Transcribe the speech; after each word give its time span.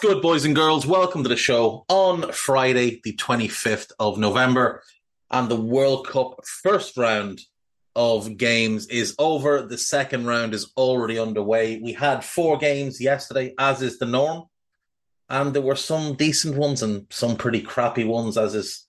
Good, 0.00 0.22
boys 0.22 0.46
and 0.46 0.56
girls? 0.56 0.86
Welcome 0.86 1.24
to 1.24 1.28
the 1.28 1.36
show 1.36 1.84
on 1.86 2.32
Friday, 2.32 3.02
the 3.04 3.12
25th 3.16 3.92
of 3.98 4.16
November. 4.16 4.82
And 5.30 5.50
the 5.50 5.60
World 5.60 6.06
Cup 6.08 6.40
first 6.46 6.96
round 6.96 7.42
of 7.94 8.38
games 8.38 8.86
is 8.86 9.14
over. 9.18 9.60
The 9.60 9.76
second 9.76 10.24
round 10.24 10.54
is 10.54 10.72
already 10.74 11.18
underway. 11.18 11.80
We 11.82 11.92
had 11.92 12.24
four 12.24 12.56
games 12.56 12.98
yesterday, 12.98 13.52
as 13.58 13.82
is 13.82 13.98
the 13.98 14.06
norm. 14.06 14.44
And 15.28 15.52
there 15.52 15.60
were 15.60 15.76
some 15.76 16.14
decent 16.14 16.56
ones 16.56 16.82
and 16.82 17.04
some 17.10 17.36
pretty 17.36 17.60
crappy 17.60 18.04
ones, 18.04 18.38
as 18.38 18.54
is 18.54 18.86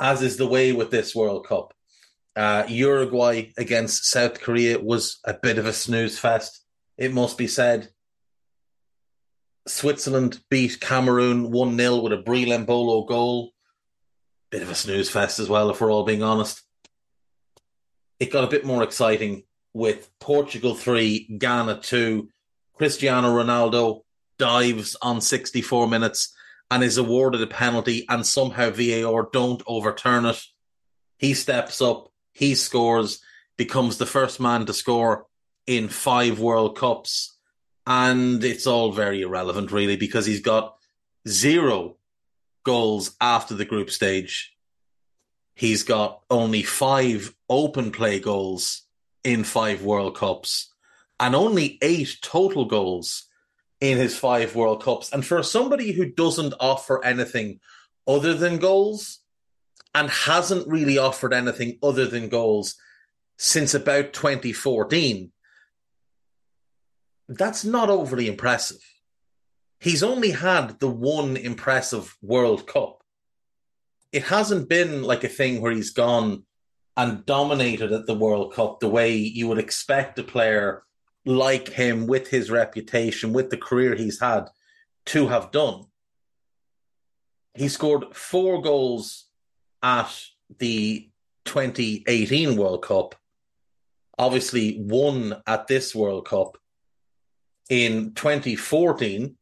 as 0.00 0.22
is 0.22 0.38
the 0.38 0.48
way 0.48 0.72
with 0.72 0.90
this 0.90 1.14
World 1.14 1.46
Cup. 1.46 1.72
Uh, 2.34 2.64
Uruguay 2.66 3.52
against 3.56 4.06
South 4.06 4.40
Korea 4.40 4.80
was 4.80 5.20
a 5.24 5.34
bit 5.34 5.58
of 5.58 5.66
a 5.66 5.72
snooze 5.72 6.18
fest, 6.18 6.64
it 6.96 7.14
must 7.14 7.38
be 7.38 7.46
said. 7.46 7.90
Switzerland 9.68 10.40
beat 10.50 10.80
Cameroon 10.80 11.50
1 11.50 11.76
0 11.76 11.96
with 11.96 12.12
a 12.12 12.16
Breel 12.16 12.48
Embolo 12.48 13.06
goal. 13.06 13.52
Bit 14.50 14.62
of 14.62 14.70
a 14.70 14.74
snooze 14.74 15.10
fest 15.10 15.38
as 15.38 15.48
well, 15.48 15.70
if 15.70 15.80
we're 15.80 15.92
all 15.92 16.04
being 16.04 16.22
honest. 16.22 16.62
It 18.18 18.32
got 18.32 18.44
a 18.44 18.48
bit 18.48 18.64
more 18.64 18.82
exciting 18.82 19.44
with 19.74 20.10
Portugal 20.20 20.74
3, 20.74 21.36
Ghana 21.38 21.80
2. 21.82 22.28
Cristiano 22.74 23.28
Ronaldo 23.28 24.02
dives 24.38 24.96
on 25.02 25.20
64 25.20 25.86
minutes 25.88 26.34
and 26.70 26.82
is 26.82 26.96
awarded 26.96 27.42
a 27.42 27.46
penalty, 27.46 28.06
and 28.08 28.26
somehow 28.26 28.70
VAR 28.70 29.28
don't 29.32 29.62
overturn 29.66 30.26
it. 30.26 30.42
He 31.18 31.34
steps 31.34 31.80
up, 31.80 32.10
he 32.32 32.54
scores, 32.54 33.20
becomes 33.56 33.98
the 33.98 34.06
first 34.06 34.40
man 34.40 34.66
to 34.66 34.72
score 34.72 35.26
in 35.66 35.88
five 35.88 36.38
World 36.38 36.76
Cups 36.76 37.37
and 37.88 38.44
it's 38.44 38.66
all 38.66 38.92
very 38.92 39.22
irrelevant, 39.22 39.72
really, 39.72 39.96
because 39.96 40.26
he's 40.26 40.42
got 40.42 40.76
zero 41.26 41.96
goals 42.62 43.16
after 43.18 43.54
the 43.54 43.64
group 43.64 43.88
stage. 43.88 44.54
He's 45.54 45.84
got 45.84 46.20
only 46.28 46.62
five 46.62 47.34
open 47.48 47.90
play 47.90 48.20
goals 48.20 48.82
in 49.24 49.42
five 49.42 49.82
World 49.82 50.16
Cups 50.16 50.70
and 51.18 51.34
only 51.34 51.78
eight 51.80 52.18
total 52.20 52.66
goals 52.66 53.24
in 53.80 53.96
his 53.96 54.18
five 54.18 54.54
World 54.54 54.82
Cups. 54.82 55.10
And 55.10 55.24
for 55.24 55.42
somebody 55.42 55.92
who 55.92 56.04
doesn't 56.04 56.52
offer 56.60 57.02
anything 57.02 57.58
other 58.06 58.34
than 58.34 58.58
goals 58.58 59.20
and 59.94 60.10
hasn't 60.10 60.68
really 60.68 60.98
offered 60.98 61.32
anything 61.32 61.78
other 61.82 62.04
than 62.04 62.28
goals 62.28 62.76
since 63.38 63.72
about 63.72 64.12
2014, 64.12 65.32
that's 67.28 67.64
not 67.64 67.90
overly 67.90 68.26
impressive. 68.26 68.78
He's 69.80 70.02
only 70.02 70.30
had 70.30 70.80
the 70.80 70.88
one 70.88 71.36
impressive 71.36 72.16
World 72.22 72.66
Cup. 72.66 73.02
It 74.12 74.24
hasn't 74.24 74.68
been 74.68 75.02
like 75.02 75.22
a 75.22 75.28
thing 75.28 75.60
where 75.60 75.72
he's 75.72 75.90
gone 75.90 76.44
and 76.96 77.24
dominated 77.26 77.92
at 77.92 78.06
the 78.06 78.14
World 78.14 78.54
Cup 78.54 78.80
the 78.80 78.88
way 78.88 79.14
you 79.14 79.46
would 79.46 79.58
expect 79.58 80.18
a 80.18 80.24
player 80.24 80.82
like 81.24 81.68
him 81.68 82.06
with 82.06 82.28
his 82.28 82.50
reputation, 82.50 83.32
with 83.32 83.50
the 83.50 83.56
career 83.56 83.94
he's 83.94 84.18
had, 84.20 84.48
to 85.06 85.28
have 85.28 85.50
done. 85.50 85.84
he 87.54 87.68
scored 87.68 88.14
four 88.14 88.62
goals 88.62 89.26
at 89.82 90.12
the 90.58 91.08
2018 91.44 92.56
World 92.56 92.82
Cup, 92.82 93.14
obviously 94.18 94.78
one 94.78 95.36
at 95.46 95.66
this 95.66 95.94
World 95.94 96.26
Cup. 96.26 96.58
In 97.68 98.14
2014, 98.14 99.36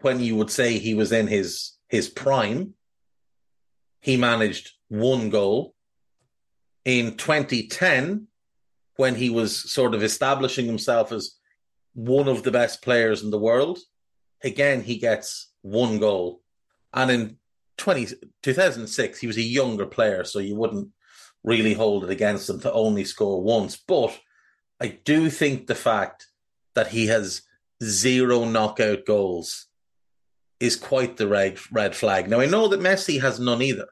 when 0.00 0.20
you 0.20 0.36
would 0.36 0.50
say 0.50 0.78
he 0.78 0.94
was 0.94 1.12
in 1.12 1.26
his 1.26 1.72
his 1.88 2.08
prime, 2.08 2.74
he 4.00 4.16
managed 4.16 4.72
one 4.88 5.30
goal. 5.30 5.74
In 6.84 7.16
2010, 7.16 8.28
when 8.96 9.14
he 9.14 9.30
was 9.30 9.70
sort 9.70 9.94
of 9.94 10.02
establishing 10.02 10.66
himself 10.66 11.12
as 11.12 11.36
one 11.94 12.28
of 12.28 12.42
the 12.42 12.50
best 12.50 12.82
players 12.82 13.22
in 13.22 13.30
the 13.30 13.38
world, 13.38 13.78
again 14.44 14.82
he 14.82 14.98
gets 14.98 15.50
one 15.62 15.98
goal. 15.98 16.42
And 16.92 17.10
in 17.10 17.36
20, 17.78 18.06
2006, 18.42 19.18
he 19.18 19.26
was 19.26 19.36
a 19.36 19.42
younger 19.42 19.86
player, 19.86 20.24
so 20.24 20.38
you 20.38 20.56
wouldn't 20.56 20.90
really 21.44 21.74
hold 21.74 22.04
it 22.04 22.10
against 22.10 22.48
him 22.48 22.60
to 22.60 22.72
only 22.72 23.04
score 23.04 23.42
once. 23.42 23.76
But 23.76 24.18
I 24.80 24.98
do 25.04 25.30
think 25.30 25.66
the 25.66 25.74
fact 25.74 26.26
that 26.78 26.86
he 26.86 27.08
has 27.08 27.42
zero 27.82 28.44
knockout 28.44 29.04
goals 29.04 29.66
is 30.60 30.76
quite 30.76 31.16
the 31.16 31.26
red, 31.26 31.58
red 31.72 31.96
flag. 31.96 32.30
Now, 32.30 32.38
I 32.38 32.46
know 32.46 32.68
that 32.68 32.78
Messi 32.78 33.20
has 33.20 33.40
none 33.40 33.62
either. 33.62 33.88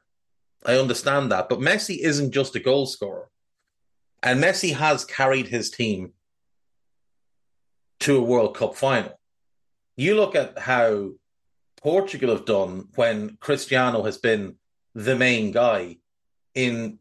I 0.65 0.77
understand 0.77 1.33
that. 1.33 1.49
But 1.49 1.59
Messi 1.59 1.97
isn't 1.99 2.31
just 2.31 2.55
a 2.55 2.61
goal 2.61 2.85
scorer. 2.85 3.29
And 4.23 4.41
Messi 4.41 4.73
has 4.73 5.03
carried 5.03 5.49
his 5.49 5.69
team 5.69 6.13
to 7.99 8.15
a 8.15 8.23
World 8.23 8.55
Cup 8.55 8.77
final. 8.77 9.19
You 9.97 10.15
look 10.15 10.33
at 10.33 10.57
how 10.57 11.09
Portugal 11.81 12.29
have 12.29 12.45
done 12.45 12.87
when 12.95 13.35
Cristiano 13.41 14.03
has 14.03 14.17
been 14.17 14.55
the 14.95 15.17
main 15.17 15.51
guy. 15.51 15.97
In 16.55 16.99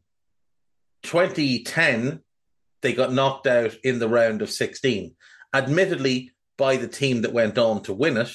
2010, 1.04 2.22
they 2.82 2.92
got 2.92 3.12
knocked 3.12 3.46
out 3.46 3.74
in 3.84 4.00
the 4.00 4.08
round 4.08 4.42
of 4.42 4.50
16, 4.50 5.15
admittedly 5.56 6.32
by 6.56 6.76
the 6.76 6.88
team 6.88 7.22
that 7.22 7.32
went 7.32 7.58
on 7.58 7.82
to 7.82 7.92
win 7.92 8.16
it. 8.16 8.32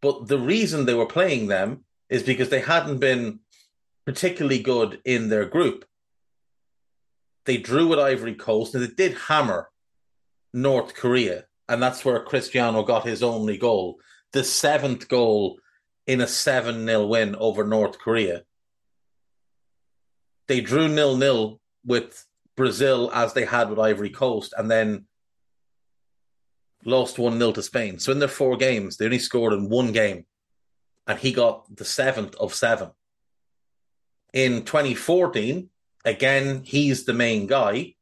But 0.00 0.26
the 0.26 0.38
reason 0.38 0.84
they 0.84 0.94
were 0.94 1.06
playing 1.06 1.46
them 1.48 1.84
is 2.08 2.22
because 2.22 2.48
they 2.48 2.60
hadn't 2.60 2.98
been 2.98 3.40
particularly 4.04 4.60
good 4.60 5.00
in 5.04 5.28
their 5.28 5.44
group. 5.44 5.84
They 7.44 7.56
drew 7.56 7.88
with 7.88 7.98
Ivory 7.98 8.34
Coast 8.34 8.74
and 8.74 8.84
they 8.84 8.88
did 8.88 9.16
hammer 9.16 9.70
North 10.52 10.94
Korea. 10.94 11.44
And 11.68 11.82
that's 11.82 12.04
where 12.04 12.20
Cristiano 12.20 12.82
got 12.82 13.06
his 13.06 13.22
only 13.22 13.56
goal, 13.56 13.98
the 14.32 14.44
seventh 14.44 15.08
goal 15.08 15.58
in 16.06 16.20
a 16.20 16.26
7 16.26 16.84
0 16.84 17.06
win 17.06 17.36
over 17.36 17.64
North 17.64 17.98
Korea. 17.98 18.42
They 20.48 20.60
drew 20.60 20.88
nil 20.88 21.16
nil 21.16 21.60
with 21.86 22.26
Brazil 22.56 23.10
as 23.14 23.32
they 23.32 23.44
had 23.44 23.70
with 23.70 23.78
Ivory 23.78 24.10
Coast 24.10 24.52
and 24.56 24.70
then 24.70 25.06
lost 26.84 27.18
1 27.18 27.38
0 27.38 27.52
to 27.52 27.62
Spain. 27.62 27.98
So 27.98 28.12
in 28.12 28.18
their 28.18 28.28
four 28.28 28.56
games, 28.56 28.96
they 28.96 29.04
only 29.04 29.18
scored 29.18 29.52
in 29.52 29.68
one 29.68 29.92
game. 29.92 30.26
And 31.06 31.18
he 31.18 31.32
got 31.32 31.74
the 31.74 31.84
seventh 31.84 32.34
of 32.36 32.54
seven. 32.54 32.90
In 34.32 34.64
2014, 34.64 35.68
again, 36.04 36.62
he's 36.64 37.04
the 37.04 37.12
main 37.12 37.46
guy. 37.46 37.94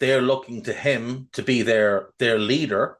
They're 0.00 0.22
looking 0.22 0.62
to 0.62 0.72
him 0.72 1.28
to 1.32 1.42
be 1.42 1.62
their 1.62 2.10
their 2.18 2.38
leader. 2.38 2.98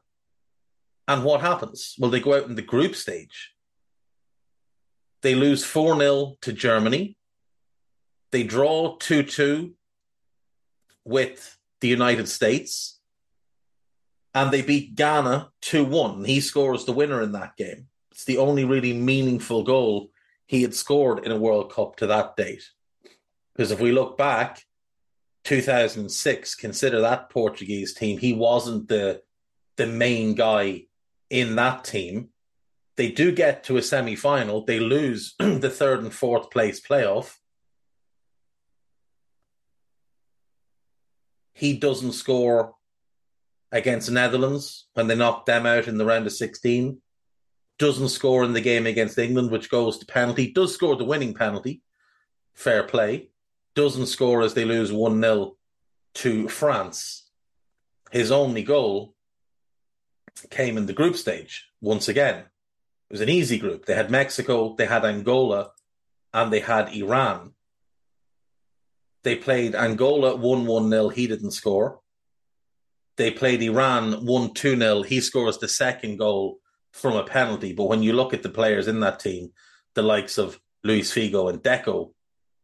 And 1.07 1.23
what 1.23 1.41
happens? 1.41 1.95
Well, 1.99 2.11
they 2.11 2.19
go 2.19 2.35
out 2.35 2.47
in 2.47 2.55
the 2.55 2.61
group 2.61 2.95
stage. 2.95 3.53
They 5.21 5.35
lose 5.35 5.63
4 5.63 5.97
0 5.97 6.37
to 6.41 6.53
Germany. 6.53 7.17
They 8.31 8.43
draw 8.43 8.97
2 8.97 9.23
2 9.23 9.73
with 11.05 11.57
the 11.81 11.87
United 11.87 12.27
States. 12.27 12.96
And 14.33 14.51
they 14.51 14.61
beat 14.61 14.95
Ghana 14.95 15.49
2 15.61 15.85
1. 15.85 16.25
He 16.25 16.41
scores 16.41 16.85
the 16.85 16.91
winner 16.91 17.21
in 17.21 17.31
that 17.31 17.57
game. 17.57 17.87
It's 18.11 18.25
the 18.25 18.37
only 18.37 18.65
really 18.65 18.93
meaningful 18.93 19.63
goal 19.63 20.11
he 20.45 20.61
had 20.61 20.73
scored 20.73 21.25
in 21.25 21.31
a 21.31 21.37
World 21.37 21.71
Cup 21.71 21.97
to 21.97 22.07
that 22.07 22.35
date. 22.35 22.63
Because 23.53 23.71
if 23.71 23.79
we 23.79 23.91
look 23.91 24.17
back, 24.17 24.63
2006, 25.43 26.55
consider 26.55 27.01
that 27.01 27.29
Portuguese 27.29 27.93
team. 27.93 28.17
He 28.17 28.33
wasn't 28.33 28.87
the 28.87 29.21
the 29.77 29.87
main 29.87 30.33
guy 30.33 30.83
in 31.29 31.55
that 31.55 31.83
team. 31.83 32.29
They 32.95 33.11
do 33.11 33.31
get 33.31 33.63
to 33.65 33.77
a 33.77 33.81
semi 33.81 34.15
final. 34.15 34.65
They 34.65 34.79
lose 34.79 35.35
the 35.39 35.69
third 35.69 36.01
and 36.01 36.13
fourth 36.13 36.49
place 36.49 36.81
playoff. 36.81 37.35
He 41.53 41.77
doesn't 41.77 42.13
score 42.13 42.75
against 43.71 44.07
the 44.07 44.13
Netherlands 44.13 44.87
when 44.93 45.07
they 45.07 45.15
knocked 45.15 45.45
them 45.45 45.65
out 45.65 45.87
in 45.87 45.97
the 45.97 46.05
round 46.05 46.25
of 46.25 46.33
16 46.33 47.01
doesn't 47.77 48.09
score 48.09 48.43
in 48.43 48.53
the 48.53 48.61
game 48.61 48.87
against 48.87 49.17
England, 49.19 49.51
which 49.51 49.69
goes 49.69 49.97
to 49.99 50.05
penalty, 50.05 50.51
does 50.51 50.73
score 50.73 50.95
the 50.95 51.05
winning 51.05 51.33
penalty, 51.33 51.81
fair 52.53 52.83
play, 52.83 53.29
doesn't 53.75 54.07
score 54.07 54.41
as 54.41 54.53
they 54.53 54.65
lose 54.65 54.91
1 54.91 55.21
0 55.21 55.55
to 56.15 56.47
France. 56.49 57.29
His 58.11 58.31
only 58.31 58.63
goal 58.63 59.13
came 60.49 60.77
in 60.77 60.85
the 60.85 60.93
group 60.93 61.15
stage 61.15 61.67
once 61.81 62.07
again. 62.07 62.39
It 62.39 63.13
was 63.13 63.21
an 63.21 63.29
easy 63.29 63.59
group. 63.59 63.85
They 63.85 63.93
had 63.93 64.09
Mexico, 64.09 64.75
they 64.75 64.85
had 64.85 65.05
Angola, 65.05 65.71
and 66.33 66.51
they 66.51 66.59
had 66.59 66.93
Iran. 66.93 67.53
They 69.23 69.35
played 69.35 69.75
Angola 69.75 70.35
1 70.35 70.65
1 70.65 70.89
0. 70.89 71.09
He 71.09 71.27
didn't 71.27 71.51
score. 71.51 71.99
They 73.17 73.31
played 73.31 73.63
Iran 73.63 74.25
1 74.25 74.53
2 74.53 74.77
0. 74.77 75.01
He 75.01 75.21
scores 75.21 75.57
the 75.57 75.67
second 75.67 76.17
goal 76.17 76.59
from 76.91 77.15
a 77.15 77.23
penalty. 77.23 77.73
But 77.73 77.85
when 77.85 78.03
you 78.03 78.13
look 78.13 78.33
at 78.33 78.43
the 78.43 78.49
players 78.49 78.87
in 78.87 78.99
that 79.01 79.19
team, 79.19 79.51
the 79.95 80.03
likes 80.03 80.37
of 80.37 80.59
Luis 80.83 81.11
Figo 81.11 81.49
and 81.49 81.61
Deco, 81.61 82.13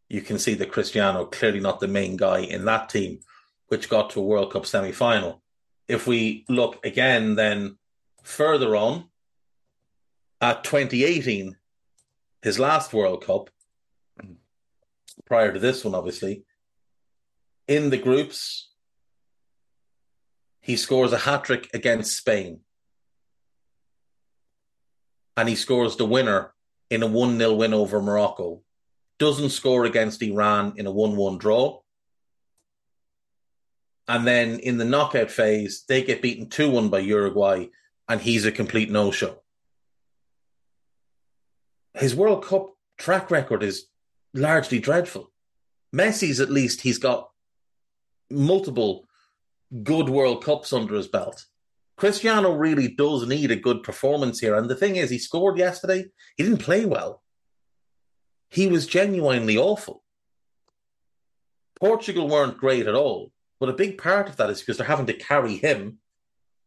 you 0.10 0.22
can 0.22 0.38
see 0.38 0.54
that 0.56 0.72
Cristiano 0.72 1.26
clearly 1.26 1.60
not 1.60 1.80
the 1.80 1.88
main 1.88 2.18
guy 2.18 2.40
in 2.40 2.66
that 2.66 2.90
team, 2.90 3.20
which 3.68 3.90
got 3.90 4.12
to 4.12 4.20
a 4.20 4.24
World 4.24 4.54
Cup 4.54 4.66
semi 4.66 4.92
final. 4.92 5.42
If 5.88 6.08
we 6.08 6.46
look 6.48 6.86
again, 6.86 7.36
then 7.36 7.78
further 8.24 8.76
on 8.76 9.06
at 10.40 10.64
2018, 10.64 11.56
his 12.42 12.60
last 12.60 12.94
World 12.94 13.26
Cup, 13.26 13.50
prior 15.26 15.52
to 15.52 15.60
this 15.60 15.83
one, 15.83 15.95
obviously, 15.95 16.44
in 17.68 17.90
the 17.90 17.98
groups, 17.98 18.69
he 20.64 20.78
scores 20.78 21.12
a 21.12 21.18
hat 21.20 21.44
trick 21.44 21.70
against 21.74 22.18
Spain 22.18 22.62
and 25.36 25.50
he 25.50 25.56
scores 25.56 25.98
the 25.98 26.06
winner 26.06 26.54
in 26.90 27.04
a 27.04 27.08
1 27.08 27.38
0 27.38 27.54
win 27.54 27.74
over 27.74 28.02
Morocco. 28.02 28.62
Doesn't 29.20 29.50
score 29.50 29.86
against 29.86 30.22
Iran 30.22 30.74
in 30.78 30.86
a 30.86 30.92
1 30.92 31.16
1 31.16 31.38
draw. 31.38 31.82
And 34.08 34.28
then 34.28 34.60
in 34.60 34.78
the 34.78 34.86
knockout 34.86 35.32
phase, 35.32 35.84
they 35.88 36.04
get 36.04 36.22
beaten 36.22 36.50
2 36.50 36.70
1 36.70 36.90
by 36.90 37.00
Uruguay, 37.00 37.68
and 38.08 38.22
he's 38.22 38.46
a 38.46 38.52
complete 38.52 38.90
no 38.90 39.12
show. 39.12 39.42
His 41.94 42.16
World 42.16 42.46
Cup 42.46 42.76
track 42.98 43.30
record 43.30 43.64
is 43.64 43.88
largely 44.34 44.80
dreadful. 44.80 45.32
Messi's 45.96 46.40
at 46.40 46.50
least, 46.50 46.82
he's 46.82 46.98
got 46.98 47.30
multiple 48.32 49.06
good 49.81 50.09
World 50.09 50.44
Cups 50.44 50.71
under 50.71 50.95
his 50.95 51.07
belt. 51.07 51.45
Cristiano 51.97 52.51
really 52.53 52.87
does 52.87 53.27
need 53.27 53.51
a 53.51 53.56
good 53.56 53.83
performance 53.83 54.39
here. 54.39 54.56
And 54.56 54.69
the 54.69 54.75
thing 54.75 54.95
is, 54.95 55.09
he 55.09 55.18
scored 55.18 55.57
yesterday. 55.57 56.06
He 56.35 56.44
didn't 56.44 56.59
play 56.59 56.85
well. 56.85 57.23
He 58.49 58.68
was 58.68 58.85
genuinely 58.85 59.57
awful. 59.57 60.03
Portugal 61.80 62.27
weren't 62.27 62.57
great 62.57 62.87
at 62.87 62.95
all. 62.95 63.31
But 63.59 63.69
a 63.69 63.73
big 63.73 63.97
part 63.97 64.30
of 64.30 64.37
that 64.37 64.49
is 64.49 64.59
because 64.59 64.77
they're 64.77 64.85
having 64.85 65.06
to 65.07 65.13
carry 65.13 65.56
him 65.56 65.99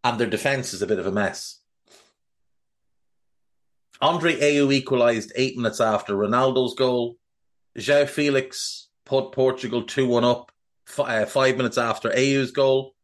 and 0.02 0.18
their 0.18 0.26
defence 0.26 0.72
is 0.72 0.82
a 0.82 0.86
bit 0.86 0.98
of 0.98 1.06
a 1.06 1.12
mess. 1.12 1.60
Andre 4.00 4.34
Ayew 4.38 4.72
equalised 4.72 5.32
eight 5.36 5.56
minutes 5.56 5.80
after 5.80 6.14
Ronaldo's 6.14 6.74
goal. 6.74 7.16
João 7.78 8.08
Felix 8.08 8.88
put 9.04 9.32
Portugal 9.32 9.82
2 9.82 10.06
1 10.06 10.24
up 10.24 10.52
f- 10.88 11.00
uh, 11.00 11.26
five 11.26 11.56
minutes 11.56 11.78
after 11.78 12.10
Ayew's 12.10 12.50
goal. 12.50 12.95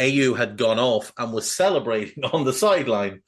Ayew 0.00 0.36
had 0.36 0.56
gone 0.56 0.78
off 0.78 1.12
and 1.18 1.32
was 1.32 1.50
celebrating 1.50 2.24
on 2.32 2.44
the 2.44 2.52
sideline 2.52 3.22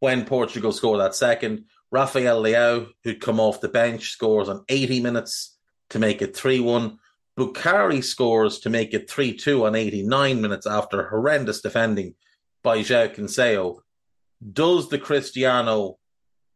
when 0.00 0.24
Portugal 0.24 0.72
scored 0.72 1.00
that 1.00 1.14
second. 1.14 1.66
Rafael 1.90 2.42
Leao, 2.42 2.88
who'd 3.04 3.20
come 3.20 3.38
off 3.38 3.60
the 3.60 3.68
bench, 3.68 4.10
scores 4.10 4.48
on 4.48 4.64
80 4.68 5.00
minutes 5.00 5.56
to 5.90 5.98
make 5.98 6.22
it 6.22 6.36
3 6.36 6.60
1. 6.60 6.98
Bukari 7.38 8.02
scores 8.02 8.60
to 8.60 8.70
make 8.70 8.92
it 8.92 9.08
3 9.08 9.36
2 9.36 9.66
on 9.66 9.74
89 9.74 10.40
minutes 10.40 10.66
after 10.66 11.08
horrendous 11.08 11.60
defending 11.60 12.14
by 12.62 12.78
João 12.78 13.14
Cancelo. 13.14 13.78
Does 14.52 14.88
the 14.88 14.98
Cristiano 14.98 15.98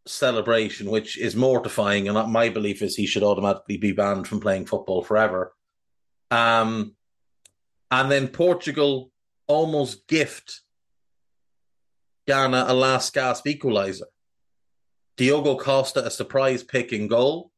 celebration, 0.07 0.91
which 0.91 1.19
is 1.19 1.37
mortifying, 1.37 2.09
and 2.09 2.33
my 2.33 2.49
belief 2.49 2.83
is 2.83 2.97
he 2.97 3.07
should 3.07 3.23
automatically 3.23 3.76
be 3.76 3.93
banned 3.93 4.26
from 4.26 4.41
playing 4.41 4.67
football 4.67 5.03
forever. 5.03 5.53
Um, 6.31 6.95
and 7.91 8.11
then 8.11 8.29
Portugal 8.29 9.11
almost 9.47 10.07
gift 10.07 10.61
Ghana 12.26 12.67
a 12.69 12.75
last 12.75 13.15
gasp 13.15 13.47
equaliser. 13.47 14.11
Diogo 15.17 15.57
Costa 15.57 16.05
a 16.05 16.11
surprise 16.11 16.62
pick 16.62 16.93
in 16.93 17.07
goal. 17.07 17.53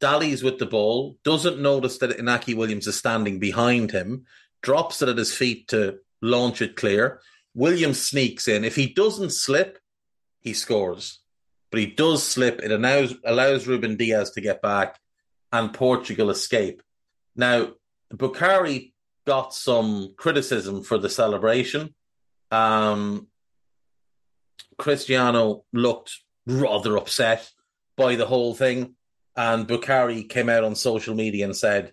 Dallies 0.00 0.42
with 0.42 0.58
the 0.58 0.66
ball, 0.66 1.16
doesn't 1.24 1.60
notice 1.60 1.98
that 1.98 2.18
Inaki 2.18 2.56
Williams 2.56 2.86
is 2.86 2.96
standing 2.96 3.38
behind 3.38 3.92
him, 3.92 4.26
drops 4.60 5.00
it 5.00 5.08
at 5.08 5.16
his 5.16 5.34
feet 5.34 5.68
to 5.68 5.98
launch 6.20 6.60
it 6.60 6.76
clear. 6.76 7.20
Williams 7.54 8.04
sneaks 8.04 8.48
in. 8.48 8.64
If 8.64 8.76
he 8.76 8.88
doesn't 8.88 9.30
slip, 9.30 9.78
he 10.40 10.54
scores. 10.54 11.20
But 11.70 11.80
he 11.80 11.86
does 11.86 12.22
slip. 12.22 12.60
It 12.62 12.72
allows, 12.72 13.14
allows 13.24 13.66
Ruben 13.66 13.96
Dias 13.96 14.30
to 14.30 14.40
get 14.40 14.60
back 14.60 14.98
and 15.52 15.72
Portugal 15.72 16.30
escape. 16.30 16.82
Now, 17.36 17.72
Bukari 18.12 18.91
got 19.26 19.54
some 19.54 20.14
criticism 20.16 20.82
for 20.82 20.98
the 20.98 21.08
celebration. 21.08 21.94
Um, 22.50 23.28
Cristiano 24.78 25.64
looked 25.72 26.18
rather 26.46 26.96
upset 26.96 27.50
by 27.96 28.16
the 28.16 28.26
whole 28.26 28.54
thing. 28.54 28.94
And 29.36 29.66
Bukari 29.66 30.28
came 30.28 30.48
out 30.48 30.64
on 30.64 30.74
social 30.74 31.14
media 31.14 31.44
and 31.44 31.56
said 31.56 31.92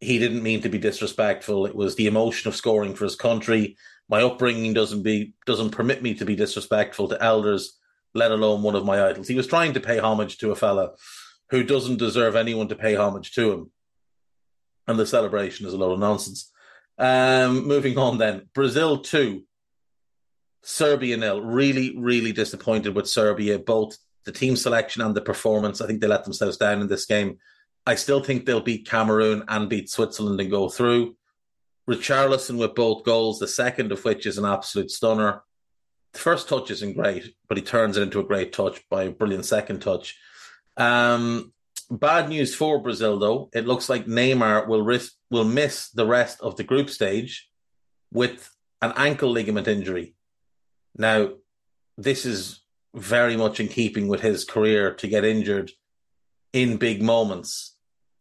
he 0.00 0.18
didn't 0.18 0.42
mean 0.42 0.62
to 0.62 0.68
be 0.68 0.78
disrespectful. 0.78 1.66
It 1.66 1.74
was 1.74 1.96
the 1.96 2.06
emotion 2.06 2.48
of 2.48 2.56
scoring 2.56 2.94
for 2.94 3.04
his 3.04 3.16
country. 3.16 3.76
My 4.08 4.22
upbringing 4.22 4.72
doesn't 4.72 5.02
be 5.02 5.34
doesn't 5.46 5.70
permit 5.70 6.02
me 6.02 6.14
to 6.14 6.24
be 6.24 6.36
disrespectful 6.36 7.08
to 7.08 7.22
elders, 7.22 7.78
let 8.14 8.30
alone 8.30 8.62
one 8.62 8.76
of 8.76 8.84
my 8.84 9.04
idols. 9.04 9.28
He 9.28 9.34
was 9.34 9.46
trying 9.46 9.74
to 9.74 9.80
pay 9.80 9.98
homage 9.98 10.38
to 10.38 10.52
a 10.52 10.56
fella 10.56 10.92
who 11.50 11.64
doesn't 11.64 11.98
deserve 11.98 12.36
anyone 12.36 12.68
to 12.68 12.76
pay 12.76 12.94
homage 12.94 13.32
to 13.32 13.52
him. 13.52 13.70
And 14.86 14.98
the 14.98 15.06
celebration 15.06 15.66
is 15.66 15.72
a 15.72 15.78
lot 15.78 15.92
of 15.92 15.98
nonsense. 15.98 16.50
Um, 16.98 17.66
moving 17.66 17.96
on 17.96 18.18
then. 18.18 18.48
Brazil 18.54 18.98
2, 18.98 19.42
Serbia 20.62 21.16
nil. 21.16 21.40
Really, 21.40 21.96
really 21.98 22.32
disappointed 22.32 22.94
with 22.94 23.08
Serbia, 23.08 23.58
both 23.58 23.96
the 24.24 24.32
team 24.32 24.56
selection 24.56 25.02
and 25.02 25.14
the 25.14 25.20
performance. 25.20 25.80
I 25.80 25.86
think 25.86 26.00
they 26.00 26.06
let 26.06 26.24
themselves 26.24 26.56
down 26.56 26.80
in 26.80 26.88
this 26.88 27.06
game. 27.06 27.38
I 27.86 27.94
still 27.94 28.22
think 28.22 28.44
they'll 28.44 28.60
beat 28.60 28.88
Cameroon 28.88 29.44
and 29.48 29.70
beat 29.70 29.88
Switzerland 29.88 30.40
and 30.40 30.50
go 30.50 30.68
through. 30.68 31.16
Richarlison 31.88 32.58
with 32.58 32.74
both 32.74 33.04
goals, 33.04 33.38
the 33.38 33.48
second 33.48 33.90
of 33.90 34.04
which 34.04 34.26
is 34.26 34.38
an 34.38 34.44
absolute 34.44 34.90
stunner. 34.90 35.42
The 36.12 36.18
first 36.18 36.48
touch 36.48 36.70
isn't 36.70 36.96
great, 36.96 37.34
but 37.48 37.56
he 37.56 37.62
turns 37.62 37.96
it 37.96 38.02
into 38.02 38.20
a 38.20 38.24
great 38.24 38.52
touch 38.52 38.82
by 38.90 39.04
a 39.04 39.10
brilliant 39.10 39.44
second 39.44 39.80
touch. 39.80 40.18
Um, 40.76 41.52
bad 41.90 42.28
news 42.28 42.54
for 42.54 42.78
Brazil, 42.78 43.18
though. 43.18 43.50
It 43.52 43.66
looks 43.66 43.88
like 43.88 44.06
Neymar 44.06 44.68
will 44.68 44.82
risk 44.82 45.12
will 45.30 45.44
miss 45.44 45.90
the 45.90 46.06
rest 46.06 46.40
of 46.40 46.56
the 46.56 46.64
group 46.64 46.90
stage 46.90 47.48
with 48.12 48.50
an 48.82 48.92
ankle 48.96 49.30
ligament 49.30 49.68
injury. 49.68 50.14
Now, 50.96 51.30
this 51.96 52.24
is 52.24 52.60
very 52.94 53.36
much 53.36 53.60
in 53.60 53.68
keeping 53.68 54.08
with 54.08 54.20
his 54.20 54.44
career 54.44 54.94
to 54.94 55.06
get 55.06 55.24
injured 55.24 55.70
in 56.52 56.76
big 56.76 57.02
moments. 57.02 57.76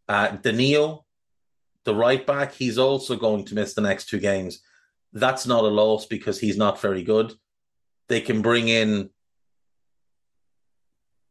Uh, 0.07 0.29
Danilo, 0.29 1.05
the 1.85 1.95
right 1.95 2.25
back, 2.25 2.53
he's 2.53 2.77
also 2.77 3.15
going 3.15 3.45
to 3.45 3.55
miss 3.55 3.73
the 3.73 3.81
next 3.81 4.09
two 4.09 4.19
games. 4.19 4.61
That's 5.13 5.47
not 5.47 5.63
a 5.63 5.67
loss 5.67 6.05
because 6.05 6.39
he's 6.39 6.57
not 6.57 6.81
very 6.81 7.03
good. 7.03 7.33
They 8.09 8.21
can 8.21 8.41
bring 8.41 8.67
in, 8.67 9.09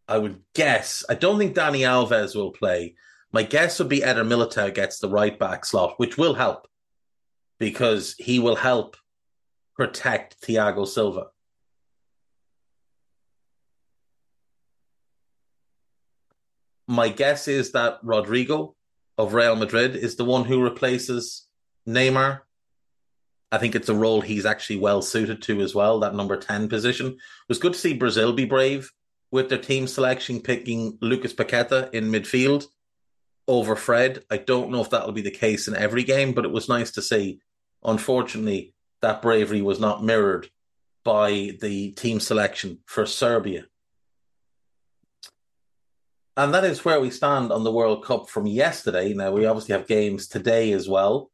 I 0.08 0.16
would 0.16 0.40
guess, 0.54 1.04
I 1.08 1.14
don't 1.14 1.38
think 1.38 1.54
Dani 1.54 1.80
Alves 1.80 2.34
will 2.34 2.50
play. 2.50 2.94
My 3.30 3.42
guess 3.42 3.78
would 3.78 3.90
be 3.90 4.02
Eder 4.02 4.24
Militao 4.24 4.74
gets 4.74 4.98
the 4.98 5.08
right 5.08 5.38
back 5.38 5.66
slot, 5.66 5.94
which 5.98 6.16
will 6.16 6.32
help 6.32 6.66
because 7.58 8.14
he 8.18 8.38
will 8.38 8.56
help 8.56 8.96
protect 9.76 10.40
Thiago 10.40 10.88
Silva. 10.88 11.26
My 16.86 17.10
guess 17.10 17.46
is 17.46 17.72
that 17.72 18.02
Rodrygo 18.02 18.74
of 19.18 19.34
Real 19.34 19.56
Madrid 19.56 19.94
is 19.94 20.16
the 20.16 20.24
one 20.24 20.46
who 20.46 20.62
replaces 20.62 21.46
Neymar. 21.86 22.40
I 23.52 23.58
think 23.58 23.74
it's 23.74 23.90
a 23.90 23.94
role 23.94 24.22
he's 24.22 24.46
actually 24.46 24.76
well 24.76 25.02
suited 25.02 25.42
to 25.42 25.60
as 25.60 25.74
well, 25.74 26.00
that 26.00 26.14
number 26.14 26.38
10 26.38 26.70
position. 26.70 27.08
It 27.08 27.18
was 27.48 27.58
good 27.58 27.74
to 27.74 27.78
see 27.78 27.92
Brazil 27.92 28.32
be 28.32 28.46
brave 28.46 28.90
with 29.30 29.49
their 29.49 29.58
team 29.58 29.87
selection, 29.87 30.40
picking 30.40 30.99
Lucas 31.00 31.35
Paqueta 31.35 31.92
in 31.92 32.11
midfield 32.11 32.66
over 33.47 33.76
Fred. 33.76 34.25
I 34.30 34.38
don't 34.38 34.70
know 34.70 34.80
if 34.80 34.90
that'll 34.90 35.12
be 35.12 35.23
the 35.23 35.30
case 35.30 35.68
in 35.68 35.76
every 35.76 36.04
game, 36.04 36.32
but 36.32 36.44
it 36.44 36.50
was 36.50 36.68
nice 36.68 36.92
to 36.92 37.02
see. 37.02 37.40
Unfortunately, 37.82 38.75
that 39.00 39.23
bravery 39.23 39.62
was 39.62 39.80
not 39.80 40.04
mirrored 40.04 40.50
by 41.04 41.56
the 41.61 41.92
team 41.92 42.20
selection 42.20 42.78
for 42.87 43.06
Serbia. 43.06 43.64
And 46.37 46.54
that 46.54 46.64
is 46.64 46.85
where 46.85 47.00
we 47.00 47.11
stand 47.11 47.50
on 47.50 47.64
the 47.64 47.73
World 47.73 48.04
Cup 48.04 48.28
from 48.28 48.47
yesterday. 48.47 49.12
Now, 49.12 49.32
we 49.32 49.47
obviously 49.47 49.73
have 49.73 49.88
games 49.88 50.28
today 50.28 50.73
as 50.73 50.88
well. 50.88 51.30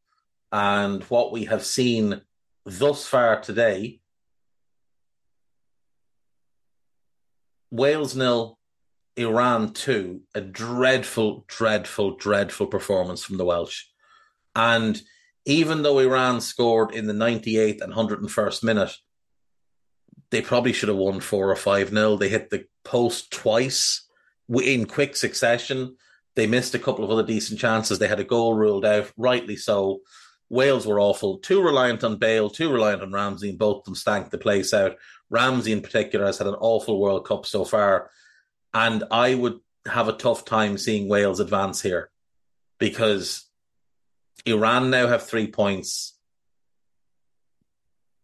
And 0.51 1.03
what 1.03 1.31
we 1.31 1.45
have 1.45 1.63
seen 1.63 2.21
thus 2.65 3.05
far 3.05 3.39
today 3.41 3.99
Wales 7.71 8.15
nil, 8.15 8.57
Iran 9.17 9.73
two, 9.73 10.21
a 10.33 10.41
dreadful, 10.41 11.45
dreadful, 11.47 12.15
dreadful 12.15 12.67
performance 12.67 13.23
from 13.23 13.37
the 13.37 13.45
Welsh. 13.45 13.85
And 14.55 15.01
even 15.45 15.83
though 15.83 15.99
Iran 15.99 16.41
scored 16.41 16.93
in 16.93 17.07
the 17.07 17.13
98th 17.13 17.81
and 17.81 17.93
101st 17.93 18.63
minute, 18.63 18.95
they 20.31 20.41
probably 20.41 20.73
should 20.73 20.89
have 20.89 20.97
won 20.97 21.19
four 21.19 21.49
or 21.49 21.55
five 21.55 21.93
nil. 21.93 22.17
They 22.17 22.29
hit 22.29 22.49
the 22.49 22.65
post 22.83 23.31
twice 23.31 24.07
in 24.49 24.85
quick 24.85 25.15
succession. 25.15 25.95
They 26.35 26.47
missed 26.47 26.75
a 26.75 26.79
couple 26.79 27.05
of 27.05 27.11
other 27.11 27.25
decent 27.25 27.59
chances. 27.59 27.99
They 27.99 28.07
had 28.07 28.19
a 28.19 28.25
goal 28.25 28.53
ruled 28.53 28.85
out, 28.85 29.11
rightly 29.17 29.55
so. 29.55 30.01
Wales 30.49 30.85
were 30.85 30.99
awful. 30.99 31.37
Too 31.39 31.61
reliant 31.61 32.03
on 32.03 32.17
Bale, 32.17 32.49
too 32.49 32.71
reliant 32.71 33.01
on 33.01 33.11
Ramsey, 33.11 33.49
and 33.49 33.59
both 33.59 33.77
of 33.77 33.83
them 33.85 33.95
stank 33.95 34.29
the 34.29 34.37
place 34.37 34.73
out. 34.73 34.95
Ramsey, 35.29 35.71
in 35.71 35.81
particular, 35.81 36.25
has 36.25 36.37
had 36.37 36.47
an 36.47 36.55
awful 36.55 36.99
World 36.99 37.25
Cup 37.25 37.45
so 37.45 37.65
far. 37.65 38.09
And 38.73 39.03
I 39.11 39.35
would 39.35 39.59
have 39.85 40.07
a 40.07 40.13
tough 40.13 40.45
time 40.45 40.77
seeing 40.77 41.07
Wales 41.07 41.39
advance 41.39 41.81
here 41.81 42.09
because 42.79 43.45
Iran 44.45 44.89
now 44.89 45.07
have 45.07 45.23
three 45.23 45.47
points. 45.47 46.17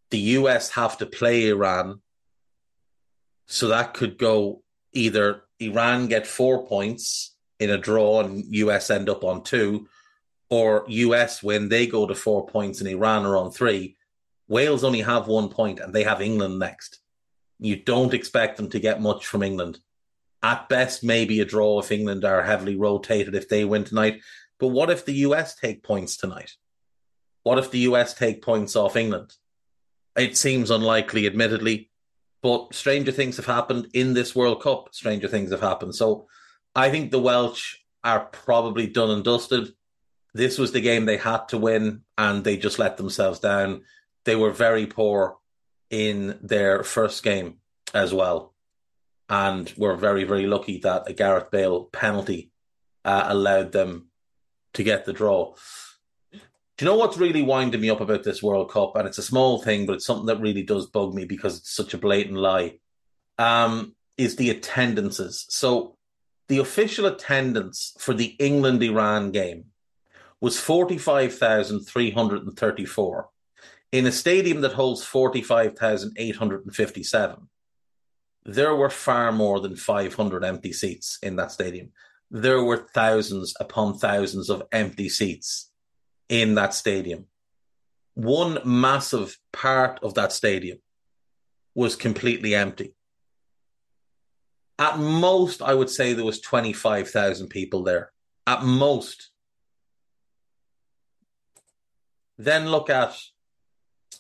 The 0.10 0.20
US 0.20 0.70
have 0.72 0.98
to 0.98 1.06
play 1.06 1.48
Iran. 1.50 2.02
So 3.48 3.70
that 3.70 3.94
could 3.94 4.18
go 4.18 4.64
either 4.94 5.44
Iran 5.60 6.08
get 6.08 6.28
four 6.28 6.68
points 6.68 7.36
in 7.60 7.70
a 7.70 7.78
draw 7.78 8.22
and 8.22 8.44
US 8.56 8.90
end 8.90 9.10
up 9.10 9.24
on 9.24 9.44
two, 9.44 9.88
or 10.50 10.84
US 10.88 11.42
win, 11.44 11.70
they 11.70 11.88
go 11.88 12.08
to 12.08 12.16
four 12.16 12.46
points 12.48 12.82
and 12.82 12.90
Iran 12.90 13.26
are 13.26 13.38
on 13.38 13.52
three. 13.52 13.96
Wales 14.52 14.84
only 14.84 15.00
have 15.00 15.28
one 15.28 15.48
point 15.48 15.80
and 15.80 15.96
they 15.96 16.04
have 16.04 16.22
England 16.22 16.60
next. 16.60 17.00
You 17.58 17.78
don't 17.78 18.14
expect 18.14 18.58
them 18.58 18.70
to 18.72 18.82
get 18.82 19.00
much 19.00 19.26
from 19.26 19.44
England. 19.44 19.80
At 20.44 20.68
best, 20.68 21.06
maybe 21.06 21.40
a 21.40 21.46
draw 21.46 21.80
if 21.80 21.90
England 21.90 22.26
are 22.26 22.44
heavily 22.44 22.76
rotated 22.76 23.34
if 23.34 23.48
they 23.48 23.64
win 23.64 23.86
tonight. 23.86 24.20
But 24.60 24.68
what 24.68 24.90
if 24.90 25.06
the 25.06 25.14
US 25.28 25.56
take 25.56 25.84
points 25.84 26.18
tonight? 26.18 26.52
What 27.44 27.60
if 27.60 27.72
the 27.72 27.80
US 27.92 28.14
take 28.14 28.42
points 28.42 28.76
off 28.76 28.98
England? 28.98 29.32
It 30.18 30.36
seems 30.36 30.70
unlikely, 30.70 31.28
admittedly. 31.28 31.90
But 32.44 32.74
stranger 32.74 33.14
things 33.14 33.38
have 33.38 33.46
happened 33.46 33.88
in 33.94 34.14
this 34.14 34.36
World 34.36 34.62
Cup. 34.62 34.90
Stranger 34.92 35.30
things 35.30 35.52
have 35.52 35.62
happened. 35.62 35.96
So 35.96 36.28
I 36.76 36.90
think 36.90 37.12
the 37.12 37.22
Welsh 37.22 37.78
are 38.04 38.26
probably 38.26 38.88
done 38.88 39.12
and 39.12 39.24
dusted. 39.24 39.70
This 40.34 40.58
was 40.58 40.74
the 40.74 40.82
game 40.82 41.06
they 41.06 41.18
had 41.18 41.48
to 41.50 41.58
win, 41.58 42.02
and 42.18 42.44
they 42.44 42.58
just 42.58 42.80
let 42.80 42.98
themselves 42.98 43.40
down. 43.40 43.84
They 44.26 44.36
were 44.36 44.52
very 44.52 44.86
poor 44.86 45.38
in 45.90 46.38
their 46.42 46.84
first 46.84 47.24
game 47.24 47.58
as 47.94 48.14
well, 48.14 48.54
and 49.30 49.72
were 49.78 49.96
very, 49.96 50.24
very 50.24 50.48
lucky 50.48 50.80
that 50.80 51.10
a 51.10 51.14
Gareth 51.14 51.52
Bale 51.52 51.86
penalty 51.86 52.52
uh, 53.04 53.26
allowed 53.28 53.72
them 53.72 54.10
to 54.74 54.84
get 54.84 55.06
the 55.06 55.14
draw. 55.14 55.56
Do 56.32 56.86
you 56.86 56.86
know 56.86 56.98
what's 56.98 57.18
really 57.18 57.42
winding 57.42 57.82
me 57.82 57.90
up 57.90 58.02
about 58.02 58.24
this 58.24 58.42
World 58.42 58.72
Cup? 58.72 58.96
And 58.96 59.08
it's 59.08 59.18
a 59.18 59.24
small 59.24 59.62
thing, 59.62 59.86
but 59.86 59.94
it's 59.94 60.06
something 60.06 60.28
that 60.28 60.40
really 60.40 60.64
does 60.64 60.88
bug 60.88 61.14
me 61.14 61.26
because 61.26 61.58
it's 61.58 61.76
such 61.76 61.94
a 61.94 61.98
blatant 61.98 62.38
lie. 62.38 62.78
Um, 63.38 63.96
is 64.18 64.36
the 64.36 64.50
attendances. 64.50 65.46
So 65.50 65.96
the 66.48 66.60
official 66.60 67.06
attendance 67.06 67.96
for 68.00 68.14
the 68.14 68.36
England 68.40 68.82
Iran 68.84 69.32
game 69.32 69.66
was 70.40 70.60
45,334 70.60 73.30
in 73.92 74.08
a 74.08 74.12
stadium 74.12 74.62
that 74.62 74.74
holds 74.74 75.04
45,857. 75.04 77.48
there 78.44 78.76
were 78.76 78.90
far 78.90 79.32
more 79.32 79.60
than 79.60 79.76
500 79.76 80.44
empty 80.44 80.74
seats 80.74 81.20
in 81.22 81.36
that 81.36 81.52
stadium. 81.52 81.92
There 82.32 82.64
were 82.64 82.78
thousands 82.78 83.54
upon 83.60 84.00
thousands 84.00 84.50
of 84.50 84.64
empty 84.72 85.10
seats 85.10 85.70
in 86.28 86.56
that 86.56 86.74
stadium. 86.74 87.28
One 88.16 88.58
massive 88.66 89.38
part 89.54 90.00
of 90.02 90.16
that 90.16 90.32
stadium 90.32 90.80
was 91.76 91.96
completely 91.96 92.56
empty. 92.56 92.96
At 94.80 94.98
most, 94.98 95.62
I 95.62 95.76
would 95.76 95.92
say 95.92 96.14
there 96.14 96.26
was 96.26 96.42
25,000 96.42 97.50
people 97.50 97.84
there. 97.84 98.12
At 98.48 98.64
most. 98.64 99.30
Then 102.40 102.70
look 102.70 102.90
at 102.90 103.16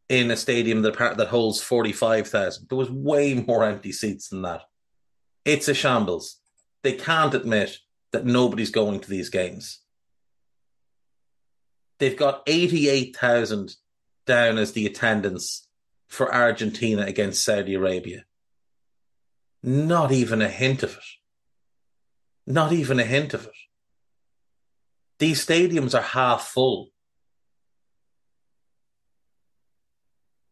in 0.09 0.31
a 0.31 0.37
stadium 0.37 0.83
that, 0.83 1.17
that 1.17 1.29
holds 1.29 1.61
45,000. 1.63 2.69
There 2.69 2.79
was 2.79 2.91
way 2.91 3.35
more 3.35 3.65
empty 3.65 3.93
seats 3.93 4.29
than 4.29 4.43
that. 4.43 4.63
It's 5.45 5.69
a 5.69 5.75
shambles. 5.75 6.41
They 6.83 6.95
can't 6.95 7.35
admit 7.35 7.79
that 8.13 8.25
nobody's 8.25 8.71
going 8.71 9.01
to 9.01 9.11
these 9.11 9.29
games. 9.29 9.81
They've 11.99 12.17
got 12.17 12.43
88,000 12.47 13.77
down 14.27 14.59
as 14.59 14.73
the 14.73 14.87
attendance 14.87 15.68
for 16.09 16.35
Argentina 16.35 17.03
against 17.03 17.45
Saudi 17.45 17.75
Arabia. 17.75 18.25
Not 19.63 20.11
even 20.11 20.43
a 20.43 20.49
hint 20.49 20.83
of 20.83 20.93
it. 20.93 21.05
Not 22.47 22.73
even 22.73 22.99
a 22.99 23.05
hint 23.05 23.35
of 23.35 23.45
it. 23.47 23.53
These 25.19 25.45
stadiums 25.45 25.97
are 25.97 26.03
half 26.03 26.49
full. 26.49 26.91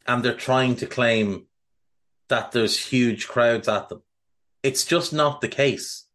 And 0.07 0.23
they're 0.23 0.35
trying 0.35 0.77
to 0.77 0.87
claim 0.87 1.47
that 2.29 2.53
there's 2.53 2.87
huge 2.87 3.27
crowds 3.29 3.69
at 3.69 3.89
them. 3.89 4.03
It's 4.63 4.85
just 4.85 5.13
not 5.13 5.41
the 5.41 5.49
case. 5.49 6.07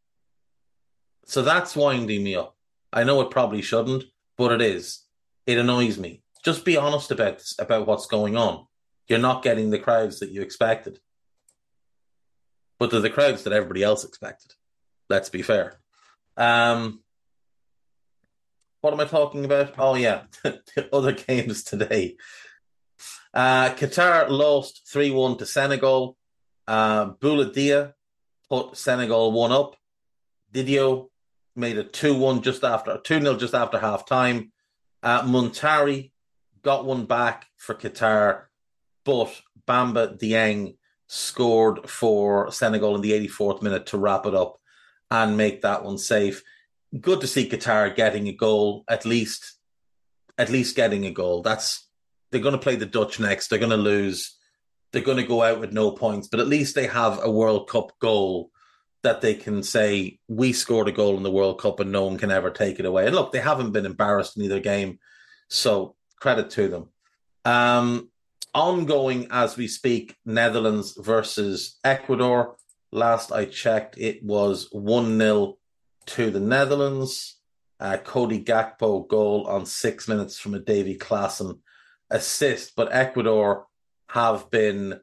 So 1.25 1.41
that's 1.41 1.75
winding 1.75 2.23
me 2.23 2.35
up. 2.35 2.55
I 2.93 3.03
know 3.03 3.21
it 3.21 3.31
probably 3.31 3.61
shouldn't, 3.61 4.03
but 4.37 4.51
it 4.51 4.61
is. 4.61 5.05
It 5.47 5.57
annoys 5.57 5.97
me. 5.97 6.21
Just 6.43 6.65
be 6.65 6.75
honest 6.75 7.11
about 7.11 7.37
this, 7.37 7.55
about 7.57 7.87
what's 7.87 8.07
going 8.07 8.35
on. 8.35 8.65
You're 9.11 9.19
not 9.19 9.43
getting 9.43 9.69
the 9.69 9.77
crowds 9.77 10.19
that 10.19 10.31
you 10.31 10.41
expected 10.41 10.99
but 12.81 12.89
they're 12.89 12.99
the 12.99 13.11
crowds 13.11 13.43
that 13.43 13.53
everybody 13.53 13.83
else 13.83 14.03
expected. 14.03 14.55
Let's 15.07 15.29
be 15.29 15.43
fair. 15.43 15.79
Um, 16.35 17.03
what 18.81 18.91
am 18.91 18.99
I 18.99 19.05
talking 19.05 19.45
about? 19.45 19.75
Oh 19.77 19.93
yeah, 19.93 20.23
the 20.43 20.89
other 20.91 21.11
games 21.11 21.63
today. 21.63 22.17
Uh, 23.35 23.69
Qatar 23.75 24.29
lost 24.29 24.89
three 24.91 25.11
one 25.11 25.37
to 25.37 25.45
Senegal. 25.45 26.17
Uh, 26.67 27.11
Boulaye 27.11 27.53
Dia 27.53 27.93
put 28.49 28.75
Senegal 28.75 29.31
one 29.31 29.51
up. 29.51 29.75
Diédhiou 30.51 31.09
made 31.55 31.77
a 31.77 31.83
two 31.83 32.15
one 32.15 32.41
just 32.41 32.63
after 32.63 32.97
two 32.97 33.21
0 33.21 33.37
just 33.37 33.53
after 33.53 33.77
half 33.77 34.07
time. 34.07 34.51
Uh, 35.03 35.21
Muntari 35.21 36.09
got 36.63 36.83
one 36.83 37.05
back 37.05 37.45
for 37.57 37.75
Qatar, 37.75 38.45
but 39.03 39.33
Bamba 39.67 40.19
Dieng 40.19 40.75
scored 41.07 41.89
for 41.89 42.51
Senegal 42.51 42.95
in 42.95 43.01
the 43.01 43.11
84th 43.27 43.61
minute 43.61 43.87
to 43.87 43.97
wrap 43.97 44.25
it 44.25 44.35
up 44.35 44.57
and 45.09 45.37
make 45.37 45.61
that 45.61 45.83
one 45.83 45.97
safe. 45.97 46.43
Good 46.99 47.21
to 47.21 47.27
see 47.27 47.49
Qatar 47.49 47.95
getting 47.95 48.27
a 48.27 48.33
goal, 48.33 48.83
at 48.87 49.05
least, 49.05 49.57
at 50.37 50.49
least 50.49 50.75
getting 50.75 51.05
a 51.05 51.11
goal. 51.11 51.41
That's 51.41 51.87
they're 52.31 52.41
going 52.41 52.53
to 52.53 52.59
play 52.59 52.75
the 52.75 52.85
Dutch 52.85 53.19
next. 53.19 53.47
They're 53.47 53.59
going 53.59 53.71
to 53.71 53.77
lose. 53.77 54.37
They're 54.91 55.01
going 55.01 55.17
to 55.17 55.23
go 55.23 55.43
out 55.43 55.59
with 55.59 55.73
no 55.73 55.91
points, 55.91 56.27
but 56.27 56.39
at 56.39 56.47
least 56.47 56.75
they 56.75 56.87
have 56.87 57.19
a 57.21 57.31
World 57.31 57.69
Cup 57.69 57.91
goal 57.99 58.51
that 59.03 59.21
they 59.21 59.33
can 59.33 59.63
say 59.63 60.19
we 60.27 60.53
scored 60.53 60.87
a 60.87 60.91
goal 60.91 61.17
in 61.17 61.23
the 61.23 61.31
World 61.31 61.59
Cup 61.59 61.79
and 61.79 61.91
no 61.91 62.05
one 62.05 62.17
can 62.17 62.31
ever 62.31 62.51
take 62.51 62.79
it 62.79 62.85
away. 62.85 63.05
And 63.05 63.15
look, 63.15 63.31
they 63.31 63.39
haven't 63.39 63.71
been 63.71 63.85
embarrassed 63.85 64.37
in 64.37 64.43
either 64.43 64.59
game, 64.59 64.99
so 65.49 65.95
credit 66.19 66.51
to 66.51 66.67
them. 66.67 66.89
Um, 67.43 68.10
ongoing 68.53 69.27
as 69.31 69.57
we 69.57 69.67
speak 69.67 70.15
Netherlands 70.25 70.97
versus 70.97 71.79
Ecuador. 71.83 72.55
Last 72.91 73.31
I 73.31 73.45
checked, 73.45 73.97
it 73.97 74.23
was 74.23 74.67
1 74.71 75.17
0 75.17 75.57
to 76.07 76.31
the 76.31 76.39
Netherlands. 76.39 77.37
Uh, 77.79 77.97
Cody 77.97 78.43
Gakpo 78.43 79.07
goal 79.07 79.47
on 79.47 79.65
six 79.65 80.07
minutes 80.07 80.37
from 80.37 80.53
a 80.53 80.59
Davy 80.59 80.97
Klaassen 80.97 81.59
assist. 82.09 82.75
But 82.75 82.93
Ecuador 82.93 83.65
have 84.09 84.51
been 84.51 84.99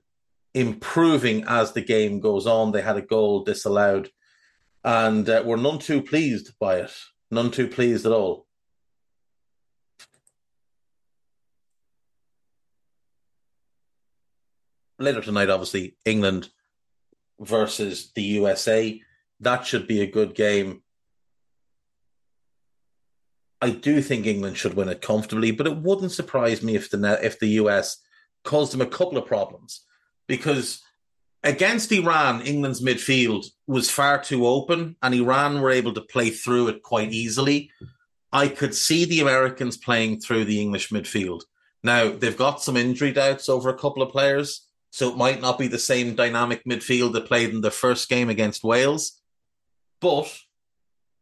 improving 0.54 1.44
as 1.48 1.72
the 1.72 1.80
game 1.80 2.20
goes 2.20 2.46
on. 2.46 2.72
They 2.72 2.82
had 2.82 2.96
a 2.96 3.02
goal 3.02 3.44
disallowed 3.44 4.10
and 4.84 5.28
uh, 5.28 5.42
were 5.44 5.56
none 5.56 5.78
too 5.78 6.02
pleased 6.02 6.52
by 6.58 6.76
it. 6.76 6.92
None 7.30 7.50
too 7.50 7.68
pleased 7.68 8.06
at 8.06 8.12
all. 8.12 8.46
Later 14.98 15.20
tonight, 15.20 15.50
obviously, 15.50 15.96
England 16.04 16.50
versus 17.40 18.10
the 18.14 18.22
USA. 18.22 19.00
That 19.40 19.66
should 19.66 19.86
be 19.86 20.00
a 20.00 20.10
good 20.10 20.34
game. 20.34 20.82
I 23.60 23.70
do 23.70 24.00
think 24.00 24.26
England 24.26 24.56
should 24.56 24.74
win 24.74 24.88
it 24.88 25.02
comfortably, 25.02 25.50
but 25.50 25.66
it 25.66 25.76
wouldn't 25.76 26.12
surprise 26.12 26.62
me 26.62 26.76
if 26.76 26.90
the 26.90 27.18
if 27.22 27.38
the 27.38 27.48
US 27.62 27.98
caused 28.44 28.72
them 28.72 28.80
a 28.80 28.86
couple 28.86 29.18
of 29.18 29.26
problems 29.26 29.84
because 30.28 30.80
against 31.42 31.90
Iran, 31.90 32.42
England's 32.42 32.82
midfield 32.82 33.46
was 33.66 33.90
far 33.90 34.22
too 34.22 34.46
open, 34.46 34.96
and 35.02 35.14
Iran 35.14 35.60
were 35.60 35.70
able 35.70 35.94
to 35.94 36.00
play 36.02 36.30
through 36.30 36.68
it 36.68 36.82
quite 36.82 37.12
easily. 37.12 37.70
I 38.32 38.48
could 38.48 38.74
see 38.74 39.04
the 39.04 39.20
Americans 39.20 39.76
playing 39.76 40.20
through 40.20 40.44
the 40.44 40.60
English 40.60 40.90
midfield. 40.90 41.42
Now 41.82 42.10
they've 42.10 42.36
got 42.36 42.62
some 42.62 42.76
injury 42.76 43.12
doubts 43.12 43.48
over 43.48 43.70
a 43.70 43.78
couple 43.78 44.02
of 44.02 44.12
players, 44.12 44.67
so 44.90 45.10
it 45.10 45.16
might 45.16 45.40
not 45.40 45.58
be 45.58 45.68
the 45.68 45.78
same 45.78 46.14
dynamic 46.14 46.64
midfield 46.64 47.12
that 47.12 47.26
played 47.26 47.50
in 47.50 47.60
the 47.60 47.70
first 47.70 48.08
game 48.08 48.30
against 48.30 48.64
Wales. 48.64 49.20
But 50.00 50.34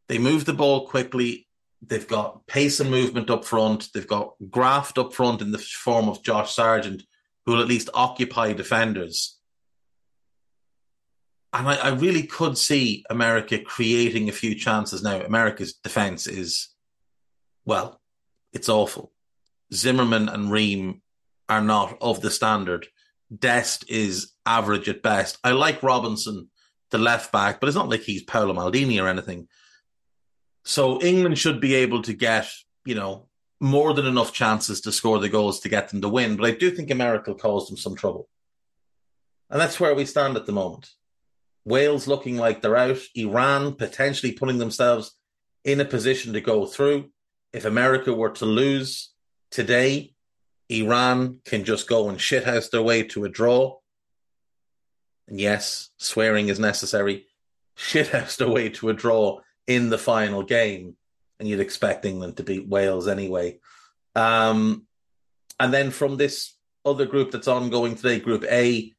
they 0.09 0.19
move 0.19 0.45
the 0.45 0.53
ball 0.53 0.87
quickly. 0.87 1.49
They've 1.83 2.07
got 2.07 2.47
pace 2.47 2.81
and 2.81 2.91
movement 2.91 3.31
up 3.31 3.45
front. 3.45 3.89
They've 3.93 4.07
got 4.07 4.35
graft 4.51 4.99
up 4.99 5.13
front 5.13 5.43
in 5.43 5.53
the 5.53 5.59
form 5.59 6.09
of 6.09 6.23
Josh 6.23 6.55
Sargent, 6.55 7.03
who 7.45 7.53
will 7.53 7.61
at 7.61 7.69
least 7.69 7.91
occupy 7.95 8.53
defenders. 8.53 9.39
And 11.53 11.69
I, 11.69 11.77
I 11.77 11.89
really 11.89 12.25
could 12.25 12.59
see 12.59 13.05
America 13.09 13.59
creating 13.59 14.29
a 14.29 14.33
few 14.33 14.55
chances 14.55 15.03
now. 15.03 15.21
America's 15.21 15.75
defense 15.75 16.27
is, 16.27 16.69
well, 17.65 18.01
it's 18.53 18.69
awful. 18.69 19.13
Zimmerman 19.73 20.29
and 20.29 20.51
Ream 20.51 21.03
are 21.49 21.63
not 21.63 21.97
of 22.01 22.21
the 22.21 22.31
standard 22.31 22.89
Dest 23.37 23.89
is 23.89 24.33
average 24.45 24.89
at 24.89 25.03
best. 25.03 25.39
I 25.43 25.53
like 25.53 25.83
Robinson, 25.83 26.49
the 26.91 26.99
left 26.99 27.33
back, 27.33 27.61
but 27.61 27.69
it's 27.69 27.77
not 27.77 27.89
like 27.89 28.03
he's 28.03 28.23
Paolo 28.23 28.55
Maldini 28.55 29.03
or 29.03 29.09
anything. 29.09 29.49
So 30.65 31.01
England 31.01 31.39
should 31.39 31.61
be 31.61 31.75
able 31.75 32.03
to 32.03 32.13
get, 32.13 32.49
you 32.85 32.95
know, 32.95 33.29
more 33.61 33.95
than 33.95 34.07
enough 34.07 34.33
chances 34.33 34.81
to 34.83 34.93
score 34.93 35.19
the 35.19 35.29
goals 35.29 35.61
to 35.61 35.69
get 35.69 35.89
them 35.89 36.03
to 36.03 36.09
win. 36.09 36.37
But 36.37 36.47
I 36.47 36.51
do 36.53 36.71
think 36.71 36.91
America 36.91 37.31
will 37.31 37.39
cause 37.39 37.69
them 37.69 37.77
some 37.77 37.95
trouble. 37.95 38.29
And 39.49 39.61
that's 39.61 39.79
where 39.79 39.95
we 39.95 40.05
stand 40.05 40.37
at 40.37 40.47
the 40.47 40.53
moment. 40.53 40.91
Wales 41.65 42.07
looking 42.07 42.37
like 42.37 42.63
they're 42.63 42.77
out. 42.77 42.99
Iran 43.15 43.75
potentially 43.75 44.33
putting 44.33 44.59
themselves 44.59 45.13
in 45.65 45.81
a 45.81 45.85
position 45.85 46.33
to 46.33 46.41
go 46.41 46.67
through. 46.67 47.11
If 47.53 47.65
America 47.65 48.13
were 48.13 48.31
to 48.31 48.45
lose 48.45 49.13
today, 49.51 50.16
Iran 50.69 51.41
can 51.45 51.65
just 51.65 51.89
go 51.89 52.09
and 52.09 52.19
shithouse 52.19 52.71
their 52.71 52.83
way 52.83 53.05
to 53.05 53.25
a 53.25 53.29
draw. 53.29 53.79
And 55.29 55.41
yes, 55.41 55.91
swearing 55.99 56.49
is 56.49 56.59
necessary. 56.59 57.27
Shithouse 57.77 58.37
their 58.37 58.49
way 58.49 58.71
to 58.71 58.89
a 58.89 58.95
draw 58.95 59.41
in 59.67 59.91
the 59.91 59.99
final 59.99 60.43
game. 60.43 60.97
And 61.39 61.49
you'd 61.49 61.61
expect 61.61 62.05
England 62.05 62.39
to 62.39 62.43
beat 62.43 62.67
Wales 62.67 63.09
anyway. 63.09 63.59
Um, 64.15 64.87
and 65.61 65.73
then 65.73 65.91
from 65.91 66.17
this 66.17 66.55
other 66.85 67.07
group 67.07 67.31
that's 67.31 67.49
ongoing 67.49 67.95
today, 67.95 68.21
Group 68.21 68.45
A, 68.45 68.93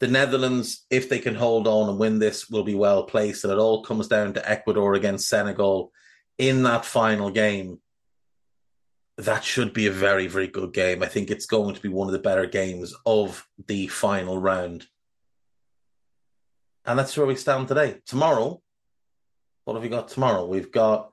the 0.00 0.08
Netherlands, 0.08 0.84
if 0.90 1.08
they 1.08 1.18
can 1.18 1.34
hold 1.34 1.66
on 1.66 1.88
and 1.88 1.98
win 1.98 2.18
this, 2.18 2.50
will 2.50 2.64
be 2.64 2.74
well 2.74 3.04
placed. 3.04 3.44
And 3.44 3.52
it 3.52 3.58
all 3.58 3.82
comes 3.82 4.08
down 4.08 4.34
to 4.34 4.48
Ecuador 4.48 4.94
against 4.94 5.28
Senegal 5.28 5.92
in 6.36 6.64
that 6.64 6.84
final 6.84 7.30
game 7.30 7.80
that 9.16 9.44
should 9.44 9.72
be 9.72 9.86
a 9.86 9.92
very, 9.92 10.26
very 10.26 10.48
good 10.48 10.72
game. 10.72 11.02
I 11.02 11.06
think 11.06 11.30
it's 11.30 11.46
going 11.46 11.74
to 11.74 11.80
be 11.80 11.88
one 11.88 12.08
of 12.08 12.12
the 12.12 12.18
better 12.18 12.46
games 12.46 12.94
of 13.06 13.46
the 13.66 13.86
final 13.86 14.38
round. 14.38 14.86
And 16.84 16.98
that's 16.98 17.16
where 17.16 17.26
we 17.26 17.36
stand 17.36 17.68
today. 17.68 18.00
Tomorrow, 18.06 18.60
what 19.64 19.74
have 19.74 19.82
we 19.82 19.88
got 19.88 20.08
tomorrow? 20.08 20.44
We've 20.44 20.72
got 20.72 21.12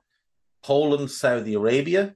Poland, 0.62 1.10
Saudi 1.10 1.54
Arabia, 1.54 2.14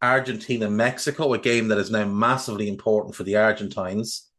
Argentina, 0.00 0.70
Mexico, 0.70 1.32
a 1.32 1.38
game 1.38 1.68
that 1.68 1.78
is 1.78 1.90
now 1.90 2.04
massively 2.04 2.68
important 2.68 3.14
for 3.14 3.24
the 3.24 3.36
Argentines. 3.36 4.30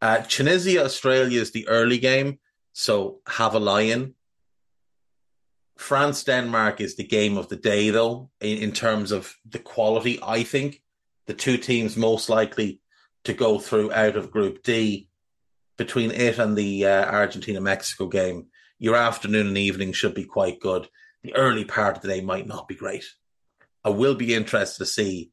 Uh, 0.00 0.22
Tunisia, 0.28 0.84
Australia 0.84 1.40
is 1.40 1.52
the 1.52 1.68
early 1.68 1.98
game, 1.98 2.38
so 2.72 3.20
have 3.26 3.54
a 3.54 3.60
lie-in. 3.60 4.14
France, 5.82 6.24
Denmark 6.24 6.80
is 6.80 6.96
the 6.96 7.04
game 7.04 7.36
of 7.36 7.48
the 7.48 7.56
day, 7.56 7.90
though, 7.90 8.30
in, 8.40 8.58
in 8.58 8.72
terms 8.72 9.12
of 9.12 9.34
the 9.44 9.58
quality. 9.58 10.18
I 10.22 10.44
think 10.44 10.80
the 11.26 11.34
two 11.34 11.56
teams 11.56 11.96
most 11.96 12.28
likely 12.28 12.80
to 13.24 13.32
go 13.32 13.58
through 13.58 13.92
out 13.92 14.16
of 14.16 14.30
Group 14.30 14.62
D 14.62 15.08
between 15.76 16.10
it 16.10 16.38
and 16.38 16.56
the 16.56 16.86
uh, 16.86 17.04
Argentina 17.06 17.60
Mexico 17.60 18.06
game. 18.06 18.46
Your 18.78 18.96
afternoon 18.96 19.48
and 19.48 19.58
evening 19.58 19.92
should 19.92 20.14
be 20.14 20.24
quite 20.24 20.60
good. 20.60 20.88
The 21.22 21.34
early 21.34 21.64
part 21.64 21.96
of 21.96 22.02
the 22.02 22.08
day 22.08 22.20
might 22.20 22.46
not 22.46 22.68
be 22.68 22.74
great. 22.74 23.04
I 23.84 23.90
will 23.90 24.14
be 24.14 24.34
interested 24.34 24.78
to 24.78 24.90
see 24.90 25.30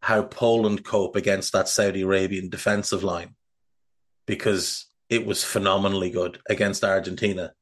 how 0.00 0.22
Poland 0.22 0.84
cope 0.84 1.16
against 1.16 1.52
that 1.52 1.68
Saudi 1.68 2.02
Arabian 2.02 2.48
defensive 2.48 3.04
line 3.04 3.36
because 4.26 4.86
it 5.08 5.24
was 5.26 5.44
phenomenally 5.44 6.10
good 6.10 6.40
against 6.48 6.84
Argentina. 6.84 7.52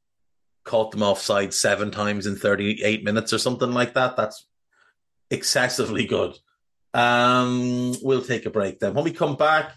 Caught 0.64 0.92
them 0.92 1.02
offside 1.02 1.54
seven 1.54 1.90
times 1.90 2.26
in 2.26 2.36
38 2.36 3.04
minutes 3.04 3.32
or 3.32 3.38
something 3.38 3.72
like 3.72 3.94
that. 3.94 4.16
That's 4.16 4.46
excessively 5.30 6.06
good. 6.06 6.36
Um, 6.92 7.94
we'll 8.02 8.22
take 8.22 8.46
a 8.46 8.50
break 8.50 8.80
then. 8.80 8.94
When 8.94 9.04
we 9.04 9.12
come 9.12 9.36
back, 9.36 9.72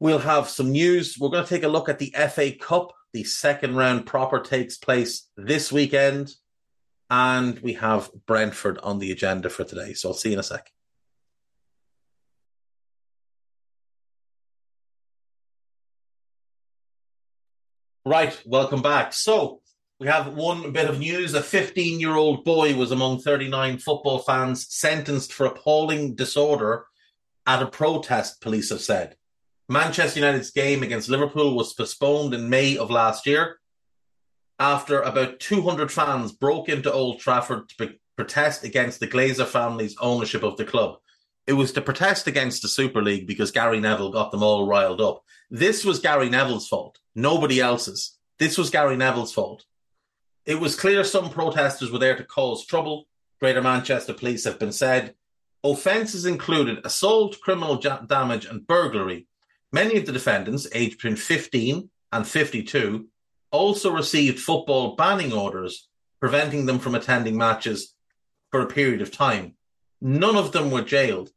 we'll 0.00 0.18
have 0.18 0.48
some 0.48 0.72
news. 0.72 1.16
We're 1.18 1.30
going 1.30 1.44
to 1.44 1.50
take 1.50 1.64
a 1.64 1.68
look 1.68 1.88
at 1.88 1.98
the 1.98 2.14
FA 2.30 2.52
Cup. 2.52 2.92
The 3.12 3.24
second 3.24 3.76
round 3.76 4.06
proper 4.06 4.40
takes 4.40 4.78
place 4.78 5.28
this 5.36 5.70
weekend. 5.70 6.34
And 7.10 7.58
we 7.58 7.74
have 7.74 8.10
Brentford 8.26 8.78
on 8.78 8.98
the 8.98 9.12
agenda 9.12 9.50
for 9.50 9.64
today. 9.64 9.92
So 9.92 10.08
I'll 10.08 10.14
see 10.14 10.30
you 10.30 10.34
in 10.34 10.40
a 10.40 10.42
sec. 10.42 10.70
Right, 18.12 18.38
welcome 18.44 18.82
back. 18.82 19.14
So 19.14 19.62
we 19.98 20.06
have 20.06 20.34
one 20.34 20.70
bit 20.72 20.86
of 20.86 20.98
news. 20.98 21.32
A 21.32 21.42
15 21.42 21.98
year 21.98 22.14
old 22.14 22.44
boy 22.44 22.74
was 22.74 22.90
among 22.90 23.20
39 23.20 23.78
football 23.78 24.18
fans 24.18 24.66
sentenced 24.68 25.32
for 25.32 25.46
appalling 25.46 26.14
disorder 26.14 26.84
at 27.46 27.62
a 27.62 27.66
protest, 27.66 28.42
police 28.42 28.68
have 28.68 28.82
said. 28.82 29.16
Manchester 29.66 30.20
United's 30.20 30.50
game 30.50 30.82
against 30.82 31.08
Liverpool 31.08 31.56
was 31.56 31.72
postponed 31.72 32.34
in 32.34 32.50
May 32.50 32.76
of 32.76 32.90
last 32.90 33.26
year 33.26 33.56
after 34.58 35.00
about 35.00 35.40
200 35.40 35.90
fans 35.90 36.32
broke 36.32 36.68
into 36.68 36.92
Old 36.92 37.18
Trafford 37.18 37.70
to 37.70 37.94
protest 38.14 38.62
against 38.62 39.00
the 39.00 39.08
Glazer 39.08 39.46
family's 39.46 39.96
ownership 40.02 40.42
of 40.42 40.58
the 40.58 40.66
club. 40.66 40.98
It 41.46 41.54
was 41.54 41.72
to 41.72 41.80
protest 41.80 42.26
against 42.26 42.62
the 42.62 42.68
Super 42.68 43.02
League 43.02 43.26
because 43.26 43.50
Gary 43.50 43.80
Neville 43.80 44.12
got 44.12 44.30
them 44.30 44.42
all 44.42 44.66
riled 44.66 45.00
up. 45.00 45.24
This 45.50 45.84
was 45.84 45.98
Gary 45.98 46.28
Neville's 46.28 46.68
fault, 46.68 46.98
nobody 47.14 47.60
else's. 47.60 48.16
This 48.38 48.56
was 48.56 48.70
Gary 48.70 48.96
Neville's 48.96 49.32
fault. 49.32 49.64
It 50.46 50.60
was 50.60 50.74
clear 50.78 51.04
some 51.04 51.30
protesters 51.30 51.90
were 51.90 51.98
there 51.98 52.16
to 52.16 52.24
cause 52.24 52.64
trouble. 52.64 53.06
Greater 53.40 53.62
Manchester 53.62 54.12
Police 54.12 54.44
have 54.44 54.58
been 54.58 54.72
said. 54.72 55.14
Offences 55.64 56.26
included 56.26 56.84
assault, 56.84 57.40
criminal 57.40 57.76
damage, 57.76 58.46
and 58.46 58.66
burglary. 58.66 59.26
Many 59.72 59.96
of 59.96 60.06
the 60.06 60.12
defendants, 60.12 60.66
aged 60.72 60.98
between 60.98 61.16
15 61.16 61.88
and 62.12 62.26
52, 62.26 63.06
also 63.50 63.90
received 63.92 64.40
football 64.40 64.96
banning 64.96 65.32
orders, 65.32 65.88
preventing 66.18 66.66
them 66.66 66.78
from 66.78 66.94
attending 66.94 67.36
matches 67.36 67.94
for 68.50 68.60
a 68.60 68.66
period 68.66 69.02
of 69.02 69.12
time. 69.12 69.54
None 70.04 70.34
of 70.34 70.50
them 70.50 70.72
were 70.72 70.82
jailed. 70.82 71.30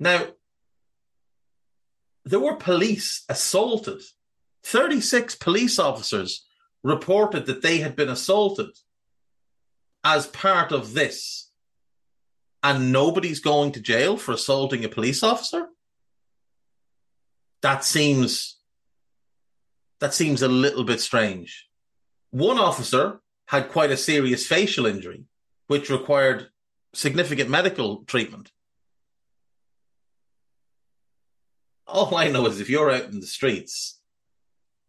Now, 0.00 0.26
there 2.24 2.40
were 2.40 2.56
police 2.56 3.24
assaulted. 3.28 4.02
36 4.64 5.36
police 5.36 5.78
officers 5.78 6.44
reported 6.82 7.46
that 7.46 7.62
they 7.62 7.78
had 7.78 7.94
been 7.94 8.08
assaulted 8.08 8.70
as 10.02 10.26
part 10.26 10.72
of 10.72 10.94
this. 10.94 11.52
And 12.64 12.90
nobody's 12.90 13.38
going 13.38 13.70
to 13.72 13.80
jail 13.80 14.16
for 14.16 14.32
assaulting 14.32 14.84
a 14.84 14.88
police 14.88 15.22
officer? 15.22 15.68
That 17.62 17.84
seems 17.84 18.58
that 20.00 20.12
seems 20.14 20.42
a 20.42 20.48
little 20.48 20.82
bit 20.82 21.00
strange. 21.00 21.68
One 22.32 22.58
officer 22.58 23.20
had 23.46 23.70
quite 23.70 23.92
a 23.92 23.96
serious 23.96 24.44
facial 24.46 24.86
injury, 24.86 25.26
which 25.68 25.90
required 25.90 26.48
significant 26.94 27.50
medical 27.50 28.04
treatment. 28.04 28.50
All 31.86 32.16
I 32.16 32.28
know 32.28 32.46
is 32.46 32.60
if 32.60 32.70
you're 32.70 32.90
out 32.90 33.04
in 33.04 33.20
the 33.20 33.26
streets 33.26 34.00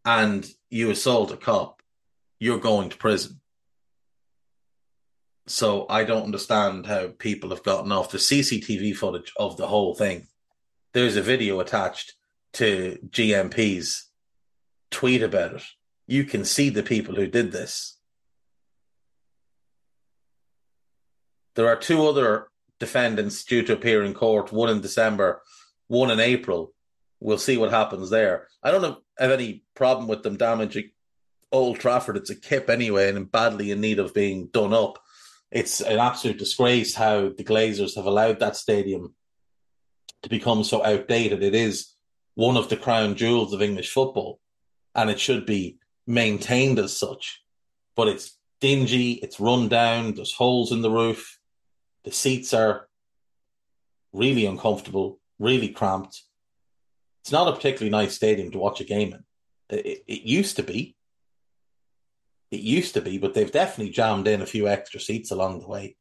and 0.06 0.48
you 0.70 0.90
assault 0.90 1.32
a 1.32 1.38
cop, 1.38 1.82
you're 2.40 2.60
going 2.60 2.90
to 2.90 2.98
prison. 2.98 3.42
So 5.48 5.86
I 5.90 6.04
don't 6.04 6.24
understand 6.24 6.88
how 6.88 7.10
people 7.20 7.52
have 7.52 7.64
gotten 7.64 7.92
off 7.92 8.12
the 8.12 8.18
CCTV 8.18 8.96
footage 8.96 9.32
of 9.38 9.58
the 9.58 9.68
whole 9.68 9.94
thing. 9.94 10.28
There's 10.94 11.18
a 11.18 11.22
video 11.22 11.60
attached 11.60 12.14
to 12.54 12.98
GMP's 13.10 14.10
tweet 14.90 15.22
about 15.22 15.56
it. 15.56 15.64
You 16.08 16.24
can 16.24 16.46
see 16.46 16.70
the 16.70 16.84
people 16.84 17.16
who 17.16 17.28
did 17.28 17.52
this. 17.52 17.95
There 21.56 21.68
are 21.68 21.76
two 21.76 22.06
other 22.08 22.48
defendants 22.80 23.44
due 23.44 23.64
to 23.64 23.74
appear 23.74 24.04
in 24.04 24.14
court, 24.14 24.52
one 24.52 24.70
in 24.70 24.82
December, 24.82 25.42
one 25.88 26.12
in 26.12 26.20
April. 26.20 26.74
We'll 27.20 27.38
see 27.38 27.58
what 27.58 27.72
happens 27.72 28.10
there. 28.10 28.48
I 28.62 28.72
don't 28.72 28.98
have 29.18 29.32
any 29.32 29.64
problem 29.74 30.08
with 30.08 30.24
them 30.24 30.38
damaging 30.38 30.92
Old 31.52 31.80
Trafford. 31.80 32.18
It's 32.18 32.30
a 32.30 32.36
kip 32.36 32.70
anyway, 32.70 33.10
and 33.10 33.32
badly 33.32 33.72
in 33.72 33.80
need 33.80 34.00
of 34.00 34.14
being 34.14 34.48
done 34.48 34.74
up. 34.74 35.02
It's 35.52 35.80
an 35.80 36.00
absolute 36.00 36.38
disgrace 36.38 36.96
how 36.96 37.30
the 37.30 37.44
Glazers 37.44 37.96
have 37.96 38.06
allowed 38.06 38.40
that 38.40 38.58
stadium 38.58 39.16
to 40.24 40.30
become 40.30 40.64
so 40.64 40.84
outdated. 40.84 41.42
It 41.42 41.56
is 41.56 41.94
one 42.34 42.58
of 42.58 42.68
the 42.68 42.76
crown 42.76 43.16
jewels 43.16 43.54
of 43.54 43.62
English 43.62 43.92
football, 43.92 44.42
and 44.94 45.10
it 45.10 45.20
should 45.20 45.46
be 45.46 45.78
maintained 46.06 46.80
as 46.80 46.98
such. 46.98 47.42
But 47.96 48.10
it's 48.10 48.38
dingy, 48.60 49.14
it's 49.14 49.40
run 49.40 49.70
down, 49.70 50.16
there's 50.16 50.34
holes 50.34 50.72
in 50.74 50.82
the 50.82 50.92
roof, 50.92 51.35
the 52.06 52.12
seats 52.12 52.54
are 52.54 52.88
really 54.14 54.46
uncomfortable, 54.46 55.20
really 55.40 55.70
cramped. 55.70 56.22
It's 57.24 57.32
not 57.32 57.48
a 57.48 57.54
particularly 57.54 57.90
nice 57.90 58.14
stadium 58.14 58.52
to 58.52 58.60
watch 58.60 58.80
a 58.80 58.86
game 58.86 59.14
in. 59.14 59.24
It, 59.78 60.04
it, 60.08 60.22
used 60.22 60.56
to 60.58 60.64
be. 60.64 60.96
It 62.52 62.60
used 62.60 62.94
to 62.94 63.02
be, 63.02 63.18
but 63.18 63.34
they've 63.34 63.52
definitely 63.52 63.92
jammed 63.92 64.28
in 64.28 64.44
a 64.44 64.46
few 64.46 64.68
extra 64.68 65.00
seats 65.00 65.32
along 65.32 65.60
the 65.60 65.68
way, 65.68 65.98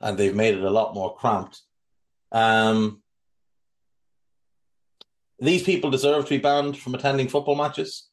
and 0.00 0.18
they've 0.18 0.34
made 0.34 0.54
it 0.54 0.64
a 0.64 0.70
lot 0.70 0.94
more 0.94 1.14
cramped. 1.14 1.62
Um, 2.32 3.00
these 5.38 5.62
people 5.62 5.90
deserve 5.90 6.24
to 6.24 6.30
be 6.30 6.38
banned 6.38 6.76
from 6.76 6.96
attending 6.96 7.28
football 7.28 7.54
matches, 7.54 8.08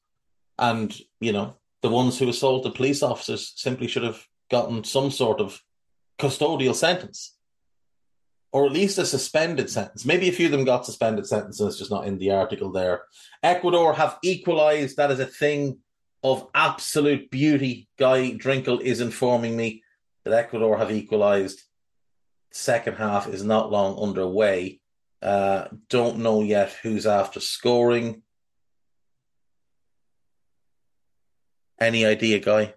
and 0.60 0.96
you 1.20 1.34
know 1.34 1.56
the 1.82 1.90
ones 1.90 2.20
who 2.20 2.30
assaulted 2.30 2.76
police 2.76 3.02
officers 3.02 3.54
simply 3.56 3.88
should 3.88 4.04
have 4.04 4.24
gotten 4.52 4.84
some 4.84 5.10
sort 5.10 5.42
of 5.42 5.60
custodial 6.20 6.76
sentence, 6.76 7.36
or 8.52 8.66
at 8.66 8.72
least 8.72 8.98
a 8.98 9.06
suspended 9.06 9.70
sentence. 9.70 10.06
Maybe 10.06 10.30
a 10.30 10.32
few 10.32 10.46
of 10.48 10.52
them 10.52 10.66
got 10.66 10.86
suspended 10.86 11.28
sentences, 11.28 11.78
just 11.78 11.92
not 11.92 12.08
in 12.08 12.18
the 12.18 12.32
article 12.32 12.72
there. 12.72 13.04
Ecuador 13.44 13.94
have 13.94 14.18
equalised. 14.24 14.98
That 14.98 15.12
is 15.12 15.20
a 15.20 15.26
thing 15.26 15.80
of 16.24 16.48
absolute 16.56 17.30
beauty. 17.30 17.88
Guy 17.98 18.32
Drinkle 18.32 18.80
is 18.80 19.02
informing 19.02 19.56
me 19.56 19.84
that 20.24 20.34
Ecuador 20.34 20.78
have 20.78 20.92
equalised. 20.92 21.62
Second 22.52 22.96
half 22.96 23.28
is 23.28 23.44
not 23.44 23.72
long 23.72 24.02
underway. 24.02 24.80
Uh, 25.22 25.68
don't 25.90 26.20
know 26.20 26.42
yet 26.42 26.72
who's 26.82 27.06
after 27.06 27.40
scoring. 27.40 28.22
Any 31.80 32.06
idea, 32.06 32.40
Guy? 32.40 32.74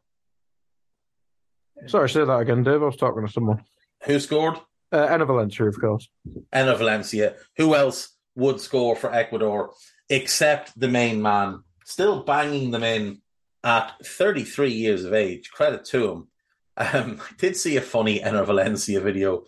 Sorry, 1.86 2.08
say 2.08 2.24
that 2.24 2.38
again, 2.38 2.62
Dave. 2.62 2.82
I 2.82 2.86
was 2.86 2.96
talking 2.96 3.26
to 3.26 3.32
someone. 3.32 3.62
Who 4.04 4.20
scored? 4.20 4.58
Uh, 4.90 5.24
Valencia, 5.24 5.66
of 5.66 5.80
course. 5.80 6.08
Enner 6.54 6.76
Valencia. 6.76 7.34
Who 7.56 7.74
else 7.74 8.16
would 8.34 8.60
score 8.60 8.96
for 8.96 9.12
Ecuador 9.12 9.72
except 10.08 10.78
the 10.78 10.88
main 10.88 11.20
man? 11.20 11.62
Still 11.84 12.22
banging 12.22 12.70
them 12.70 12.84
in 12.84 13.20
at 13.64 13.94
33 14.04 14.72
years 14.72 15.04
of 15.04 15.12
age. 15.12 15.50
Credit 15.50 15.84
to 15.86 16.10
him. 16.10 16.28
Um, 16.76 17.20
I 17.20 17.34
did 17.38 17.56
see 17.56 17.76
a 17.76 17.82
funny 17.82 18.20
Enner 18.20 18.46
Valencia 18.46 19.00
video 19.00 19.44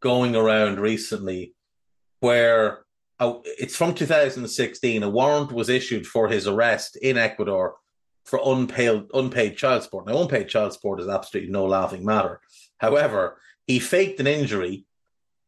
going 0.00 0.36
around 0.36 0.78
recently 0.78 1.54
where 2.20 2.84
uh, 3.18 3.34
it's 3.44 3.76
from 3.76 3.94
2016. 3.94 5.02
A 5.02 5.10
warrant 5.10 5.52
was 5.52 5.68
issued 5.68 6.06
for 6.06 6.28
his 6.28 6.46
arrest 6.46 6.96
in 6.96 7.18
Ecuador 7.18 7.76
for 8.28 8.40
unpaid 8.44 9.04
unpaid 9.14 9.56
child 9.56 9.82
support. 9.82 10.06
Now, 10.06 10.20
unpaid 10.20 10.48
child 10.48 10.74
support 10.74 11.00
is 11.00 11.08
absolutely 11.08 11.50
no 11.50 11.64
laughing 11.64 12.04
matter. 12.04 12.40
However, 12.76 13.40
he 13.66 13.78
faked 13.78 14.20
an 14.20 14.26
injury, 14.26 14.84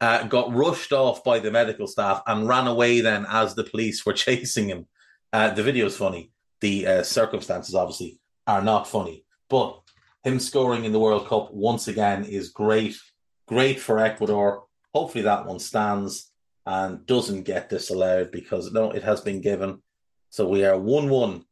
uh, 0.01 0.25
got 0.25 0.55
rushed 0.55 0.93
off 0.93 1.23
by 1.23 1.41
the 1.41 1.51
medical 1.51 1.87
staff, 1.87 2.23
and 2.27 2.49
ran 2.49 2.67
away. 2.67 3.03
Then, 3.03 3.27
as 3.29 3.55
the 3.55 3.65
police 3.65 4.07
were 4.07 4.13
chasing 4.25 4.69
him, 4.69 4.87
uh, 5.33 5.51
the 5.51 5.63
video 5.63 5.87
is 5.87 5.97
funny. 5.97 6.33
The 6.61 6.87
uh, 6.87 7.03
circumstances, 7.03 7.75
obviously, 7.75 8.19
are 8.47 8.63
not 8.63 8.89
funny. 8.89 9.25
But 9.51 9.79
him 10.25 10.41
scoring 10.41 10.87
in 10.87 10.93
the 10.93 11.01
World 11.01 11.29
Cup 11.29 11.53
once 11.53 11.87
again 11.87 12.25
is 12.25 12.49
great. 12.49 12.97
Great 13.47 13.79
for 13.79 13.99
Ecuador. 13.99 14.65
Hopefully, 14.95 15.25
that 15.25 15.45
one 15.45 15.59
stands 15.59 16.33
and 16.65 17.05
doesn't 17.05 17.43
get 17.43 17.69
disallowed 17.69 18.31
because 18.31 18.73
no, 18.73 18.91
it 18.91 19.03
has 19.03 19.21
been 19.21 19.43
given. 19.43 19.83
So 20.31 20.49
we 20.49 20.65
are 20.65 20.79
1 20.79 21.11
1. 21.11 21.45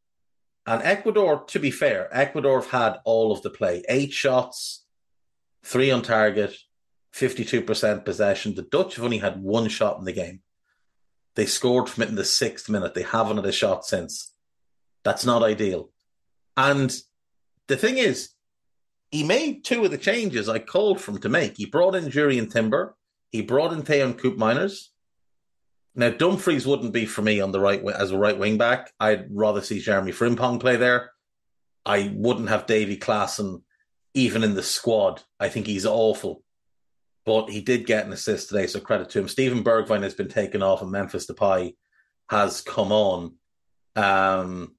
And 0.68 0.82
Ecuador, 0.82 1.44
to 1.46 1.58
be 1.58 1.70
fair, 1.70 2.10
Ecuador 2.12 2.60
have 2.60 2.70
had 2.70 3.00
all 3.06 3.32
of 3.32 3.40
the 3.40 3.48
play 3.48 3.82
eight 3.88 4.12
shots, 4.12 4.84
three 5.62 5.90
on 5.90 6.02
target, 6.02 6.54
52% 7.14 8.04
possession. 8.04 8.54
The 8.54 8.60
Dutch 8.60 8.96
have 8.96 9.04
only 9.06 9.16
had 9.16 9.42
one 9.42 9.70
shot 9.70 9.98
in 9.98 10.04
the 10.04 10.12
game. 10.12 10.40
They 11.36 11.46
scored 11.46 11.88
from 11.88 12.02
it 12.02 12.10
in 12.10 12.16
the 12.16 12.24
sixth 12.24 12.68
minute. 12.68 12.92
They 12.92 13.02
haven't 13.02 13.36
had 13.36 13.46
a 13.46 13.52
shot 13.52 13.86
since. 13.86 14.34
That's 15.04 15.24
not 15.24 15.42
ideal. 15.42 15.88
And 16.54 16.94
the 17.66 17.78
thing 17.78 17.96
is, 17.96 18.28
he 19.10 19.24
made 19.24 19.64
two 19.64 19.86
of 19.86 19.90
the 19.90 19.96
changes 19.96 20.50
I 20.50 20.58
called 20.58 21.00
for 21.00 21.12
him 21.12 21.18
to 21.20 21.30
make. 21.30 21.56
He 21.56 21.64
brought 21.64 21.94
in 21.94 22.10
Jurrien 22.10 22.52
Timber. 22.52 22.94
He 23.30 23.40
brought 23.40 23.72
in 23.72 23.84
Teun 23.84 24.20
Koopmeiners. 24.20 24.88
Now 25.94 26.10
Dumfries 26.10 26.66
wouldn't 26.66 26.92
be 26.92 27.06
for 27.06 27.22
me 27.22 27.40
on 27.40 27.52
the 27.52 27.60
right 27.60 27.82
as 27.84 28.10
a 28.10 28.18
right 28.18 28.38
wing 28.38 28.58
back. 28.58 28.92
I'd 29.00 29.26
rather 29.30 29.60
see 29.60 29.80
Jeremy 29.80 30.12
Frimpong 30.12 30.60
play 30.60 30.76
there. 30.76 31.10
I 31.84 32.12
wouldn't 32.14 32.50
have 32.50 32.66
Davy 32.66 32.96
Klaassen 32.96 33.62
even 34.14 34.44
in 34.44 34.54
the 34.54 34.62
squad. 34.62 35.22
I 35.40 35.48
think 35.48 35.66
he's 35.66 35.86
awful. 35.86 36.42
But 37.24 37.50
he 37.50 37.60
did 37.60 37.86
get 37.86 38.06
an 38.06 38.12
assist 38.12 38.48
today, 38.48 38.66
so 38.66 38.80
credit 38.80 39.10
to 39.10 39.18
him. 39.18 39.28
Steven 39.28 39.62
Bergwijn 39.62 40.02
has 40.02 40.14
been 40.14 40.28
taken 40.28 40.62
off 40.62 40.82
and 40.82 40.90
Memphis 40.90 41.26
Depay 41.26 41.74
has 42.30 42.60
come 42.60 42.92
on. 42.92 43.34
Um, 43.96 44.74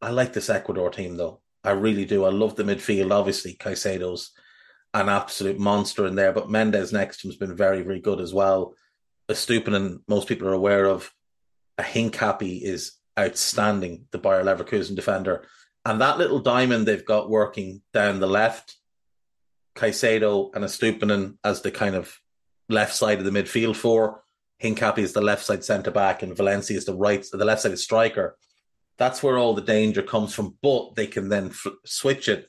I 0.00 0.10
like 0.10 0.32
this 0.32 0.50
Ecuador 0.50 0.90
team 0.90 1.16
though. 1.16 1.40
I 1.64 1.70
really 1.70 2.04
do. 2.04 2.24
I 2.24 2.30
love 2.30 2.56
the 2.56 2.62
midfield. 2.62 3.10
Obviously, 3.10 3.54
Caicedo's 3.54 4.32
an 4.92 5.08
absolute 5.08 5.58
monster 5.58 6.06
in 6.06 6.14
there, 6.14 6.32
but 6.32 6.48
Méndez 6.48 6.92
next 6.92 7.20
to 7.20 7.26
him 7.26 7.32
has 7.32 7.38
been 7.38 7.56
very, 7.56 7.82
very 7.82 8.00
good 8.00 8.20
as 8.20 8.34
well. 8.34 8.74
Estupiñán, 9.28 10.00
most 10.08 10.28
people 10.28 10.48
are 10.48 10.54
aware 10.54 10.86
of. 10.86 11.12
A 11.78 11.82
Hincapie 11.82 12.62
is 12.62 12.92
outstanding, 13.18 14.06
the 14.10 14.18
Bayer 14.18 14.44
Leverkusen 14.44 14.94
defender. 14.94 15.46
And 15.84 16.00
that 16.00 16.18
little 16.18 16.40
diamond 16.40 16.86
they've 16.86 17.04
got 17.04 17.30
working 17.30 17.82
down 17.92 18.20
the 18.20 18.26
left, 18.26 18.76
Caicedo 19.74 20.54
and 20.54 20.64
Estupiñán 20.64 21.36
as 21.42 21.62
the 21.62 21.70
kind 21.70 21.94
of 21.94 22.18
left 22.68 22.94
side 22.94 23.18
of 23.18 23.24
the 23.24 23.30
midfield 23.30 23.76
for. 23.76 24.22
Hincapie 24.62 24.98
is 24.98 25.12
the 25.12 25.20
left 25.20 25.44
side 25.44 25.64
centre 25.64 25.90
back, 25.90 26.22
and 26.22 26.36
Valencia 26.36 26.76
is 26.76 26.84
the 26.84 26.94
right, 26.94 27.24
the 27.30 27.44
left 27.44 27.62
side 27.62 27.78
striker. 27.78 28.36
That's 28.96 29.22
where 29.22 29.36
all 29.36 29.54
the 29.54 29.62
danger 29.62 30.02
comes 30.02 30.32
from. 30.32 30.56
But 30.62 30.94
they 30.94 31.06
can 31.06 31.28
then 31.28 31.52
switch 31.84 32.28
it 32.28 32.48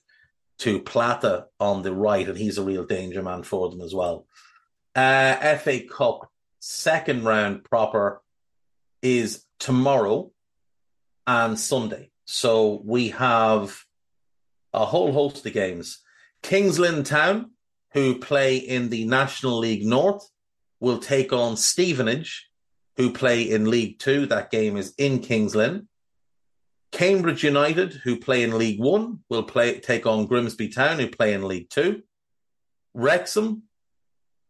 to 0.60 0.80
Plata 0.80 1.48
on 1.60 1.82
the 1.82 1.94
right, 1.94 2.28
and 2.28 2.38
he's 2.38 2.58
a 2.58 2.64
real 2.64 2.86
danger 2.86 3.24
man 3.24 3.44
for 3.44 3.70
them 3.70 3.82
as 3.82 3.94
well. 3.94 4.28
Uh, 4.96 5.58
FA 5.58 5.82
Cup 5.82 6.30
second 6.68 7.24
round 7.24 7.64
proper 7.64 8.24
is 9.04 9.46
tomorrow 9.60 10.32
and 11.28 11.60
Sunday. 11.60 12.10
So 12.26 12.82
we 12.84 13.10
have 13.10 13.84
a 14.74 14.84
whole 14.84 15.12
host 15.12 15.46
of 15.46 15.54
games. 15.54 16.00
Kings 16.42 16.80
Lynn 16.80 17.04
Town, 17.04 17.52
who 17.94 18.18
play 18.18 18.58
in 18.58 18.90
the 18.90 19.06
National 19.06 19.60
League 19.60 19.86
North, 19.86 20.28
will 20.80 20.98
take 20.98 21.32
on 21.32 21.56
Stevenage, 21.56 22.50
who 22.98 23.14
play 23.14 23.44
in 23.44 23.70
League 23.70 24.00
Two. 24.00 24.26
That 24.26 24.50
game 24.50 24.76
is 24.76 24.96
in 24.98 25.20
Kings 25.20 25.56
Lynn. 25.56 25.88
Cambridge 26.92 27.44
United, 27.44 27.94
who 28.04 28.20
play 28.20 28.42
in 28.42 28.58
League 28.58 28.80
One, 28.80 29.20
will 29.30 29.44
play 29.44 29.80
take 29.80 30.08
on 30.08 30.26
Grimsby 30.26 30.70
Town, 30.70 30.98
who 30.98 31.10
play 31.10 31.34
in 31.34 31.48
League 31.48 31.70
Two. 31.70 32.02
Wrexham, 32.96 33.64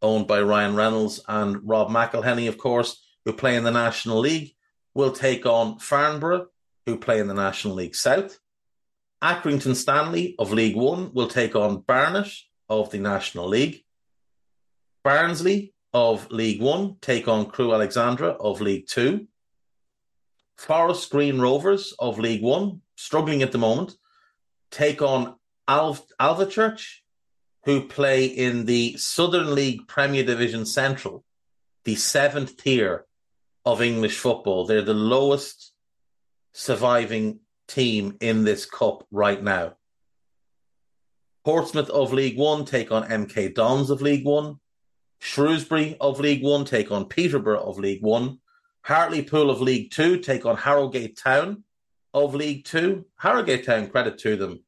owned 0.05 0.27
by 0.27 0.41
Ryan 0.41 0.75
Reynolds 0.75 1.19
and 1.27 1.67
Rob 1.67 1.89
McElhenney, 1.89 2.47
of 2.47 2.57
course, 2.57 3.03
who 3.25 3.33
play 3.33 3.55
in 3.55 3.63
the 3.63 3.71
National 3.71 4.19
League, 4.19 4.53
will 4.93 5.11
take 5.11 5.45
on 5.45 5.79
Farnborough, 5.79 6.47
who 6.85 6.97
play 6.97 7.19
in 7.19 7.27
the 7.27 7.33
National 7.33 7.73
League 7.73 7.95
South. 7.95 8.39
Accrington 9.21 9.75
Stanley 9.75 10.35
of 10.37 10.53
League 10.53 10.75
One 10.75 11.11
will 11.13 11.27
take 11.27 11.55
on 11.55 11.81
Barnet 11.81 12.31
of 12.69 12.91
the 12.91 12.99
National 12.99 13.47
League. 13.47 13.83
Barnsley 15.03 15.73
of 15.93 16.29
League 16.31 16.61
One 16.61 16.97
take 17.01 17.27
on 17.27 17.47
Crewe 17.47 17.73
Alexandra 17.73 18.29
of 18.29 18.61
League 18.61 18.87
Two. 18.87 19.27
Forest 20.57 21.09
Green 21.09 21.39
Rovers 21.39 21.93
of 21.97 22.19
League 22.19 22.43
One, 22.43 22.81
struggling 22.95 23.41
at 23.41 23.51
the 23.51 23.57
moment, 23.57 23.95
take 24.71 25.01
on 25.01 25.35
Alv- 25.67 26.05
Alvechurch, 26.19 26.99
who 27.65 27.87
play 27.87 28.25
in 28.25 28.65
the 28.65 28.95
Southern 28.97 29.55
League 29.55 29.87
Premier 29.87 30.23
Division 30.23 30.65
Central, 30.65 31.23
the 31.83 31.95
seventh 31.95 32.57
tier 32.57 33.05
of 33.65 33.81
English 33.81 34.19
football. 34.19 34.65
They're 34.65 34.83
the 34.83 34.93
lowest 34.93 35.73
surviving 36.53 37.39
team 37.67 38.17
in 38.21 38.43
this 38.43 38.65
cup 38.65 39.05
right 39.11 39.41
now. 39.41 39.73
Portsmouth 41.43 41.89
of 41.89 42.13
League 42.13 42.37
One 42.37 42.65
take 42.65 42.91
on 42.91 43.03
MK 43.03 43.55
Dons 43.55 43.89
of 43.89 44.01
League 44.01 44.25
One. 44.25 44.59
Shrewsbury 45.19 45.97
of 45.99 46.19
League 46.19 46.43
One 46.43 46.65
take 46.65 46.91
on 46.91 47.05
Peterborough 47.05 47.63
of 47.63 47.79
League 47.79 48.03
One. 48.03 48.39
Hartlepool 48.83 49.49
of 49.49 49.61
League 49.61 49.89
Two 49.89 50.19
take 50.19 50.45
on 50.45 50.55
Harrogate 50.55 51.17
Town 51.17 51.63
of 52.13 52.35
League 52.35 52.65
Two. 52.65 53.05
Harrogate 53.17 53.65
Town, 53.65 53.87
credit 53.87 54.19
to 54.19 54.35
them, 54.35 54.63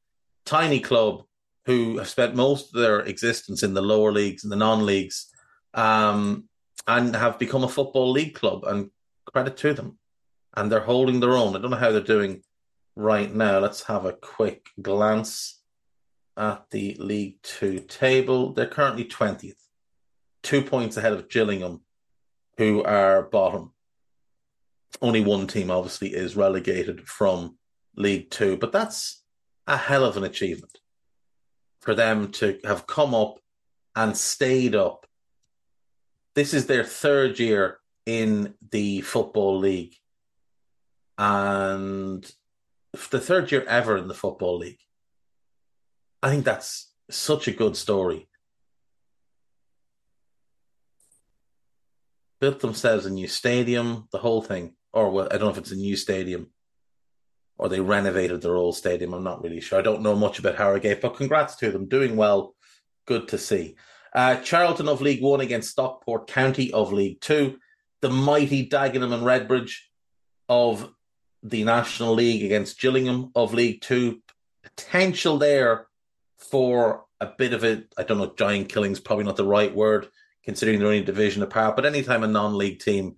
tiny 0.45 0.79
club 0.79 1.26
who 1.67 1.99
have 1.99 2.09
spent 2.09 2.33
most 2.35 2.73
of 2.73 2.81
their 2.81 3.01
existence 3.01 3.61
in 3.61 3.75
the 3.75 3.81
lower 3.81 4.11
leagues 4.11 4.43
and 4.43 4.51
the 4.51 4.55
non-leagues, 4.55 5.27
um, 5.75 6.45
and 6.87 7.15
have 7.15 7.37
become 7.37 7.63
a 7.63 7.69
football 7.69 8.09
league 8.11 8.33
club. 8.33 8.63
And 8.65 8.89
credit 9.31 9.57
to 9.57 9.73
them, 9.73 9.99
and 10.55 10.71
they're 10.71 10.79
holding 10.79 11.19
their 11.19 11.37
own. 11.37 11.55
I 11.55 11.59
don't 11.59 11.69
know 11.69 11.77
how 11.77 11.91
they're 11.91 12.01
doing 12.01 12.41
right 12.95 13.31
now. 13.31 13.59
Let's 13.59 13.83
have 13.83 14.05
a 14.05 14.13
quick 14.13 14.69
glance 14.81 15.61
at 16.35 16.65
the 16.71 16.95
League 16.99 17.37
Two 17.43 17.81
table. 17.81 18.53
They're 18.53 18.65
currently 18.65 19.05
twentieth, 19.05 19.61
two 20.41 20.63
points 20.63 20.97
ahead 20.97 21.13
of 21.13 21.29
Gillingham, 21.29 21.81
who 22.57 22.81
are 22.83 23.21
bottom 23.21 23.73
only 25.01 25.21
one 25.21 25.47
team 25.47 25.69
obviously 25.69 26.09
is 26.09 26.35
relegated 26.35 27.07
from 27.07 27.57
League 27.95 28.29
Two, 28.29 28.57
but 28.57 28.71
that's 28.71 29.23
a 29.67 29.77
hell 29.77 30.05
of 30.05 30.17
an 30.17 30.23
achievement 30.23 30.79
for 31.87 31.95
them 31.95 32.33
to 32.33 32.59
have 32.65 32.85
come 32.85 33.15
up 33.15 33.39
and 33.95 34.17
stayed 34.17 34.75
up. 34.75 35.05
This 36.35 36.53
is 36.53 36.65
their 36.65 36.83
third 36.83 37.39
year 37.39 37.79
in 38.05 38.55
the 38.71 38.99
Football 38.99 39.59
League 39.59 39.95
and 41.17 42.29
the 43.09 43.21
third 43.21 43.53
year 43.53 43.63
ever 43.69 43.95
in 43.95 44.09
the 44.09 44.13
Football 44.13 44.57
League. 44.57 44.81
I 46.21 46.29
think 46.29 46.43
that's 46.43 46.91
such 47.09 47.47
a 47.47 47.53
good 47.53 47.77
story. 47.77 48.27
Built 52.41 52.59
themselves 52.59 53.05
a 53.05 53.09
new 53.09 53.29
stadium, 53.29 54.09
the 54.11 54.17
whole 54.17 54.41
thing 54.41 54.75
or 54.91 55.09
well, 55.09 55.27
I 55.31 55.37
don't 55.37 55.43
know 55.43 55.51
if 55.51 55.57
it's 55.57 55.71
a 55.71 55.77
new 55.77 55.95
stadium 55.95 56.47
or 57.57 57.69
they 57.69 57.79
renovated 57.79 58.41
their 58.41 58.55
old 58.55 58.75
stadium. 58.75 59.13
I'm 59.13 59.23
not 59.23 59.43
really 59.43 59.61
sure. 59.61 59.79
I 59.79 59.83
don't 59.83 60.01
know 60.01 60.15
much 60.15 60.39
about 60.39 60.55
Harrogate, 60.55 61.01
but 61.01 61.15
congrats 61.15 61.55
to 61.57 61.71
them. 61.71 61.87
Doing 61.87 62.15
well. 62.15 62.55
Good 63.05 63.27
to 63.29 63.37
see. 63.37 63.75
Uh, 64.13 64.37
Charlton 64.37 64.87
of 64.87 65.01
League 65.01 65.21
One 65.21 65.41
against 65.41 65.71
Stockport 65.71 66.27
County 66.27 66.71
of 66.71 66.93
League 66.93 67.21
Two. 67.21 67.57
The 68.01 68.09
mighty 68.09 68.67
Dagenham 68.67 69.13
and 69.13 69.23
Redbridge 69.23 69.79
of 70.49 70.93
the 71.43 71.63
National 71.63 72.13
League 72.13 72.43
against 72.43 72.79
Gillingham 72.79 73.31
of 73.35 73.53
League 73.53 73.81
Two. 73.81 74.21
Potential 74.63 75.37
there 75.37 75.87
for 76.37 77.05
a 77.19 77.27
bit 77.27 77.53
of 77.53 77.63
a, 77.63 77.83
I 77.97 78.03
don't 78.03 78.17
know, 78.19 78.33
giant 78.37 78.69
killing's 78.69 78.99
probably 78.99 79.25
not 79.25 79.35
the 79.35 79.45
right 79.45 79.73
word, 79.73 80.07
considering 80.43 80.79
they're 80.79 80.87
only 80.87 81.03
division 81.03 81.41
apart, 81.41 81.75
but 81.75 81.85
anytime 81.85 82.23
a 82.23 82.27
non 82.27 82.57
league 82.57 82.79
team 82.79 83.15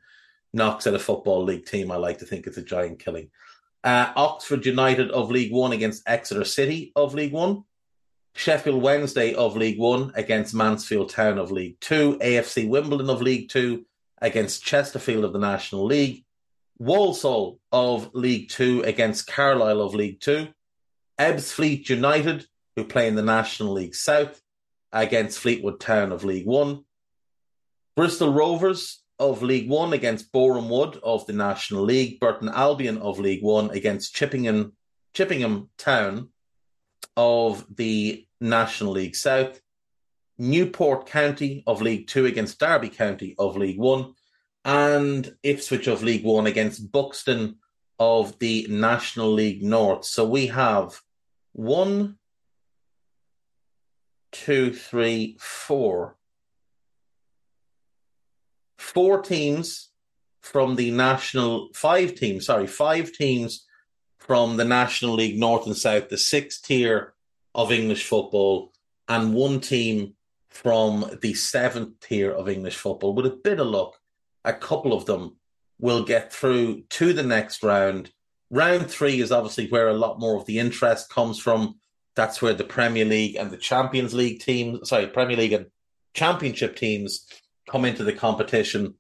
knocks 0.54 0.88
at 0.88 0.94
a 0.94 1.00
football 1.00 1.44
league 1.44 1.66
team, 1.66 1.92
I 1.92 1.98
like 1.98 2.20
to 2.20 2.26
think 2.26 2.48
it's 2.48 2.58
a 2.58 2.64
giant 2.64 3.00
killing. 3.00 3.30
Uh, 3.84 4.12
Oxford 4.16 4.66
United 4.66 5.10
of 5.12 5.32
League 5.32 5.52
One 5.52 5.72
against 5.72 6.04
Exeter 6.08 6.44
City 6.44 6.92
of 6.96 7.14
League 7.14 7.32
One. 7.32 7.64
Sheffield 8.36 8.82
Wednesday 8.82 9.34
of 9.34 9.56
League 9.56 9.80
One 9.80 10.12
against 10.16 10.54
Mansfield 10.54 11.10
Town 11.10 11.38
of 11.38 11.52
League 11.52 11.80
Two. 11.80 12.18
AFC 12.22 12.68
Wimbledon 12.68 13.10
of 13.10 13.22
League 13.22 13.50
Two 13.50 13.86
against 14.22 14.64
Chesterfield 14.64 15.24
of 15.24 15.34
the 15.34 15.40
National 15.40 15.86
League. 15.86 16.26
Walsall 16.78 17.60
of 17.72 18.14
League 18.14 18.50
Two 18.50 18.82
against 18.84 19.28
Carlisle 19.28 19.82
of 19.82 19.96
League 19.96 20.20
Two. 20.20 20.50
Ebbsfleet 21.18 21.90
United, 21.90 22.48
who 22.76 22.86
play 22.86 23.08
in 23.08 23.16
the 23.16 23.22
National 23.22 23.74
League 23.74 23.96
South, 23.96 24.42
against 24.92 25.40
Fleetwood 25.40 25.80
Town 25.80 26.12
of 26.12 26.24
League 26.24 26.46
One. 26.46 26.84
Bristol 27.96 28.32
Rovers 28.32 29.04
of 29.20 29.44
League 29.44 29.70
One 29.70 29.94
against 29.94 30.32
Boreham 30.32 30.70
Wood 30.70 31.00
of 31.04 31.26
the 31.28 31.34
National 31.34 31.84
League. 31.84 32.20
Burton 32.20 32.50
Albion 32.50 32.98
of 33.00 33.20
League 33.20 33.44
One 33.44 33.70
against 33.72 34.16
Chippenham, 34.16 34.74
Chippenham 35.14 35.70
Town 35.78 36.30
of 37.18 37.66
the 37.76 38.26
National 38.40 38.94
League 38.94 39.16
South. 39.16 39.60
Newport 40.38 41.06
County 41.06 41.64
of 41.68 41.82
League 41.82 42.08
Two 42.08 42.26
against 42.26 42.60
Derby 42.60 42.90
County 42.90 43.36
of 43.38 43.58
League 43.58 43.78
One 43.78 44.14
and 44.64 45.36
Ipswich 45.44 45.88
of 45.88 46.04
League 46.04 46.24
One 46.24 46.48
against 46.48 46.92
Buxton 46.92 47.58
of 48.00 48.40
the 48.40 48.66
National 48.70 49.32
League 49.32 49.62
North. 49.62 50.06
So 50.06 50.26
we 50.26 50.48
have 50.48 51.02
one, 51.52 52.18
two, 54.32 54.74
three, 54.74 55.38
four. 55.40 56.16
Four 58.94 59.22
teams 59.22 59.90
from 60.42 60.76
the 60.76 60.90
National, 60.90 61.70
five 61.76 62.16
teams, 62.16 62.48
sorry, 62.48 62.66
five 62.66 63.12
teams 63.12 63.68
from 64.18 64.58
the 64.58 64.66
National 64.66 65.14
League 65.14 65.38
North 65.38 65.68
and 65.68 65.78
South, 65.78 66.10
the 66.10 66.18
sixth 66.18 66.64
tier 66.64 67.14
of 67.54 67.72
English 67.72 68.06
football, 68.06 68.74
and 69.08 69.36
one 69.36 69.60
team 69.60 70.16
from 70.50 71.06
the 71.22 71.36
seventh 71.36 72.00
tier 72.00 72.32
of 72.32 72.50
English 72.50 72.78
football. 72.78 73.14
With 73.14 73.28
a 73.28 73.40
bit 73.44 73.60
of 73.60 73.68
luck, 73.68 73.94
a 74.44 74.54
couple 74.54 74.94
of 74.94 75.06
them 75.06 75.36
will 75.80 76.04
get 76.04 76.34
through 76.34 76.82
to 76.90 77.14
the 77.14 77.22
next 77.22 77.62
round. 77.62 78.10
Round 78.50 78.90
three 78.90 79.22
is 79.22 79.32
obviously 79.32 79.68
where 79.68 79.90
a 79.90 79.94
lot 79.94 80.20
more 80.20 80.36
of 80.36 80.48
the 80.48 80.58
interest 80.58 81.12
comes 81.12 81.38
from. 81.38 81.76
That's 82.16 82.42
where 82.42 82.56
the 82.56 82.64
Premier 82.64 83.06
League 83.06 83.36
and 83.36 83.52
the 83.52 83.58
Champions 83.58 84.16
League 84.16 84.42
teams, 84.42 84.90
sorry, 84.90 85.06
Premier 85.06 85.38
League 85.38 85.54
and 85.54 85.68
Championship 86.16 86.76
teams 86.76 87.28
come 87.70 87.86
into 87.86 88.04
the 88.04 88.14
competition. 88.14 88.96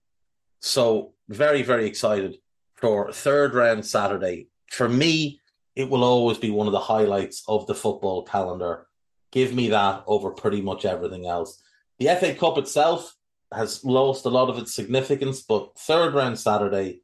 So, 0.62 1.14
very, 1.28 1.62
very 1.64 1.86
excited 1.86 2.38
for 2.76 3.12
third 3.12 3.54
round 3.54 3.86
Saturday. 3.86 4.48
For 4.72 4.88
me, 4.88 5.42
it 5.76 5.90
will 5.90 6.04
always 6.04 6.38
be 6.38 6.52
one 6.52 6.68
of 6.68 6.74
the 6.74 6.80
highlights 6.80 7.44
of 7.48 7.68
the 7.68 7.76
football 7.76 8.24
calendar. 8.24 8.88
Give 9.32 9.54
me 9.54 9.70
that 9.70 10.04
over 10.08 10.32
pretty 10.32 10.62
much 10.62 10.86
everything 10.86 11.28
else. 11.28 11.62
The 12.00 12.08
FA 12.20 12.34
Cup 12.34 12.58
itself, 12.58 13.16
has 13.52 13.84
lost 13.84 14.26
a 14.26 14.30
lot 14.30 14.50
of 14.50 14.58
its 14.58 14.74
significance, 14.74 15.42
but 15.42 15.78
third 15.78 16.14
round 16.14 16.38
Saturday, 16.40 17.02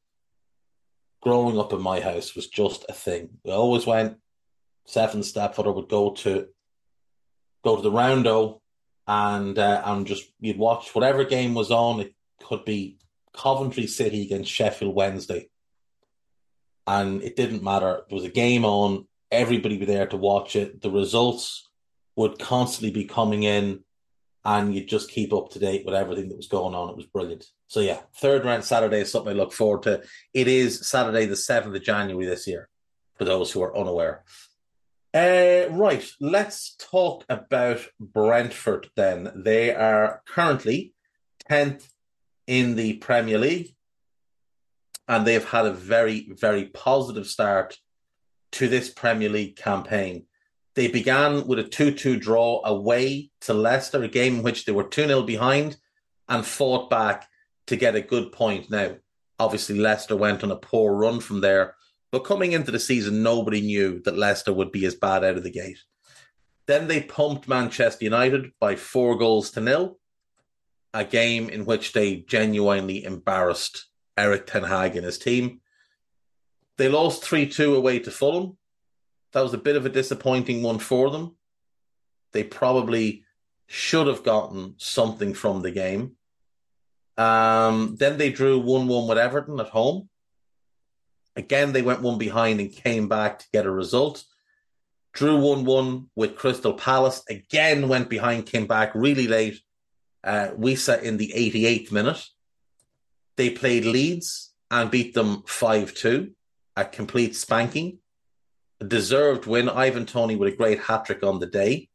growing 1.21 1.59
up 1.59 1.73
in 1.73 1.81
my 1.81 1.99
house 1.99 2.35
was 2.35 2.47
just 2.47 2.85
a 2.87 2.93
thing. 2.93 3.29
We 3.43 3.51
always 3.51 3.85
went. 3.85 4.17
Seven 4.85 5.23
stepfather 5.23 5.71
would 5.71 5.89
go 5.89 6.11
to 6.11 6.47
go 7.63 7.75
to 7.75 7.81
the 7.81 7.91
roundo, 7.91 8.61
and 9.07 9.57
uh, 9.57 9.81
and 9.85 10.07
just 10.07 10.25
you'd 10.39 10.57
watch 10.57 10.93
whatever 10.95 11.23
game 11.23 11.53
was 11.53 11.71
on. 11.71 11.99
It 11.99 12.13
could 12.43 12.65
be 12.65 12.97
Coventry 13.33 13.87
City 13.87 14.23
against 14.23 14.51
Sheffield 14.51 14.95
Wednesday, 14.95 15.49
and 16.87 17.21
it 17.21 17.35
didn't 17.35 17.63
matter. 17.63 18.03
There 18.07 18.15
was 18.15 18.25
a 18.25 18.29
game 18.29 18.65
on. 18.65 19.07
Everybody 19.31 19.77
be 19.77 19.85
there 19.85 20.07
to 20.07 20.17
watch 20.17 20.55
it. 20.55 20.81
The 20.81 20.91
results 20.91 21.67
would 22.15 22.39
constantly 22.39 22.91
be 22.91 23.05
coming 23.05 23.43
in 23.43 23.83
and 24.45 24.75
you'd 24.75 24.87
just 24.87 25.09
keep 25.09 25.33
up 25.33 25.49
to 25.49 25.59
date 25.59 25.83
with 25.85 25.95
everything 25.95 26.29
that 26.29 26.37
was 26.37 26.47
going 26.47 26.75
on. 26.75 26.89
It 26.89 26.95
was 26.95 27.07
brilliant. 27.07 27.47
So 27.67 27.79
yeah, 27.79 28.01
third 28.17 28.45
round 28.45 28.63
Saturday 28.63 29.01
is 29.01 29.11
something 29.11 29.33
I 29.33 29.35
look 29.35 29.51
forward 29.51 29.83
to. 29.83 30.03
It 30.33 30.47
is 30.47 30.87
Saturday 30.87 31.25
the 31.25 31.35
seventh 31.35 31.75
of 31.75 31.81
January 31.81 32.27
this 32.27 32.47
year, 32.47 32.69
for 33.17 33.25
those 33.25 33.51
who 33.51 33.63
are 33.63 33.75
unaware. 33.75 34.23
Uh, 35.15 35.69
right, 35.71 36.05
let's 36.19 36.75
talk 36.75 37.23
about 37.29 37.79
Brentford 38.01 38.89
then. 38.97 39.31
They 39.33 39.73
are 39.73 40.21
currently 40.27 40.93
tenth 41.47 41.89
in 42.47 42.75
the 42.75 42.97
Premier 42.97 43.37
League, 43.37 43.77
and 45.07 45.25
they've 45.25 45.47
had 45.47 45.67
a 45.67 45.71
very, 45.71 46.27
very 46.37 46.65
positive 46.65 47.27
start 47.27 47.77
to 48.51 48.67
this 48.67 48.89
Premier 48.89 49.29
League 49.29 49.55
campaign. 49.55 50.25
They 50.75 50.89
began 50.89 51.47
with 51.47 51.59
a 51.59 51.63
2 51.63 51.91
2 51.91 52.17
draw 52.17 52.61
away 52.65 53.31
to 53.41 53.53
Leicester, 53.53 54.03
a 54.03 54.09
game 54.09 54.35
in 54.35 54.43
which 54.43 54.65
they 54.65 54.73
were 54.73 54.83
2 54.83 55.07
0 55.07 55.21
behind 55.21 55.77
and 56.27 56.45
fought 56.45 56.89
back 56.89 57.25
to 57.67 57.77
get 57.77 57.95
a 57.95 58.01
good 58.01 58.33
point. 58.33 58.69
Now, 58.69 58.97
obviously, 59.39 59.79
Leicester 59.79 60.17
went 60.17 60.43
on 60.43 60.51
a 60.51 60.57
poor 60.57 60.93
run 60.93 61.21
from 61.21 61.39
there, 61.39 61.75
but 62.11 62.25
coming 62.25 62.51
into 62.51 62.71
the 62.71 62.79
season, 62.79 63.23
nobody 63.23 63.61
knew 63.61 64.01
that 64.05 64.17
Leicester 64.17 64.53
would 64.53 64.71
be 64.71 64.85
as 64.85 64.95
bad 64.95 65.23
out 65.23 65.37
of 65.37 65.43
the 65.43 65.51
gate. 65.51 65.79
Then 66.67 66.87
they 66.87 67.01
pumped 67.01 67.47
Manchester 67.47 68.05
United 68.05 68.51
by 68.59 68.75
four 68.75 69.17
goals 69.17 69.51
to 69.51 69.61
nil, 69.61 69.99
a 70.93 71.03
game 71.03 71.49
in 71.49 71.65
which 71.65 71.93
they 71.93 72.17
genuinely 72.17 73.03
embarrassed 73.03 73.85
Erik 74.17 74.47
Ten 74.47 74.63
Hag 74.63 74.95
and 74.95 75.05
his 75.05 75.17
team. 75.17 75.61
They 76.77 76.89
lost 76.89 77.23
3 77.23 77.47
2 77.47 77.75
away 77.75 77.99
to 77.99 78.11
Fulham, 78.11 78.57
that 79.35 79.43
was 79.43 79.53
a 79.53 79.57
bit 79.57 79.75
of 79.75 79.85
a 79.85 79.89
disappointing 79.89 80.63
one 80.63 80.79
for 80.79 81.09
them. 81.09 81.35
They 82.31 82.45
probably 82.45 83.25
should 83.67 84.07
have 84.07 84.23
gotten 84.23 84.75
something 84.77 85.33
from 85.33 85.61
the 85.61 85.71
game. 85.71 86.13
Um, 87.17 87.97
then 87.99 88.17
they 88.17 88.31
drew 88.31 88.57
1 88.59 88.87
1 88.87 89.07
with 89.09 89.17
Everton 89.17 89.59
at 89.59 89.67
home. 89.67 90.07
Again, 91.35 91.73
they 91.73 91.81
went 91.81 92.01
one 92.01 92.17
behind 92.17 92.59
and 92.59 92.71
came 92.71 93.07
back 93.07 93.39
to 93.39 93.45
get 93.51 93.65
a 93.65 93.71
result. 93.71 94.23
Drew 95.13 95.37
1 95.37 95.65
1 95.65 96.09
with 96.15 96.35
Crystal 96.35 96.73
Palace. 96.73 97.23
Again, 97.29 97.87
went 97.87 98.09
behind, 98.09 98.45
came 98.45 98.67
back 98.67 98.91
really 98.95 99.27
late. 99.27 99.59
Uh, 100.23 100.49
Wissa 100.57 101.01
in 101.01 101.17
the 101.17 101.31
88th 101.35 101.91
minute. 101.91 102.23
They 103.37 103.49
played 103.49 103.85
Leeds 103.85 104.53
and 104.71 104.89
beat 104.89 105.13
them 105.13 105.43
5 105.45 105.93
2, 105.93 106.31
a 106.77 106.85
complete 106.85 107.35
spanking 107.35 107.99
deserved 108.85 109.45
win. 109.45 109.69
Ivan 109.69 110.05
Toney 110.05 110.35
with 110.35 110.53
a 110.53 110.55
great 110.55 110.79
hat 110.79 111.05
trick 111.05 111.23
on 111.23 111.39
the 111.39 111.45
day. 111.45 111.89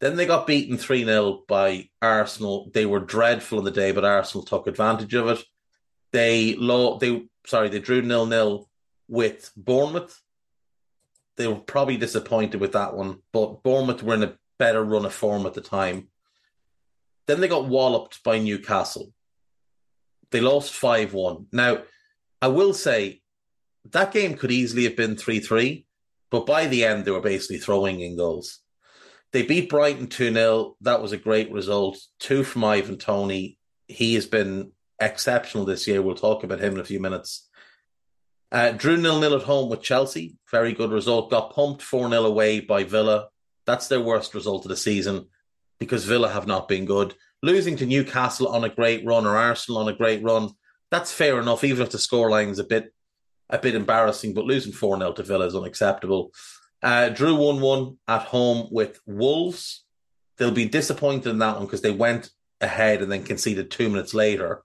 Then 0.00 0.16
they 0.16 0.26
got 0.26 0.46
beaten 0.46 0.76
3 0.76 1.04
0 1.04 1.42
by 1.46 1.88
Arsenal. 2.00 2.70
They 2.74 2.86
were 2.86 3.00
dreadful 3.00 3.58
on 3.58 3.64
the 3.64 3.70
day, 3.70 3.92
but 3.92 4.04
Arsenal 4.04 4.44
took 4.44 4.66
advantage 4.66 5.14
of 5.14 5.28
it. 5.28 5.44
They 6.12 6.56
low 6.56 6.98
they 6.98 7.24
sorry, 7.46 7.68
they 7.68 7.80
drew 7.80 8.02
nil 8.02 8.26
nil 8.26 8.68
with 9.08 9.50
Bournemouth. 9.56 10.20
They 11.36 11.46
were 11.46 11.56
probably 11.56 11.96
disappointed 11.96 12.60
with 12.60 12.72
that 12.72 12.94
one, 12.94 13.18
but 13.32 13.62
Bournemouth 13.62 14.02
were 14.02 14.14
in 14.14 14.22
a 14.22 14.36
better 14.58 14.84
run 14.84 15.04
of 15.04 15.14
form 15.14 15.46
at 15.46 15.54
the 15.54 15.60
time. 15.60 16.08
Then 17.26 17.40
they 17.40 17.48
got 17.48 17.68
walloped 17.68 18.22
by 18.22 18.38
Newcastle. 18.38 19.12
They 20.30 20.40
lost 20.40 20.72
5 20.72 21.14
1. 21.14 21.46
Now, 21.52 21.82
I 22.40 22.48
will 22.48 22.74
say 22.74 23.22
that 23.90 24.12
game 24.12 24.34
could 24.34 24.50
easily 24.50 24.84
have 24.84 24.96
been 24.96 25.16
3 25.16 25.40
3. 25.40 25.86
But 26.30 26.46
by 26.46 26.66
the 26.66 26.84
end, 26.84 27.04
they 27.04 27.10
were 27.10 27.20
basically 27.20 27.58
throwing 27.58 28.00
in 28.00 28.16
goals. 28.16 28.60
They 29.32 29.42
beat 29.42 29.68
Brighton 29.68 30.06
2 30.08 30.32
0. 30.32 30.76
That 30.80 31.02
was 31.02 31.12
a 31.12 31.18
great 31.18 31.52
result. 31.52 31.98
Two 32.18 32.42
from 32.42 32.64
Ivan 32.64 32.98
Toney. 32.98 33.58
He 33.86 34.14
has 34.14 34.26
been 34.26 34.72
exceptional 35.00 35.64
this 35.64 35.86
year. 35.86 36.02
We'll 36.02 36.14
talk 36.14 36.44
about 36.44 36.60
him 36.60 36.74
in 36.74 36.80
a 36.80 36.84
few 36.84 37.00
minutes. 37.00 37.48
Uh, 38.50 38.72
drew 38.72 38.96
nil 38.96 39.18
nil 39.18 39.34
at 39.34 39.42
home 39.42 39.70
with 39.70 39.82
Chelsea. 39.82 40.36
Very 40.50 40.72
good 40.72 40.90
result. 40.90 41.30
Got 41.30 41.54
pumped 41.54 41.82
4 41.82 42.10
0 42.10 42.24
away 42.24 42.60
by 42.60 42.84
Villa. 42.84 43.28
That's 43.66 43.88
their 43.88 44.00
worst 44.00 44.34
result 44.34 44.64
of 44.64 44.68
the 44.68 44.76
season 44.76 45.26
because 45.78 46.04
Villa 46.04 46.28
have 46.28 46.46
not 46.46 46.68
been 46.68 46.84
good. 46.84 47.14
Losing 47.42 47.76
to 47.76 47.86
Newcastle 47.86 48.48
on 48.48 48.64
a 48.64 48.68
great 48.68 49.04
run 49.04 49.26
or 49.26 49.36
Arsenal 49.36 49.80
on 49.80 49.88
a 49.88 49.96
great 49.96 50.22
run, 50.22 50.50
that's 50.90 51.12
fair 51.12 51.40
enough, 51.40 51.64
even 51.64 51.82
if 51.82 51.90
the 51.90 51.98
scoreline 51.98 52.50
is 52.50 52.58
a 52.58 52.64
bit 52.64 52.92
a 53.48 53.58
bit 53.58 53.74
embarrassing, 53.74 54.34
but 54.34 54.44
losing 54.44 54.72
4 54.72 54.98
0 54.98 55.12
to 55.12 55.22
Villa 55.22 55.46
is 55.46 55.56
unacceptable. 55.56 56.32
Uh, 56.82 57.08
drew 57.08 57.34
1 57.34 57.60
1 57.60 57.96
at 58.08 58.22
home 58.22 58.68
with 58.70 59.00
Wolves. 59.06 59.84
They'll 60.36 60.50
be 60.50 60.68
disappointed 60.68 61.30
in 61.30 61.38
that 61.38 61.56
one 61.56 61.66
because 61.66 61.82
they 61.82 61.90
went 61.90 62.30
ahead 62.60 63.02
and 63.02 63.10
then 63.10 63.24
conceded 63.24 63.70
two 63.70 63.88
minutes 63.88 64.12
later. 64.12 64.62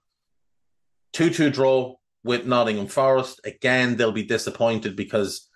2 1.12 1.30
2 1.30 1.50
draw 1.50 1.94
with 2.24 2.46
Nottingham 2.46 2.86
Forest. 2.86 3.40
Again, 3.44 3.96
they'll 3.96 4.12
be 4.12 4.24
disappointed 4.24 4.96
because 4.96 5.48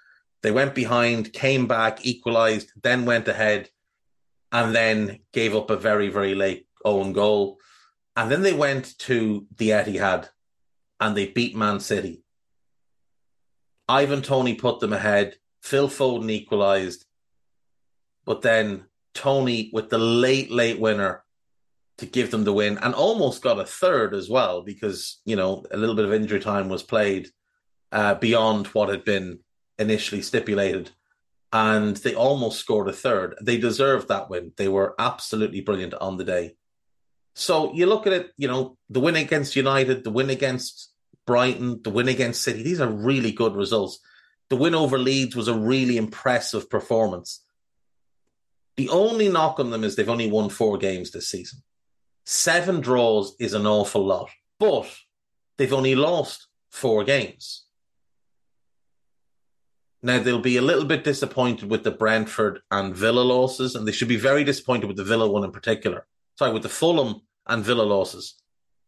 they 0.42 0.50
went 0.50 0.74
behind, 0.74 1.32
came 1.32 1.66
back, 1.66 2.04
equalised, 2.04 2.72
then 2.82 3.04
went 3.04 3.28
ahead, 3.28 3.70
and 4.50 4.74
then 4.74 5.20
gave 5.32 5.54
up 5.54 5.70
a 5.70 5.76
very, 5.76 6.08
very 6.08 6.34
late 6.34 6.66
own 6.84 7.12
goal. 7.12 7.58
And 8.16 8.30
then 8.30 8.42
they 8.42 8.52
went 8.52 8.98
to 9.00 9.46
the 9.56 9.70
Etihad 9.70 10.28
and 11.00 11.16
they 11.16 11.26
beat 11.26 11.56
Man 11.56 11.80
City. 11.80 12.22
Ivan 13.88 14.22
Toney 14.22 14.54
put 14.54 14.80
them 14.80 14.92
ahead. 14.92 15.36
Phil 15.62 15.88
Foden 15.88 16.30
equalised. 16.30 17.06
But 18.24 18.42
then 18.42 18.84
Toney, 19.14 19.70
with 19.72 19.90
the 19.90 19.98
late, 19.98 20.50
late 20.50 20.78
winner 20.78 21.24
to 21.98 22.06
give 22.06 22.30
them 22.30 22.44
the 22.44 22.52
win 22.52 22.78
and 22.78 22.94
almost 22.94 23.42
got 23.42 23.60
a 23.60 23.64
third 23.64 24.14
as 24.14 24.28
well 24.28 24.62
because, 24.62 25.20
you 25.24 25.36
know, 25.36 25.64
a 25.70 25.76
little 25.76 25.94
bit 25.94 26.04
of 26.04 26.12
injury 26.12 26.40
time 26.40 26.68
was 26.68 26.82
played. 26.82 27.30
uh, 27.92 28.14
beyond 28.14 28.66
what 28.68 28.88
had 28.88 29.04
been 29.04 29.40
initially 29.78 30.22
stipulated. 30.22 30.90
And 31.52 31.96
they 31.98 32.14
almost 32.14 32.58
scored 32.58 32.88
a 32.88 32.92
third. 32.92 33.36
They 33.40 33.58
deserved 33.58 34.08
that 34.08 34.30
win. 34.30 34.52
They 34.56 34.68
were 34.68 34.94
absolutely 34.98 35.60
brilliant 35.60 35.92
on 35.94 36.16
the 36.16 36.24
day. 36.24 36.56
So 37.34 37.72
you 37.74 37.86
look 37.86 38.06
at 38.06 38.14
it, 38.14 38.30
you 38.38 38.48
know, 38.48 38.78
the 38.88 39.00
win 39.00 39.16
against 39.16 39.54
United, 39.54 40.02
the 40.02 40.10
win 40.10 40.30
against 40.30 40.90
Brighton, 41.26 41.82
the 41.82 41.90
win 41.90 42.08
against 42.08 42.42
City, 42.42 42.62
these 42.62 42.80
are 42.80 42.90
really 42.90 43.32
good 43.32 43.54
results. 43.54 44.00
The 44.48 44.56
win 44.56 44.74
over 44.74 44.98
Leeds 44.98 45.36
was 45.36 45.48
a 45.48 45.54
really 45.54 45.98
impressive 45.98 46.68
performance. 46.70 47.44
The 48.76 48.88
only 48.88 49.28
knock 49.28 49.60
on 49.60 49.70
them 49.70 49.84
is 49.84 49.96
they've 49.96 50.08
only 50.08 50.30
won 50.30 50.48
four 50.48 50.78
games 50.78 51.10
this 51.10 51.28
season. 51.28 51.62
Seven 52.24 52.80
draws 52.80 53.34
is 53.40 53.54
an 53.54 53.66
awful 53.66 54.04
lot, 54.04 54.30
but 54.58 54.86
they've 55.58 55.72
only 55.72 55.94
lost 55.94 56.46
four 56.70 57.04
games. 57.04 57.64
Now 60.02 60.20
they'll 60.20 60.40
be 60.40 60.56
a 60.56 60.62
little 60.62 60.84
bit 60.84 61.04
disappointed 61.04 61.70
with 61.70 61.84
the 61.84 61.90
Brentford 61.90 62.60
and 62.70 62.94
Villa 62.94 63.20
losses, 63.20 63.74
and 63.74 63.86
they 63.86 63.92
should 63.92 64.08
be 64.08 64.16
very 64.16 64.42
disappointed 64.42 64.86
with 64.86 64.96
the 64.96 65.04
Villa 65.04 65.28
one 65.28 65.44
in 65.44 65.52
particular. 65.52 66.06
Sorry, 66.38 66.52
with 66.52 66.62
the 66.62 66.68
Fulham 66.68 67.22
and 67.46 67.64
Villa 67.64 67.82
losses, 67.82 68.34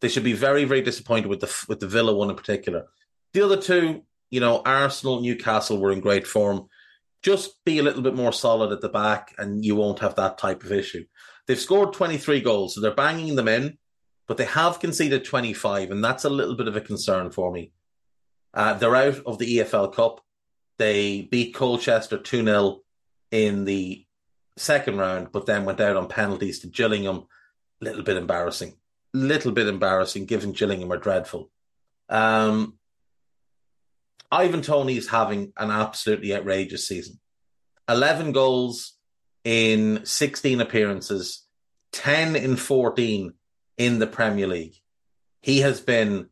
they 0.00 0.08
should 0.08 0.24
be 0.24 0.32
very, 0.32 0.64
very 0.64 0.82
disappointed 0.82 1.28
with 1.28 1.40
the 1.40 1.64
with 1.68 1.80
the 1.80 1.86
Villa 1.86 2.14
one 2.14 2.30
in 2.30 2.36
particular. 2.36 2.86
The 3.32 3.42
other 3.42 3.60
two, 3.60 4.02
you 4.30 4.40
know, 4.40 4.62
Arsenal, 4.64 5.20
Newcastle 5.20 5.78
were 5.78 5.92
in 5.92 6.00
great 6.00 6.26
form. 6.26 6.68
Just 7.22 7.64
be 7.64 7.78
a 7.78 7.82
little 7.82 8.02
bit 8.02 8.14
more 8.14 8.32
solid 8.32 8.72
at 8.72 8.80
the 8.80 8.88
back, 8.88 9.34
and 9.38 9.64
you 9.64 9.76
won't 9.76 10.00
have 10.00 10.16
that 10.16 10.36
type 10.38 10.62
of 10.64 10.72
issue. 10.72 11.04
They've 11.46 11.58
scored 11.58 11.92
23 11.92 12.40
goals, 12.40 12.74
so 12.74 12.80
they're 12.80 12.94
banging 12.94 13.36
them 13.36 13.48
in, 13.48 13.78
but 14.26 14.36
they 14.36 14.46
have 14.46 14.80
conceded 14.80 15.24
25, 15.24 15.90
and 15.90 16.02
that's 16.02 16.24
a 16.24 16.30
little 16.30 16.54
bit 16.54 16.68
of 16.68 16.76
a 16.76 16.80
concern 16.80 17.30
for 17.30 17.52
me. 17.52 17.72
Uh, 18.54 18.74
they're 18.74 18.96
out 18.96 19.18
of 19.26 19.38
the 19.38 19.58
EFL 19.58 19.92
Cup. 19.92 20.20
They 20.78 21.22
beat 21.22 21.54
Colchester 21.54 22.18
2 22.18 22.44
0 22.44 22.80
in 23.30 23.64
the 23.64 24.06
second 24.56 24.98
round, 24.98 25.32
but 25.32 25.46
then 25.46 25.64
went 25.64 25.80
out 25.80 25.96
on 25.96 26.08
penalties 26.08 26.60
to 26.60 26.68
Gillingham. 26.68 27.26
A 27.80 27.84
Little 27.84 28.02
bit 28.02 28.16
embarrassing. 28.16 28.74
Little 29.12 29.52
bit 29.52 29.66
embarrassing, 29.66 30.26
given 30.26 30.52
Gillingham 30.52 30.92
are 30.92 30.98
dreadful. 30.98 31.50
Um, 32.08 32.78
Ivan 34.30 34.62
Toney 34.62 34.96
is 34.96 35.08
having 35.08 35.52
an 35.56 35.70
absolutely 35.70 36.34
outrageous 36.34 36.88
season. 36.88 37.20
11 37.88 38.32
goals 38.32 38.93
in 39.44 40.04
16 40.04 40.60
appearances, 40.60 41.46
10 41.92 42.36
in 42.36 42.56
14 42.56 43.32
in 43.78 43.98
the 43.98 44.06
Premier 44.06 44.46
League. 44.46 44.74
He 45.42 45.60
has 45.60 45.80
been 45.80 46.28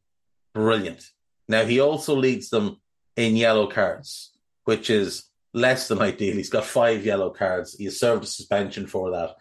brilliant. 0.55 1.05
Now, 1.49 1.65
he 1.65 1.81
also 1.81 2.17
leads 2.17 2.49
them 2.51 2.81
in 3.17 3.37
yellow 3.37 3.67
cards, 3.67 4.33
which 4.65 4.89
is 4.89 5.31
less 5.53 5.89
than 5.89 6.01
ideal. 6.01 6.35
He's 6.35 6.51
got 6.51 6.65
five 6.65 7.05
yellow 7.05 7.31
cards. 7.31 7.75
He 7.75 7.85
has 7.85 8.01
served 8.01 8.25
a 8.25 8.27
suspension 8.27 8.87
for 8.87 9.11
that. 9.11 9.37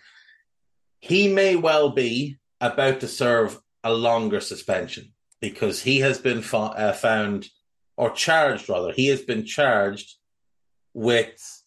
He 0.99 1.33
may 1.33 1.55
well 1.55 1.89
be 1.89 2.37
about 2.59 2.99
to 2.99 3.07
serve 3.07 3.59
a 3.83 3.93
longer 3.93 4.39
suspension 4.41 5.13
because 5.39 5.81
he 5.81 5.99
has 6.01 6.19
been 6.19 6.41
fo- 6.41 6.65
uh, 6.65 6.93
found 6.93 7.47
or 7.97 8.11
charged 8.11 8.69
rather 8.69 8.91
he 8.91 9.07
has 9.07 9.21
been 9.21 9.45
charged 9.45 10.15
with 10.93 11.60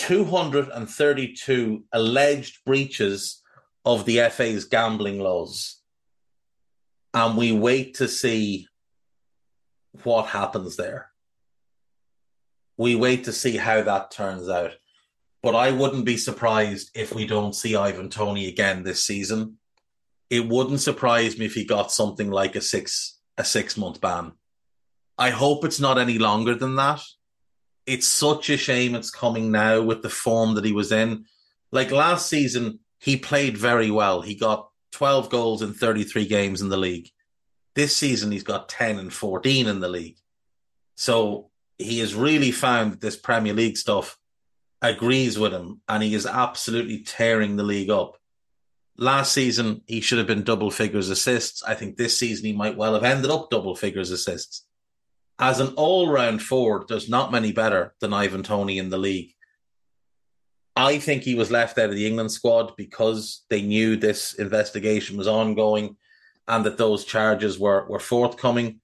232 0.00 1.84
alleged 1.92 2.58
breaches 2.64 3.42
of 3.84 4.04
the 4.04 4.18
FA's 4.30 4.64
gambling 4.64 5.20
laws 5.20 5.80
and 7.14 7.36
we 7.36 7.52
wait 7.52 7.94
to 7.94 8.08
see 8.08 8.66
what 10.02 10.26
happens 10.26 10.76
there 10.76 11.10
we 12.80 12.94
wait 12.94 13.24
to 13.24 13.32
see 13.34 13.58
how 13.58 13.82
that 13.82 14.10
turns 14.10 14.48
out. 14.48 14.72
But 15.42 15.54
I 15.54 15.70
wouldn't 15.70 16.06
be 16.06 16.16
surprised 16.16 16.90
if 16.94 17.14
we 17.14 17.26
don't 17.26 17.54
see 17.54 17.76
Ivan 17.76 18.08
Toney 18.08 18.48
again 18.48 18.84
this 18.84 19.04
season. 19.04 19.58
It 20.30 20.48
wouldn't 20.48 20.80
surprise 20.80 21.36
me 21.36 21.44
if 21.44 21.52
he 21.52 21.66
got 21.66 21.92
something 21.92 22.30
like 22.30 22.56
a 22.56 22.62
six 22.62 23.18
a 23.36 23.44
six 23.44 23.76
month 23.76 24.00
ban. 24.00 24.32
I 25.18 25.28
hope 25.28 25.66
it's 25.66 25.78
not 25.78 25.98
any 25.98 26.16
longer 26.16 26.54
than 26.54 26.76
that. 26.76 27.02
It's 27.86 28.06
such 28.06 28.50
a 28.50 28.56
shame 28.56 28.94
it's 28.94 29.10
coming 29.10 29.50
now 29.50 29.82
with 29.82 30.02
the 30.02 30.10
form 30.10 30.54
that 30.54 30.64
he 30.64 30.72
was 30.72 30.92
in. 30.92 31.24
Like 31.72 31.90
last 31.90 32.28
season, 32.28 32.80
he 32.98 33.16
played 33.16 33.56
very 33.56 33.90
well. 33.90 34.20
He 34.20 34.34
got 34.34 34.68
12 34.92 35.30
goals 35.30 35.62
in 35.62 35.72
33 35.72 36.26
games 36.26 36.60
in 36.60 36.68
the 36.68 36.76
league. 36.76 37.08
This 37.74 37.96
season, 37.96 38.32
he's 38.32 38.42
got 38.42 38.68
10 38.68 38.98
and 38.98 39.12
14 39.12 39.66
in 39.66 39.80
the 39.80 39.88
league. 39.88 40.18
So 40.96 41.50
he 41.78 42.00
has 42.00 42.14
really 42.14 42.50
found 42.50 43.00
this 43.00 43.16
Premier 43.16 43.54
League 43.54 43.76
stuff 43.76 44.18
agrees 44.82 45.38
with 45.38 45.52
him 45.52 45.80
and 45.88 46.02
he 46.02 46.14
is 46.14 46.26
absolutely 46.26 47.02
tearing 47.02 47.56
the 47.56 47.62
league 47.62 47.90
up. 47.90 48.16
Last 48.96 49.32
season, 49.32 49.82
he 49.86 50.00
should 50.00 50.18
have 50.18 50.26
been 50.26 50.42
double 50.42 50.70
figures 50.70 51.08
assists. 51.08 51.62
I 51.62 51.74
think 51.74 51.96
this 51.96 52.18
season 52.18 52.44
he 52.44 52.52
might 52.52 52.76
well 52.76 52.94
have 52.94 53.04
ended 53.04 53.30
up 53.30 53.48
double 53.50 53.74
figures 53.74 54.10
assists. 54.10 54.66
As 55.40 55.58
an 55.58 55.68
all 55.76 56.10
round 56.10 56.42
forward, 56.42 56.86
there's 56.86 57.08
not 57.08 57.32
many 57.32 57.50
better 57.50 57.94
than 58.00 58.12
Ivan 58.12 58.42
Toney 58.42 58.76
in 58.76 58.90
the 58.90 58.98
league. 58.98 59.32
I 60.76 60.98
think 60.98 61.22
he 61.22 61.34
was 61.34 61.50
left 61.50 61.78
out 61.78 61.88
of 61.88 61.94
the 61.94 62.06
England 62.06 62.30
squad 62.30 62.76
because 62.76 63.44
they 63.48 63.62
knew 63.62 63.96
this 63.96 64.34
investigation 64.34 65.16
was 65.16 65.26
ongoing 65.26 65.96
and 66.46 66.64
that 66.66 66.76
those 66.76 67.06
charges 67.06 67.58
were, 67.58 67.86
were 67.88 67.98
forthcoming. 67.98 68.80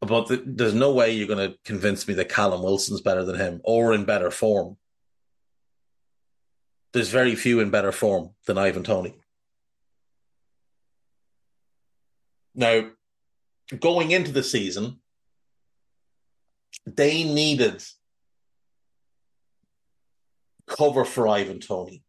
But 0.00 0.28
the, 0.28 0.42
there's 0.46 0.74
no 0.74 0.92
way 0.92 1.10
you're 1.10 1.26
going 1.26 1.50
to 1.50 1.58
convince 1.64 2.06
me 2.06 2.14
that 2.14 2.28
Callum 2.28 2.62
Wilson's 2.62 3.00
better 3.00 3.24
than 3.24 3.36
him 3.36 3.60
or 3.64 3.92
in 3.92 4.04
better 4.04 4.30
form. 4.30 4.76
There's 6.92 7.10
very 7.10 7.34
few 7.34 7.58
in 7.58 7.70
better 7.70 7.90
form 7.90 8.30
than 8.46 8.58
Ivan 8.58 8.84
Toney. 8.84 9.16
Now, 12.54 12.90
going 13.78 14.12
into 14.12 14.30
the 14.30 14.42
season, 14.44 15.00
they 16.96 17.24
needed 17.24 17.82
cover 20.66 21.04
for 21.04 21.26
Ivan 21.26 21.60
Toney 21.60 22.02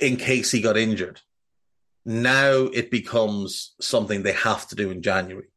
in 0.00 0.16
case 0.16 0.50
he 0.50 0.60
got 0.60 0.76
injured. 0.76 1.20
Now 2.04 2.52
it 2.72 2.90
becomes 2.90 3.74
something 3.80 4.22
they 4.22 4.32
have 4.32 4.66
to 4.68 4.74
do 4.74 4.90
in 4.90 5.02
January 5.02 5.48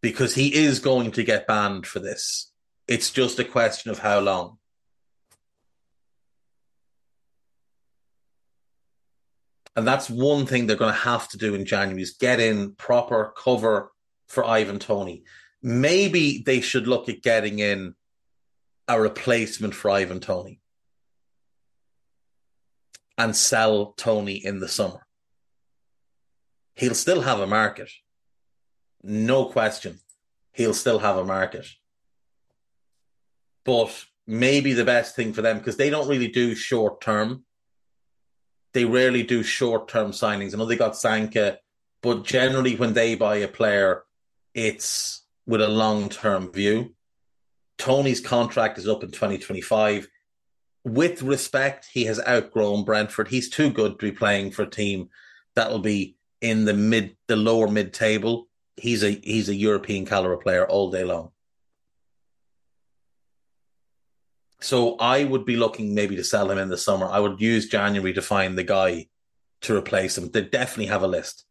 because 0.00 0.34
he 0.34 0.54
is 0.54 0.78
going 0.78 1.12
to 1.12 1.24
get 1.24 1.46
banned 1.46 1.86
for 1.86 1.98
this. 1.98 2.52
It's 2.86 3.10
just 3.10 3.38
a 3.38 3.44
question 3.44 3.90
of 3.90 3.98
how 3.98 4.20
long. 4.20 4.58
And 9.76 9.86
that's 9.86 10.08
one 10.08 10.46
thing 10.46 10.66
they're 10.66 10.76
going 10.76 10.92
to 10.92 11.00
have 11.00 11.28
to 11.30 11.38
do 11.38 11.54
in 11.54 11.64
January 11.64 12.02
is 12.02 12.12
get 12.12 12.38
in 12.38 12.74
proper 12.76 13.34
cover 13.36 13.90
for 14.28 14.44
Ivan 14.44 14.78
Toney. 14.78 15.24
Maybe 15.64 16.42
they 16.44 16.60
should 16.60 16.86
look 16.86 17.08
at 17.08 17.22
getting 17.22 17.58
in 17.58 17.96
a 18.86 19.00
replacement 19.00 19.74
for 19.74 19.90
Ivan 19.90 20.20
Toney 20.20 20.60
and 23.18 23.34
sell 23.34 23.94
Toney 23.96 24.36
in 24.36 24.60
the 24.60 24.68
summer. 24.68 25.06
He'll 26.76 26.94
still 26.94 27.22
have 27.22 27.40
a 27.40 27.46
market 27.48 27.90
no 29.04 29.44
question, 29.44 30.00
he'll 30.52 30.74
still 30.74 30.98
have 30.98 31.16
a 31.16 31.24
market. 31.24 31.66
But 33.64 34.04
maybe 34.26 34.72
the 34.72 34.84
best 34.84 35.14
thing 35.14 35.32
for 35.32 35.42
them, 35.42 35.58
because 35.58 35.76
they 35.76 35.90
don't 35.90 36.08
really 36.08 36.28
do 36.28 36.54
short 36.54 37.00
term, 37.00 37.44
they 38.72 38.84
rarely 38.84 39.22
do 39.22 39.42
short 39.42 39.88
term 39.88 40.10
signings. 40.10 40.54
I 40.54 40.58
know 40.58 40.64
they 40.64 40.76
got 40.76 40.94
Zanka, 40.94 41.58
but 42.02 42.24
generally 42.24 42.76
when 42.76 42.94
they 42.94 43.14
buy 43.14 43.36
a 43.36 43.48
player, 43.48 44.04
it's 44.54 45.22
with 45.46 45.60
a 45.60 45.68
long 45.68 46.08
term 46.08 46.52
view. 46.52 46.94
Toney's 47.78 48.20
contract 48.20 48.78
is 48.78 48.88
up 48.88 49.02
in 49.02 49.10
2025. 49.10 50.08
With 50.84 51.22
respect, 51.22 51.88
he 51.92 52.04
has 52.04 52.20
outgrown 52.26 52.84
Brentford. 52.84 53.28
He's 53.28 53.48
too 53.48 53.70
good 53.70 53.98
to 53.98 54.06
be 54.06 54.12
playing 54.12 54.50
for 54.50 54.62
a 54.62 54.70
team 54.70 55.08
that'll 55.54 55.78
be 55.78 56.16
in 56.40 56.66
the 56.66 56.74
mid, 56.74 57.16
the 57.26 57.36
lower 57.36 57.68
mid 57.68 57.92
table 57.92 58.48
he's 58.76 59.02
a 59.02 59.10
he's 59.10 59.48
a 59.48 59.54
European 59.54 60.06
caliber 60.06 60.36
player 60.36 60.66
all 60.66 60.90
day 60.90 61.04
long. 61.04 61.30
So 64.60 64.96
I 64.96 65.24
would 65.24 65.44
be 65.44 65.56
looking 65.56 65.94
maybe 65.94 66.16
to 66.16 66.24
sell 66.24 66.50
him 66.50 66.58
in 66.58 66.70
the 66.70 66.78
summer. 66.78 67.06
I 67.06 67.20
would 67.20 67.40
use 67.40 67.68
January 67.68 68.14
to 68.14 68.22
find 68.22 68.56
the 68.56 68.64
guy 68.64 69.08
to 69.62 69.76
replace 69.76 70.16
him. 70.16 70.30
They 70.30 70.42
definitely 70.42 70.86
have 70.86 71.02
a 71.02 71.08
list. 71.08 71.44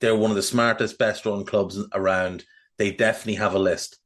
They're 0.00 0.16
one 0.16 0.30
of 0.30 0.36
the 0.36 0.42
smartest, 0.42 0.98
best 0.98 1.26
run 1.26 1.44
clubs 1.44 1.78
around. 1.92 2.44
They 2.78 2.90
definitely 2.90 3.34
have 3.34 3.54
a 3.54 3.58
list. 3.58 3.98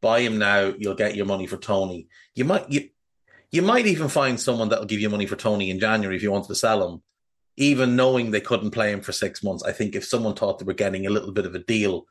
Buy 0.00 0.20
him 0.20 0.38
now, 0.38 0.74
you'll 0.76 0.94
get 0.94 1.16
your 1.16 1.26
money 1.26 1.46
for 1.46 1.56
Toney. 1.56 2.08
You 2.34 2.44
might 2.44 2.70
you, 2.70 2.88
you 3.50 3.62
might 3.62 3.86
even 3.86 4.08
find 4.08 4.38
someone 4.38 4.68
that'll 4.68 4.84
give 4.84 5.00
you 5.00 5.08
money 5.08 5.26
for 5.26 5.36
Toney 5.36 5.70
in 5.70 5.80
January 5.80 6.16
if 6.16 6.22
you 6.22 6.32
wanted 6.32 6.48
to 6.48 6.54
sell 6.54 6.88
him. 6.88 7.02
Even 7.56 7.96
knowing 7.96 8.30
they 8.30 8.40
couldn't 8.40 8.72
play 8.72 8.92
him 8.92 9.00
for 9.00 9.12
six 9.12 9.42
months, 9.42 9.62
I 9.64 9.72
think 9.72 9.94
if 9.94 10.04
someone 10.04 10.34
thought 10.34 10.58
they 10.58 10.66
were 10.66 10.74
getting 10.74 11.06
a 11.06 11.10
little 11.10 11.32
bit 11.32 11.46
of 11.46 11.54
a 11.54 11.58
deal 11.60 12.06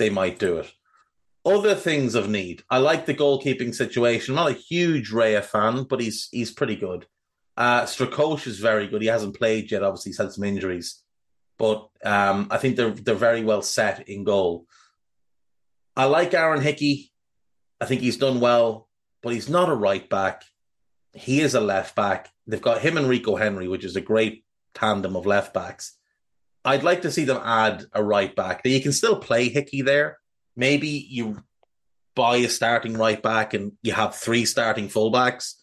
they 0.00 0.10
might 0.10 0.38
do 0.38 0.56
it. 0.56 0.72
Other 1.44 1.74
things 1.74 2.14
of 2.14 2.28
need. 2.28 2.64
I 2.68 2.78
like 2.78 3.06
the 3.06 3.14
goalkeeping 3.14 3.74
situation. 3.74 4.32
I'm 4.32 4.44
not 4.44 4.50
a 4.50 4.54
huge 4.54 5.10
Raya 5.10 5.44
fan, 5.44 5.84
but 5.84 6.00
he's 6.00 6.28
he's 6.32 6.50
pretty 6.50 6.76
good. 6.76 7.06
Uh, 7.56 7.82
Strakosha 7.82 8.48
is 8.48 8.58
very 8.58 8.88
good. 8.88 9.02
He 9.02 9.08
hasn't 9.08 9.38
played 9.38 9.70
yet. 9.70 9.82
Obviously, 9.82 10.10
he's 10.10 10.18
had 10.18 10.32
some 10.32 10.44
injuries, 10.44 11.02
but 11.58 11.88
um, 12.04 12.48
I 12.50 12.58
think 12.58 12.76
they're 12.76 12.90
they're 12.90 13.14
very 13.14 13.44
well 13.44 13.62
set 13.62 14.08
in 14.08 14.24
goal. 14.24 14.66
I 15.96 16.04
like 16.04 16.34
Aaron 16.34 16.62
Hickey. 16.62 17.12
I 17.80 17.86
think 17.86 18.00
he's 18.00 18.16
done 18.16 18.40
well, 18.40 18.88
but 19.22 19.32
he's 19.32 19.48
not 19.48 19.68
a 19.68 19.74
right 19.74 20.08
back. 20.08 20.44
He 21.12 21.40
is 21.40 21.54
a 21.54 21.60
left 21.60 21.96
back. 21.96 22.30
They've 22.46 22.60
got 22.60 22.80
him 22.80 22.96
and 22.96 23.08
Rico 23.08 23.36
Henry, 23.36 23.68
which 23.68 23.84
is 23.84 23.96
a 23.96 24.00
great 24.00 24.44
tandem 24.74 25.16
of 25.16 25.26
left 25.26 25.52
backs. 25.52 25.96
I'd 26.64 26.82
like 26.82 27.02
to 27.02 27.10
see 27.10 27.24
them 27.24 27.40
add 27.42 27.84
a 27.92 28.04
right 28.04 28.34
back. 28.34 28.60
You 28.64 28.80
can 28.80 28.92
still 28.92 29.16
play 29.16 29.48
Hickey 29.48 29.82
there. 29.82 30.18
Maybe 30.56 30.88
you 30.88 31.42
buy 32.14 32.36
a 32.36 32.48
starting 32.48 32.94
right 32.94 33.20
back 33.20 33.54
and 33.54 33.72
you 33.82 33.92
have 33.92 34.14
three 34.14 34.44
starting 34.44 34.88
fullbacks. 34.88 35.54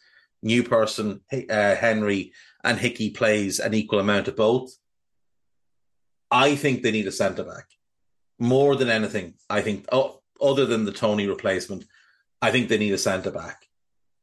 New 0.41 0.63
person, 0.63 1.21
uh, 1.31 1.75
Henry, 1.75 2.33
and 2.63 2.77
Hickey 2.77 3.11
plays 3.11 3.59
an 3.59 3.73
equal 3.73 3.99
amount 3.99 4.27
of 4.27 4.35
both. 4.35 4.71
I 6.31 6.55
think 6.55 6.81
they 6.81 6.91
need 6.91 7.07
a 7.07 7.11
centre 7.11 7.43
back 7.43 7.67
more 8.39 8.75
than 8.75 8.89
anything. 8.89 9.35
I 9.49 9.61
think, 9.61 9.85
oh, 9.91 10.21
other 10.41 10.65
than 10.65 10.85
the 10.85 10.91
Toney 10.91 11.27
replacement, 11.27 11.85
I 12.41 12.51
think 12.51 12.69
they 12.69 12.77
need 12.77 12.93
a 12.93 12.97
centre 12.97 13.31
back. 13.31 13.65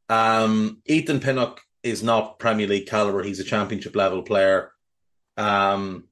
Um, 0.09 0.83
Ethan 0.87 1.21
Pinnock 1.21 1.61
is 1.83 2.03
not 2.03 2.39
Premier 2.39 2.67
League 2.67 2.87
caliber. 2.87 3.23
He's 3.23 3.41
a 3.41 3.45
championship 3.45 3.97
level 3.97 4.23
player. 4.23 4.73
Um, 5.37 6.05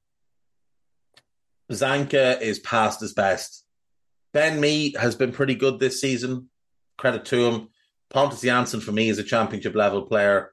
Zanka 1.71 2.41
is 2.41 2.59
past 2.59 3.01
his 3.01 3.13
best. 3.13 3.65
Ben 4.33 4.61
Mee 4.61 4.95
has 4.99 5.15
been 5.15 5.33
pretty 5.33 5.55
good 5.55 5.79
this 5.79 6.01
season. 6.01 6.49
Credit 6.99 7.25
to 7.27 7.47
him. 7.47 7.69
Pontus 8.11 8.43
Jansson 8.43 8.83
for 8.83 8.93
me 8.93 9.09
is 9.09 9.19
a 9.19 9.25
championship 9.25 9.75
level 9.75 10.03
player. 10.03 10.53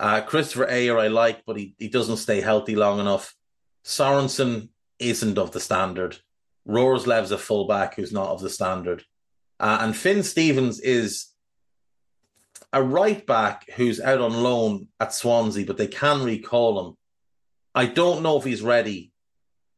Uh, 0.00 0.20
Kristoffer 0.22 0.68
Ajer 0.68 1.00
I 1.00 1.08
like, 1.08 1.44
but 1.44 1.56
he, 1.56 1.74
he 1.78 1.88
doesn't 1.88 2.18
stay 2.18 2.40
healthy 2.40 2.76
long 2.76 3.00
enough. 3.00 3.34
Sorensen 3.84 4.68
isn't 4.98 5.38
of 5.38 5.52
the 5.52 5.60
standard. 5.60 6.18
Roerslev's 6.68 7.32
a 7.32 7.38
fullback 7.38 7.94
who's 7.94 8.12
not 8.12 8.28
of 8.28 8.40
the 8.40 8.50
standard. 8.50 9.04
Uh, 9.58 9.78
and 9.80 9.96
Finn 9.96 10.22
Stevens 10.22 10.80
is 10.80 11.28
a 12.72 12.82
right 12.82 13.26
back 13.26 13.68
who's 13.74 14.00
out 14.00 14.20
on 14.20 14.42
loan 14.42 14.88
at 15.00 15.14
Swansea, 15.14 15.64
but 15.64 15.78
they 15.78 15.86
can 15.86 16.22
recall 16.22 16.86
him. 16.86 16.94
I 17.74 17.86
don't 17.86 18.22
know 18.22 18.36
if 18.36 18.44
he's 18.44 18.62
ready 18.62 19.12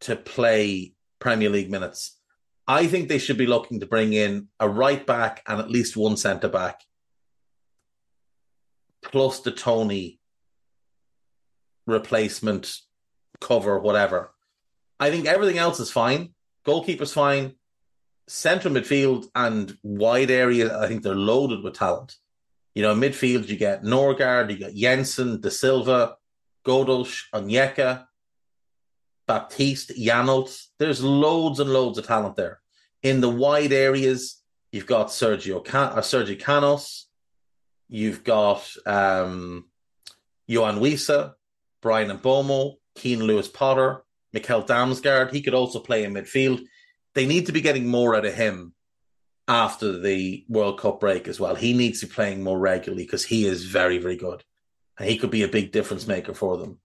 to 0.01 0.17
play 0.17 0.95
Premier 1.19 1.51
League 1.51 1.71
minutes. 1.71 2.19
I 2.67 2.87
think 2.87 3.09
they 3.09 3.19
should 3.19 3.39
be 3.39 3.47
looking 3.47 3.81
to 3.81 3.87
bring 3.87 4.13
in 4.13 4.49
a 4.59 4.69
right 4.69 5.05
back 5.05 5.43
and 5.47 5.61
at 5.61 5.71
least 5.71 5.97
one 5.97 6.17
centre 6.17 6.49
back, 6.49 6.81
plus 9.03 9.41
the 9.41 9.51
Toney 9.51 10.21
replacement 11.87 12.73
cover, 13.41 13.79
whatever. 13.79 14.33
I 14.99 15.11
think 15.11 15.27
everything 15.27 15.59
else 15.59 15.81
is 15.81 15.91
fine. 15.91 16.35
Goalkeeper's 16.67 17.13
fine. 17.13 17.55
Central 18.27 18.75
midfield 18.75 19.27
and 19.35 19.77
wide 19.83 20.31
area, 20.31 20.79
I 20.79 20.87
think 20.87 21.03
they're 21.03 21.15
loaded 21.15 21.63
with 21.65 21.75
talent. 21.75 22.17
You 22.75 22.83
know, 22.83 22.95
midfield, 22.95 23.49
you 23.49 23.57
get 23.57 23.83
Nørgaard, 23.83 24.51
you 24.51 24.57
get 24.57 24.75
Jensen, 24.75 25.41
De 25.41 25.51
Silva, 25.51 26.17
Ghoddos, 26.65 27.23
Onyeka, 27.35 28.07
Baptiste, 29.27 29.93
Janelt. 29.99 30.67
There's 30.79 31.03
loads 31.03 31.59
and 31.61 31.73
loads 31.73 31.99
of 31.99 32.07
talent 32.07 32.37
there. 32.37 32.61
In 33.03 33.21
the 33.21 33.29
wide 33.31 33.73
areas, 33.73 34.41
you've 34.71 34.87
got 34.87 35.09
Sergio 35.09 35.65
Can- 35.65 35.93
uh, 35.93 36.03
Sergio 36.03 36.39
Canos, 36.39 37.07
you've 37.89 38.23
got 38.23 38.71
um, 38.87 39.67
Yoane 40.49 40.79
Wissa, 40.79 41.35
Bryan 41.83 42.17
Mbeumo, 42.19 42.77
Keane 42.95 43.25
Lewis 43.25 43.49
Potter, 43.49 44.05
Mikkel 44.35 44.67
Damsgaard. 44.67 45.33
He 45.33 45.43
could 45.43 45.55
also 45.55 45.81
play 45.81 46.05
in 46.05 46.15
midfield. 46.15 46.63
They 47.15 47.27
need 47.27 47.47
to 47.47 47.53
be 47.53 47.61
getting 47.61 47.87
more 47.87 48.15
out 48.15 48.25
of 48.25 48.35
him 48.35 48.75
after 49.49 49.99
the 49.99 50.45
World 50.49 50.79
Cup 50.79 51.01
break 51.01 51.27
as 51.27 51.41
well. 51.41 51.57
He 51.57 51.73
needs 51.73 52.01
to 52.01 52.07
be 52.07 52.13
playing 52.13 52.43
more 52.43 52.59
regularly 52.59 53.05
because 53.05 53.25
he 53.25 53.47
is 53.47 53.65
very, 53.65 53.99
very 53.99 54.17
good. 54.17 54.45
And 54.99 55.09
he 55.09 55.19
could 55.19 55.31
be 55.31 55.43
a 55.43 55.49
big 55.49 55.73
difference 55.73 56.07
maker 56.07 56.35
for 56.35 56.57
them. 56.57 56.79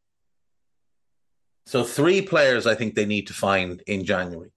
So, 1.67 1.83
three 1.83 2.21
players 2.21 2.65
I 2.65 2.75
think 2.75 2.95
they 2.95 3.05
need 3.05 3.27
to 3.27 3.33
find 3.33 3.81
in 3.87 4.05
January. 4.05 4.51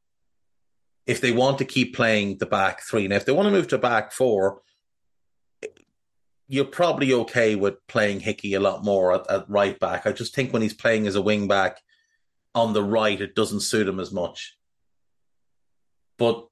If 1.07 1.21
they 1.21 1.33
want 1.33 1.59
to 1.59 1.65
keep 1.65 1.97
playing 1.97 2.39
the 2.39 2.47
back 2.47 2.83
three. 2.83 3.09
Now, 3.09 3.17
if 3.17 3.25
they 3.25 3.33
want 3.33 3.47
to 3.47 3.53
move 3.53 3.69
to 3.69 3.79
back 3.79 4.13
four, 4.13 4.61
you're 6.49 6.65
probably 6.65 7.13
okay 7.13 7.55
with 7.55 7.87
playing 7.87 8.21
Hickey 8.21 8.55
a 8.55 8.61
lot 8.61 8.85
more 8.85 9.15
at, 9.15 9.31
at 9.31 9.49
right 9.49 9.79
back. 9.79 10.07
I 10.07 10.13
just 10.13 10.35
think 10.35 10.53
when 10.53 10.63
he's 10.63 10.75
playing 10.75 11.07
as 11.07 11.15
a 11.15 11.23
wing 11.23 11.47
back 11.47 11.81
on 12.55 12.73
the 12.73 12.83
right, 12.83 13.21
it 13.21 13.35
doesn't 13.35 13.61
suit 13.61 13.89
him 13.89 14.01
as 14.01 14.13
much. 14.13 14.57
But 16.19 16.49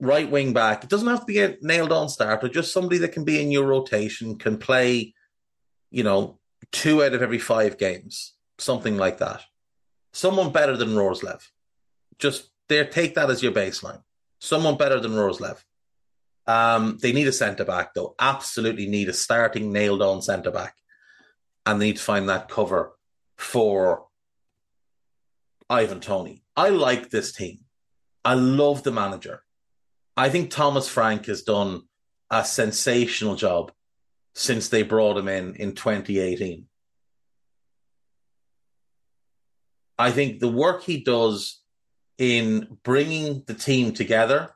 right 0.00 0.30
wing 0.30 0.52
back. 0.52 0.84
It 0.84 0.90
doesn't 0.90 1.08
have 1.08 1.20
to 1.20 1.26
be 1.26 1.40
a 1.40 1.56
nailed 1.60 1.92
on 1.92 2.08
starter, 2.08 2.48
just 2.48 2.72
somebody 2.72 2.98
that 2.98 3.12
can 3.12 3.24
be 3.24 3.40
in 3.40 3.50
your 3.50 3.66
rotation, 3.66 4.38
can 4.38 4.58
play, 4.58 5.14
you 5.90 6.02
know, 6.02 6.38
two 6.72 7.02
out 7.02 7.14
of 7.14 7.22
every 7.22 7.38
five 7.38 7.78
games, 7.78 8.34
something 8.58 8.96
like 8.96 9.18
that. 9.18 9.42
Someone 10.12 10.52
better 10.52 10.76
than 10.76 10.94
Roerslev. 10.94 11.42
Just 12.18 12.50
there, 12.68 12.84
take 12.84 13.14
that 13.16 13.30
as 13.30 13.42
your 13.42 13.52
baseline. 13.52 14.02
Someone 14.40 14.76
better 14.76 15.00
than 15.00 15.12
Roerslev. 15.12 15.58
Um, 16.46 16.98
they 17.00 17.12
need 17.12 17.26
a 17.26 17.32
centre 17.32 17.64
back, 17.64 17.94
though. 17.94 18.14
Absolutely 18.20 18.86
need 18.86 19.08
a 19.08 19.12
starting 19.12 19.72
nailed 19.72 20.02
on 20.02 20.22
centre 20.22 20.50
back. 20.50 20.74
And 21.66 21.80
they 21.80 21.86
need 21.86 21.96
to 21.96 22.02
find 22.02 22.28
that 22.28 22.48
cover 22.48 22.92
for 23.38 24.06
Ivan 25.68 26.00
Toney. 26.00 26.42
I 26.56 26.68
like 26.68 27.10
this 27.10 27.32
team. 27.32 27.60
I 28.24 28.34
love 28.34 28.82
the 28.82 28.92
manager. 28.92 29.42
I 30.16 30.28
think 30.28 30.50
Thomas 30.50 30.88
Frank 30.88 31.26
has 31.26 31.42
done 31.42 31.82
a 32.30 32.44
sensational 32.44 33.34
job 33.34 33.72
since 34.34 34.68
they 34.68 34.82
brought 34.82 35.16
him 35.16 35.28
in 35.28 35.56
in 35.56 35.74
2018. 35.74 36.66
I 39.98 40.10
think 40.10 40.40
the 40.40 40.48
work 40.48 40.82
he 40.82 41.02
does 41.02 41.60
in 42.18 42.78
bringing 42.82 43.42
the 43.46 43.54
team 43.54 43.92
together, 43.92 44.50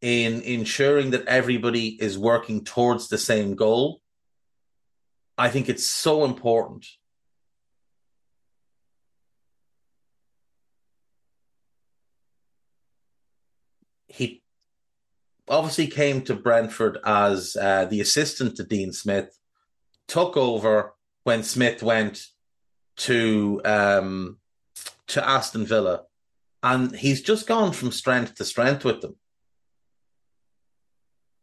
in 0.00 0.42
ensuring 0.42 1.10
that 1.10 1.26
everybody 1.26 1.88
is 1.88 2.18
working 2.18 2.64
towards 2.64 3.08
the 3.08 3.18
same 3.18 3.54
goal, 3.54 4.02
I 5.38 5.48
think 5.48 5.68
it's 5.68 5.86
so 5.86 6.24
important. 6.24 6.86
He 14.14 14.44
obviously 15.48 15.88
came 15.88 16.22
to 16.22 16.34
Brentford 16.34 16.98
as 17.04 17.56
uh, 17.60 17.86
the 17.86 18.00
assistant 18.00 18.56
to 18.56 18.62
Dean 18.62 18.92
Smith, 18.92 19.36
took 20.06 20.36
over 20.36 20.94
when 21.24 21.42
Smith 21.42 21.82
went 21.82 22.24
to 22.96 23.60
um, 23.64 24.38
to 25.08 25.28
Aston 25.28 25.66
Villa, 25.66 26.04
and 26.62 26.94
he's 26.94 27.22
just 27.22 27.48
gone 27.48 27.72
from 27.72 27.90
strength 27.90 28.36
to 28.36 28.44
strength 28.44 28.84
with 28.84 29.00
them. 29.00 29.16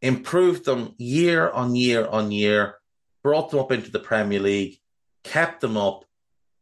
Improved 0.01 0.63
them 0.63 0.95
year 0.97 1.49
on 1.49 1.75
year 1.75 2.07
on 2.07 2.31
year, 2.31 2.75
brought 3.21 3.51
them 3.51 3.59
up 3.59 3.73
into 3.73 3.91
the 3.91 3.99
Premier 3.99 4.39
League, 4.39 4.79
kept 5.25 5.59
them 5.59 5.75
up 5.75 6.05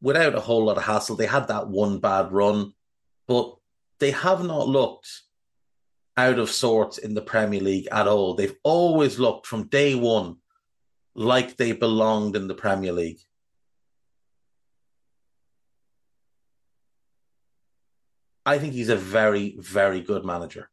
without 0.02 0.34
a 0.34 0.40
whole 0.40 0.66
lot 0.66 0.78
of 0.78 0.84
hassle. 0.84 1.16
They 1.16 1.28
had 1.28 1.50
that 1.50 1.68
one 1.68 2.00
bad 2.00 2.32
run, 2.32 2.74
but 3.28 3.56
they 4.00 4.10
have 4.10 4.44
not 4.44 4.68
looked 4.68 5.08
out 6.20 6.38
of 6.38 6.52
sorts 6.52 6.98
in 6.98 7.14
the 7.14 7.22
Premier 7.22 7.62
League 7.62 7.88
at 7.92 8.08
all. 8.08 8.34
They've 8.34 8.56
always 8.64 9.20
looked 9.20 9.48
from 9.48 9.68
day 9.68 9.96
one 9.96 10.38
like 11.16 11.56
they 11.56 11.72
belonged 11.72 12.36
in 12.36 12.48
the 12.48 12.54
Premier 12.54 12.92
League. 12.92 13.22
I 18.46 18.58
think 18.60 18.74
he's 18.74 18.90
a 18.90 18.96
very, 18.98 19.56
very 19.60 20.02
good 20.02 20.26
manager. 20.26 20.70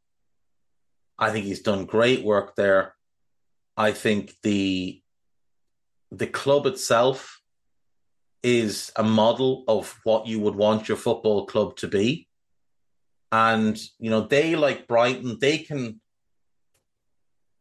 I 1.18 1.30
think 1.30 1.44
he's 1.46 1.62
done 1.62 1.84
great 1.84 2.24
work 2.24 2.56
there. 2.56 2.94
I 3.76 3.92
think 3.92 4.34
the 4.42 5.02
the 6.10 6.26
club 6.26 6.66
itself 6.66 7.40
is 8.42 8.92
a 8.96 9.02
model 9.02 9.64
of 9.68 9.98
what 10.04 10.26
you 10.26 10.40
would 10.40 10.54
want 10.54 10.88
your 10.88 10.96
football 10.96 11.46
club 11.46 11.76
to 11.76 11.88
be. 11.88 12.25
And 13.32 13.78
you 13.98 14.10
know, 14.10 14.22
they 14.22 14.56
like 14.56 14.86
Brighton, 14.86 15.38
they 15.40 15.58
can 15.58 16.00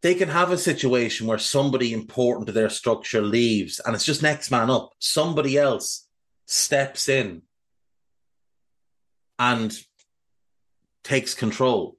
they 0.01 0.13
can 0.13 0.29
have 0.29 0.51
a 0.51 0.57
situation 0.57 1.25
where 1.25 1.39
somebody 1.39 1.91
important 1.91 2.45
to 2.45 2.53
their 2.53 2.69
structure 2.69 3.21
leaves 3.21 3.81
and 3.83 3.95
it's 3.95 4.05
just 4.05 4.21
next 4.21 4.51
man 4.51 4.69
up. 4.69 4.91
Somebody 4.99 5.57
else 5.57 6.07
steps 6.45 7.09
in 7.09 7.41
and 9.39 9.77
takes 11.03 11.33
control. 11.33 11.97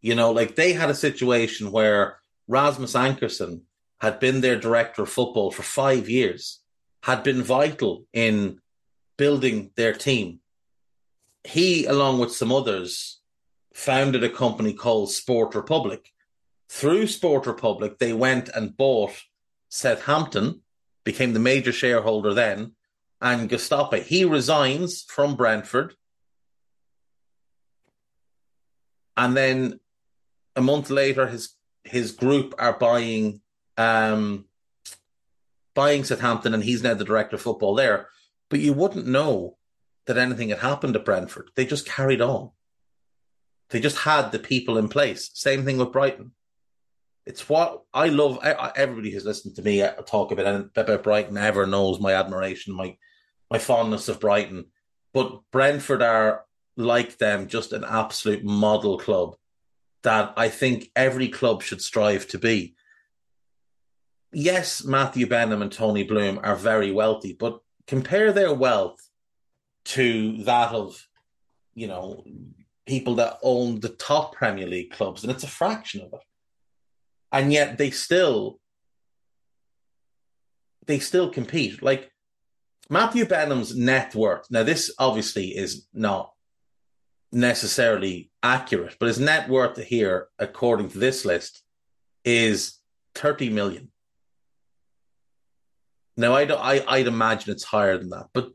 You 0.00 0.14
know, 0.14 0.30
like 0.30 0.54
they 0.54 0.72
had 0.72 0.90
a 0.90 0.94
situation 0.94 1.72
where 1.72 2.18
Rasmus 2.46 2.94
Ankersen 2.94 3.62
had 4.00 4.20
been 4.20 4.40
their 4.40 4.58
director 4.58 5.02
of 5.02 5.10
football 5.10 5.50
for 5.50 5.62
five 5.62 6.08
years, 6.08 6.60
had 7.02 7.22
been 7.22 7.42
vital 7.42 8.04
in 8.12 8.60
building 9.16 9.70
their 9.76 9.92
team. 9.92 10.40
He, 11.48 11.86
along 11.86 12.18
with 12.18 12.34
some 12.34 12.52
others, 12.52 13.20
founded 13.72 14.22
a 14.22 14.28
company 14.28 14.74
called 14.74 15.10
Sport 15.10 15.54
Republic. 15.54 16.12
Through 16.68 17.06
Sport 17.06 17.46
Republic, 17.46 17.98
they 17.98 18.12
went 18.12 18.50
and 18.50 18.76
bought 18.76 19.14
Southampton, 19.70 20.60
became 21.04 21.32
the 21.32 21.40
major 21.40 21.72
shareholder 21.72 22.34
then, 22.34 22.72
and 23.22 23.48
Göztepe. 23.48 24.02
He 24.02 24.26
resigns 24.26 25.04
from 25.04 25.36
Brentford. 25.36 25.94
And 29.16 29.34
then 29.34 29.80
a 30.54 30.60
month 30.60 30.90
later, 30.90 31.28
his 31.28 31.54
his 31.82 32.12
group 32.12 32.54
are 32.58 32.78
buying 32.78 33.40
um, 33.78 34.44
buying 35.74 36.04
Southampton, 36.04 36.52
and 36.52 36.62
he's 36.62 36.82
now 36.82 36.92
the 36.92 37.06
director 37.06 37.36
of 37.36 37.42
football 37.42 37.74
there. 37.74 38.10
But 38.50 38.60
you 38.60 38.74
wouldn't 38.74 39.06
know 39.06 39.57
that 40.08 40.18
anything 40.18 40.48
had 40.48 40.58
happened 40.58 40.96
at 40.96 41.04
Brentford. 41.04 41.50
They 41.54 41.64
just 41.64 41.86
carried 41.86 42.20
on. 42.20 42.50
They 43.70 43.80
just 43.80 43.98
had 43.98 44.32
the 44.32 44.38
people 44.38 44.78
in 44.78 44.88
place. 44.88 45.30
Same 45.34 45.64
thing 45.64 45.76
with 45.78 45.92
Brighton. 45.92 46.32
It's 47.26 47.48
what 47.48 47.82
I 47.92 48.08
love. 48.08 48.38
Everybody 48.42 49.10
who's 49.10 49.26
listened 49.26 49.56
to 49.56 49.62
me 49.62 49.82
uh, 49.82 49.92
talk 50.02 50.32
about 50.32 50.70
about 50.74 51.02
Brighton 51.02 51.36
ever 51.36 51.66
knows 51.66 52.00
my 52.00 52.14
admiration, 52.14 52.74
my 52.74 52.96
my 53.50 53.58
fondness 53.58 54.08
of 54.08 54.18
Brighton. 54.18 54.66
But 55.12 55.42
Brentford 55.52 56.02
are 56.02 56.44
like 56.76 57.18
them, 57.18 57.48
just 57.48 57.74
an 57.74 57.84
absolute 57.84 58.44
model 58.44 58.98
club 58.98 59.36
that 60.04 60.32
I 60.36 60.48
think 60.48 60.90
every 60.96 61.28
club 61.28 61.62
should 61.62 61.82
strive 61.82 62.26
to 62.28 62.38
be. 62.38 62.76
Yes, 64.32 64.84
Matthew 64.84 65.26
Benham 65.26 65.60
and 65.60 65.72
Tony 65.72 66.04
Bloom 66.04 66.40
are 66.42 66.56
very 66.56 66.92
wealthy, 66.92 67.34
but 67.38 67.60
compare 67.86 68.32
their 68.32 68.54
wealth 68.54 69.07
to 69.88 70.42
that 70.44 70.72
of, 70.72 71.06
you 71.74 71.86
know, 71.86 72.24
people 72.86 73.16
that 73.16 73.38
own 73.42 73.80
the 73.80 73.90
top 73.90 74.34
Premier 74.34 74.66
League 74.66 74.90
clubs, 74.90 75.22
and 75.22 75.30
it's 75.30 75.44
a 75.44 75.48
fraction 75.48 76.00
of 76.02 76.12
it. 76.12 76.20
And 77.30 77.52
yet 77.52 77.76
they 77.76 77.90
still 77.90 78.58
they 80.86 80.98
still 80.98 81.30
compete. 81.30 81.82
Like 81.82 82.10
Matthew 82.90 83.26
Benham's 83.26 83.76
net 83.76 84.14
worth. 84.14 84.46
Now, 84.50 84.62
this 84.62 84.92
obviously 84.98 85.48
is 85.48 85.86
not 85.92 86.32
necessarily 87.30 88.30
accurate, 88.42 88.96
but 88.98 89.06
his 89.06 89.20
net 89.20 89.48
worth 89.48 89.76
here, 89.76 90.28
according 90.38 90.88
to 90.90 90.98
this 90.98 91.24
list, 91.24 91.62
is 92.24 92.78
30 93.14 93.50
million. 93.50 93.90
Now, 96.16 96.34
I 96.34 96.46
don't, 96.46 96.60
I, 96.60 96.82
I'd 96.88 97.06
imagine 97.06 97.52
it's 97.52 97.64
higher 97.64 97.98
than 97.98 98.10
that, 98.10 98.28
but 98.32 98.50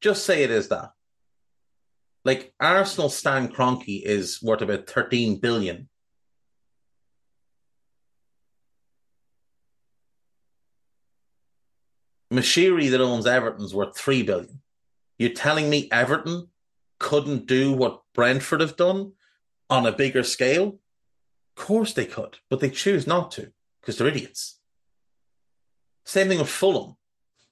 just 0.00 0.24
say 0.24 0.42
it 0.42 0.50
is 0.50 0.68
that. 0.68 0.92
Like 2.24 2.52
Arsenal 2.60 3.08
Stan 3.08 3.48
Kroenke 3.48 4.02
is 4.02 4.42
worth 4.42 4.62
about 4.62 4.88
13 4.88 5.40
billion. 5.40 5.88
Moshiri 12.32 12.90
that 12.90 13.00
owns 13.00 13.26
Everton's 13.26 13.74
worth 13.74 13.96
3 13.96 14.22
billion. 14.22 14.60
You're 15.18 15.30
telling 15.30 15.68
me 15.68 15.88
Everton 15.90 16.48
couldn't 16.98 17.46
do 17.46 17.72
what 17.72 18.02
Brentford 18.14 18.60
have 18.60 18.76
done 18.76 19.12
on 19.68 19.86
a 19.86 19.92
bigger 19.92 20.22
scale? 20.22 20.78
Of 21.56 21.66
course 21.66 21.92
they 21.92 22.06
could, 22.06 22.38
but 22.48 22.60
they 22.60 22.70
choose 22.70 23.06
not 23.06 23.32
to 23.32 23.52
because 23.80 23.98
they're 23.98 24.06
idiots. 24.06 24.60
Same 26.04 26.28
thing 26.28 26.38
with 26.38 26.48
Fulham. 26.48 26.96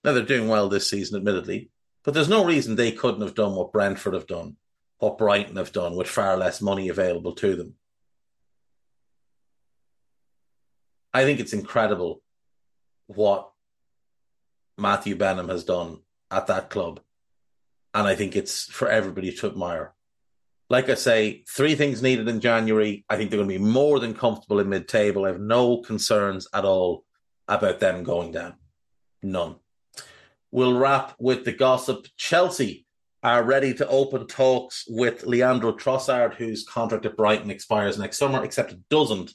Now 0.04 0.12
they're 0.12 0.22
doing 0.22 0.48
well 0.48 0.68
this 0.68 0.88
season, 0.88 1.16
admittedly, 1.16 1.70
but 2.08 2.14
there's 2.14 2.26
no 2.26 2.42
reason 2.42 2.74
they 2.74 2.90
couldn't 2.90 3.20
have 3.20 3.34
done 3.34 3.54
what 3.54 3.70
Brentford 3.70 4.14
have 4.14 4.26
done, 4.26 4.56
what 4.96 5.18
Brighton 5.18 5.56
have 5.56 5.72
done 5.72 5.94
with 5.94 6.08
far 6.08 6.38
less 6.38 6.62
money 6.62 6.88
available 6.88 7.34
to 7.34 7.54
them. 7.54 7.74
I 11.12 11.24
think 11.24 11.38
it's 11.38 11.52
incredible 11.52 12.22
what 13.08 13.50
Matthew 14.78 15.16
Benham 15.16 15.50
has 15.50 15.64
done 15.64 15.98
at 16.30 16.46
that 16.46 16.70
club. 16.70 17.00
And 17.92 18.08
I 18.08 18.14
think 18.14 18.36
it's 18.36 18.64
for 18.64 18.88
everybody 18.88 19.30
to 19.30 19.46
admire. 19.46 19.92
Like 20.70 20.88
I 20.88 20.94
say, 20.94 21.44
three 21.46 21.74
things 21.74 22.00
needed 22.00 22.26
in 22.26 22.40
January. 22.40 23.04
I 23.10 23.18
think 23.18 23.28
they're 23.28 23.38
going 23.38 23.50
to 23.50 23.58
be 23.58 23.62
more 23.62 24.00
than 24.00 24.14
comfortable 24.14 24.60
in 24.60 24.70
mid 24.70 24.88
table. 24.88 25.26
I 25.26 25.32
have 25.32 25.40
no 25.40 25.82
concerns 25.82 26.48
at 26.54 26.64
all 26.64 27.04
about 27.46 27.80
them 27.80 28.02
going 28.02 28.32
down. 28.32 28.54
None. 29.22 29.56
We'll 30.50 30.78
wrap 30.78 31.14
with 31.18 31.44
the 31.44 31.52
gossip. 31.52 32.06
Chelsea 32.16 32.86
are 33.22 33.42
ready 33.42 33.74
to 33.74 33.88
open 33.88 34.26
talks 34.26 34.84
with 34.88 35.24
Leandro 35.24 35.72
Trossard, 35.72 36.34
whose 36.34 36.64
contract 36.64 37.04
at 37.04 37.16
Brighton 37.16 37.50
expires 37.50 37.98
next 37.98 38.18
summer, 38.18 38.44
except 38.44 38.72
it 38.72 38.88
doesn't. 38.88 39.32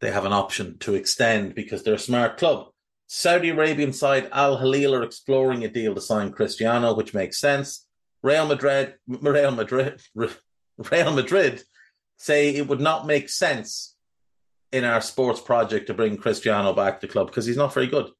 They 0.00 0.10
have 0.10 0.24
an 0.24 0.32
option 0.32 0.78
to 0.80 0.94
extend 0.94 1.54
because 1.54 1.82
they're 1.82 1.94
a 1.94 1.98
smart 1.98 2.36
club. 2.36 2.68
Saudi 3.06 3.48
Arabian 3.48 3.92
side 3.92 4.28
Al 4.32 4.58
Hilal 4.58 4.94
are 4.94 5.02
exploring 5.02 5.64
a 5.64 5.68
deal 5.68 5.94
to 5.94 6.00
sign 6.00 6.30
Cristiano, 6.30 6.94
which 6.94 7.14
makes 7.14 7.38
sense. 7.38 7.86
Real 8.22 8.46
Madrid, 8.46 8.94
Real 9.06 9.52
Madrid, 9.52 10.02
Real 10.14 11.12
Madrid 11.12 11.62
say 12.18 12.50
it 12.50 12.68
would 12.68 12.80
not 12.80 13.06
make 13.06 13.28
sense 13.28 13.96
in 14.72 14.84
our 14.84 15.00
sports 15.00 15.40
project 15.40 15.86
to 15.86 15.94
bring 15.94 16.16
Cristiano 16.18 16.72
back 16.72 17.00
to 17.00 17.06
the 17.06 17.12
club 17.12 17.28
because 17.28 17.46
he's 17.46 17.56
not 17.56 17.72
very 17.72 17.86
good. 17.86 18.10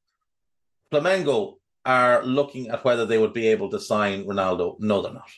Flamengo 0.90 1.57
are 1.88 2.22
looking 2.22 2.68
at 2.68 2.84
whether 2.84 3.06
they 3.06 3.16
would 3.16 3.32
be 3.32 3.48
able 3.48 3.70
to 3.70 3.80
sign 3.80 4.26
Ronaldo. 4.26 4.78
No, 4.78 5.00
they're 5.00 5.12
not. 5.12 5.30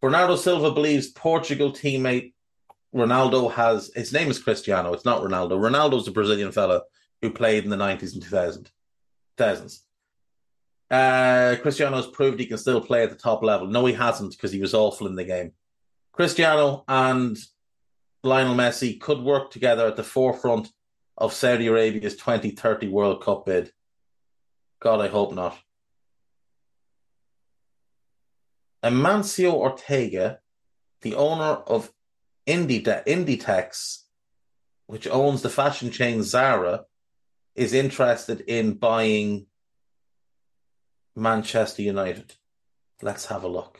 Bernardo 0.00 0.36
Silva 0.36 0.70
believes 0.70 1.08
Portugal 1.08 1.72
teammate 1.72 2.32
Ronaldo 2.94 3.52
has 3.52 3.90
his 3.94 4.12
name 4.12 4.30
is 4.30 4.38
Cristiano. 4.38 4.92
It's 4.92 5.04
not 5.04 5.22
Ronaldo. 5.22 5.52
Ronaldo's 5.52 6.06
a 6.06 6.12
Brazilian 6.12 6.52
fella 6.52 6.82
who 7.20 7.30
played 7.30 7.64
in 7.64 7.70
the 7.70 7.76
90s 7.76 8.12
and 8.12 8.22
2000, 8.22 8.70
2000s. 9.36 9.80
Uh, 10.90 11.56
Cristiano 11.60 11.96
has 11.96 12.06
proved 12.06 12.38
he 12.38 12.46
can 12.46 12.58
still 12.58 12.80
play 12.80 13.02
at 13.02 13.10
the 13.10 13.16
top 13.16 13.42
level. 13.42 13.66
No, 13.66 13.84
he 13.86 13.94
hasn't 13.94 14.32
because 14.32 14.52
he 14.52 14.60
was 14.60 14.74
awful 14.74 15.06
in 15.06 15.16
the 15.16 15.24
game. 15.24 15.52
Cristiano 16.12 16.84
and 16.86 17.36
Lionel 18.22 18.54
Messi 18.54 19.00
could 19.00 19.20
work 19.20 19.50
together 19.50 19.86
at 19.86 19.96
the 19.96 20.04
forefront 20.04 20.68
of 21.16 21.32
Saudi 21.32 21.66
Arabia's 21.66 22.16
2030 22.16 22.88
World 22.88 23.24
Cup 23.24 23.46
bid. 23.46 23.72
God, 24.82 25.00
I 25.00 25.06
hope 25.06 25.32
not. 25.32 25.56
Amancio 28.82 29.52
Ortega, 29.52 30.40
the 31.02 31.14
owner 31.14 31.44
of 31.44 31.92
Inditex, 32.48 33.98
which 34.86 35.06
owns 35.06 35.42
the 35.42 35.48
fashion 35.48 35.92
chain 35.92 36.24
Zara, 36.24 36.86
is 37.54 37.72
interested 37.72 38.40
in 38.40 38.74
buying 38.74 39.46
Manchester 41.14 41.82
United. 41.82 42.34
Let's 43.02 43.26
have 43.26 43.44
a 43.44 43.48
look. 43.48 43.78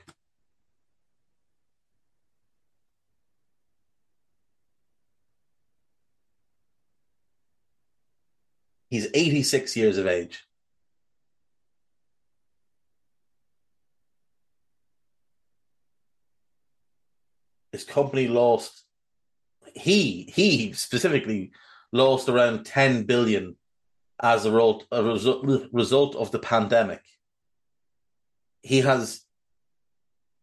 He's 8.89 9.09
86 9.13 9.77
years 9.77 9.99
of 9.99 10.07
age. 10.07 10.45
His 17.73 17.85
company 17.85 18.29
lost 18.29 18.85
he 19.75 20.31
he 20.35 20.73
specifically 20.73 21.53
lost 21.93 22.29
around 22.29 22.65
10 22.65 23.05
billion 23.05 23.57
as 24.21 24.45
a 24.47 24.53
result, 24.53 24.87
a 24.93 25.03
result 25.73 26.15
of 26.17 26.31
the 26.31 26.39
pandemic. 26.39 27.03
He 28.63 28.81
has 28.81 29.23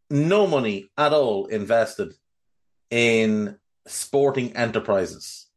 no 0.10 0.48
money 0.48 0.90
at 0.98 1.14
all 1.14 1.46
invested 1.46 2.14
in 2.90 3.58
sporting 3.88 4.56
enterprises. 4.56 5.48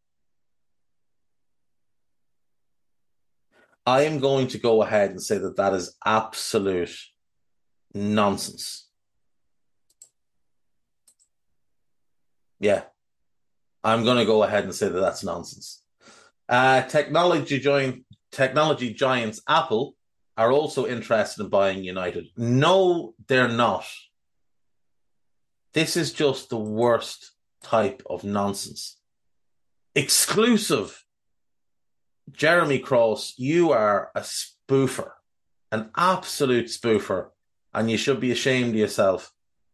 I 3.85 4.03
am 4.03 4.21
going 4.21 4.47
to 4.49 4.59
go 4.59 4.83
ahead 4.83 5.11
and 5.11 5.21
say 5.21 5.39
that 5.39 5.57
that 5.57 5.75
is 5.75 5.97
absolute 6.05 6.97
nonsense. 7.93 8.82
Yeah, 12.63 12.83
I'm 13.83 14.05
going 14.05 14.19
to 14.19 14.25
go 14.25 14.45
ahead 14.45 14.63
and 14.63 14.75
say 14.75 14.89
that 14.89 15.01
that's 15.01 15.25
nonsense. 15.25 15.83
Uh, 16.49 16.83
technology 16.83 17.59
join 17.59 18.05
technology 18.31 18.95
giants 18.95 19.43
Apple 19.49 19.97
are 20.37 20.53
also 20.53 20.87
interested 20.87 21.43
in 21.43 21.49
buying 21.49 21.83
United. 21.83 22.29
No, 22.37 23.15
they're 23.27 23.49
not. 23.49 23.85
This 25.75 25.97
is 25.97 26.13
just 26.13 26.51
the 26.51 26.57
worst 26.57 27.33
type 27.65 28.01
of 28.09 28.23
nonsense. 28.23 28.97
Exclusive. 29.97 31.05
Jeremy 32.31 32.79
Cross, 32.79 33.35
you 33.39 33.73
are 33.73 34.13
a 34.15 34.21
spoofer, 34.21 35.11
an 35.73 35.91
absolute 35.97 36.67
spoofer, 36.67 37.31
and 37.75 37.91
you 37.91 37.97
should 37.97 38.21
be 38.21 38.31
ashamed 38.31 38.71
of 38.71 38.77
yourself 38.77 39.33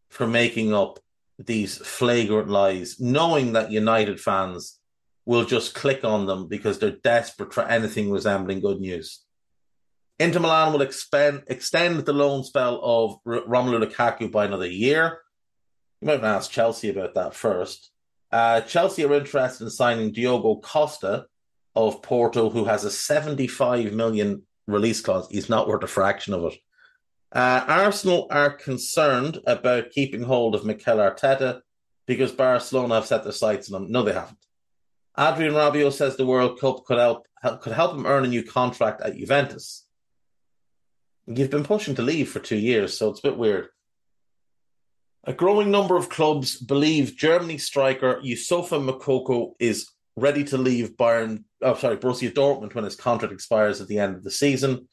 for 0.08 0.26
making 0.26 0.72
up 0.72 1.00
these 1.38 1.78
flagrant 1.78 2.48
lies, 2.48 2.98
knowing 3.00 3.52
that 3.52 3.70
United 3.70 4.20
fans 4.20 4.78
will 5.24 5.44
just 5.44 5.74
click 5.74 6.04
on 6.04 6.26
them 6.26 6.48
because 6.48 6.78
they're 6.78 6.90
desperate 6.90 7.52
for 7.52 7.62
anything 7.64 8.10
resembling 8.10 8.60
good 8.60 8.80
news. 8.80 9.24
Inter 10.18 10.40
Milan 10.40 10.72
will 10.72 10.82
expend, 10.82 11.44
extend 11.46 12.00
the 12.00 12.12
loan 12.12 12.42
spell 12.42 12.80
of 12.82 13.18
R- 13.24 13.42
Romelu 13.46 13.84
Lukaku 13.84 14.32
by 14.32 14.46
another 14.46 14.66
year. 14.66 15.18
You 16.00 16.06
might 16.06 16.24
ask 16.24 16.50
Chelsea 16.50 16.90
about 16.90 17.14
that 17.14 17.34
first. 17.34 17.90
Uh, 18.32 18.62
Chelsea 18.62 19.04
are 19.04 19.14
interested 19.14 19.64
in 19.64 19.70
signing 19.70 20.12
Diogo 20.12 20.56
Costa 20.56 21.26
of 21.74 22.02
Porto, 22.02 22.50
who 22.50 22.64
has 22.64 22.84
a 22.84 22.90
75 22.90 23.92
million 23.92 24.42
release 24.66 25.00
clause. 25.00 25.28
He's 25.30 25.48
not 25.48 25.68
worth 25.68 25.84
a 25.84 25.86
fraction 25.86 26.34
of 26.34 26.44
it. 26.44 26.58
Uh, 27.30 27.64
Arsenal 27.66 28.26
are 28.30 28.50
concerned 28.50 29.38
about 29.46 29.90
keeping 29.90 30.22
hold 30.22 30.54
of 30.54 30.64
Mikel 30.64 30.96
Arteta 30.96 31.60
because 32.06 32.32
Barcelona 32.32 32.94
have 32.94 33.06
set 33.06 33.22
their 33.22 33.32
sights 33.32 33.70
on 33.70 33.84
him. 33.84 33.92
No, 33.92 34.02
they 34.02 34.14
haven't. 34.14 34.38
Adrien 35.18 35.52
Rabiot 35.52 35.92
says 35.92 36.16
the 36.16 36.26
World 36.26 36.58
Cup 36.58 36.84
could 36.84 36.98
help, 36.98 37.26
could 37.60 37.72
help 37.72 37.94
him 37.94 38.06
earn 38.06 38.24
a 38.24 38.28
new 38.28 38.42
contract 38.42 39.02
at 39.02 39.16
Juventus. 39.16 39.86
You've 41.26 41.50
been 41.50 41.64
pushing 41.64 41.94
to 41.96 42.02
leave 42.02 42.30
for 42.30 42.38
two 42.38 42.56
years, 42.56 42.96
so 42.96 43.10
it's 43.10 43.18
a 43.20 43.28
bit 43.28 43.36
weird. 43.36 43.68
A 45.24 45.32
growing 45.34 45.70
number 45.70 45.96
of 45.96 46.08
clubs 46.08 46.56
believe 46.56 47.16
Germany 47.16 47.58
striker 47.58 48.20
Youssoufa 48.24 48.80
Moukoko 48.82 49.52
is 49.58 49.90
ready 50.16 50.44
to 50.44 50.56
leave 50.56 50.96
Bayern. 50.96 51.44
Oh, 51.60 51.74
sorry, 51.74 51.98
Borussia 51.98 52.32
Dortmund 52.32 52.74
when 52.74 52.84
his 52.84 52.96
contract 52.96 53.34
expires 53.34 53.80
at 53.82 53.88
the 53.88 53.98
end 53.98 54.16
of 54.16 54.24
the 54.24 54.30
season. 54.30 54.88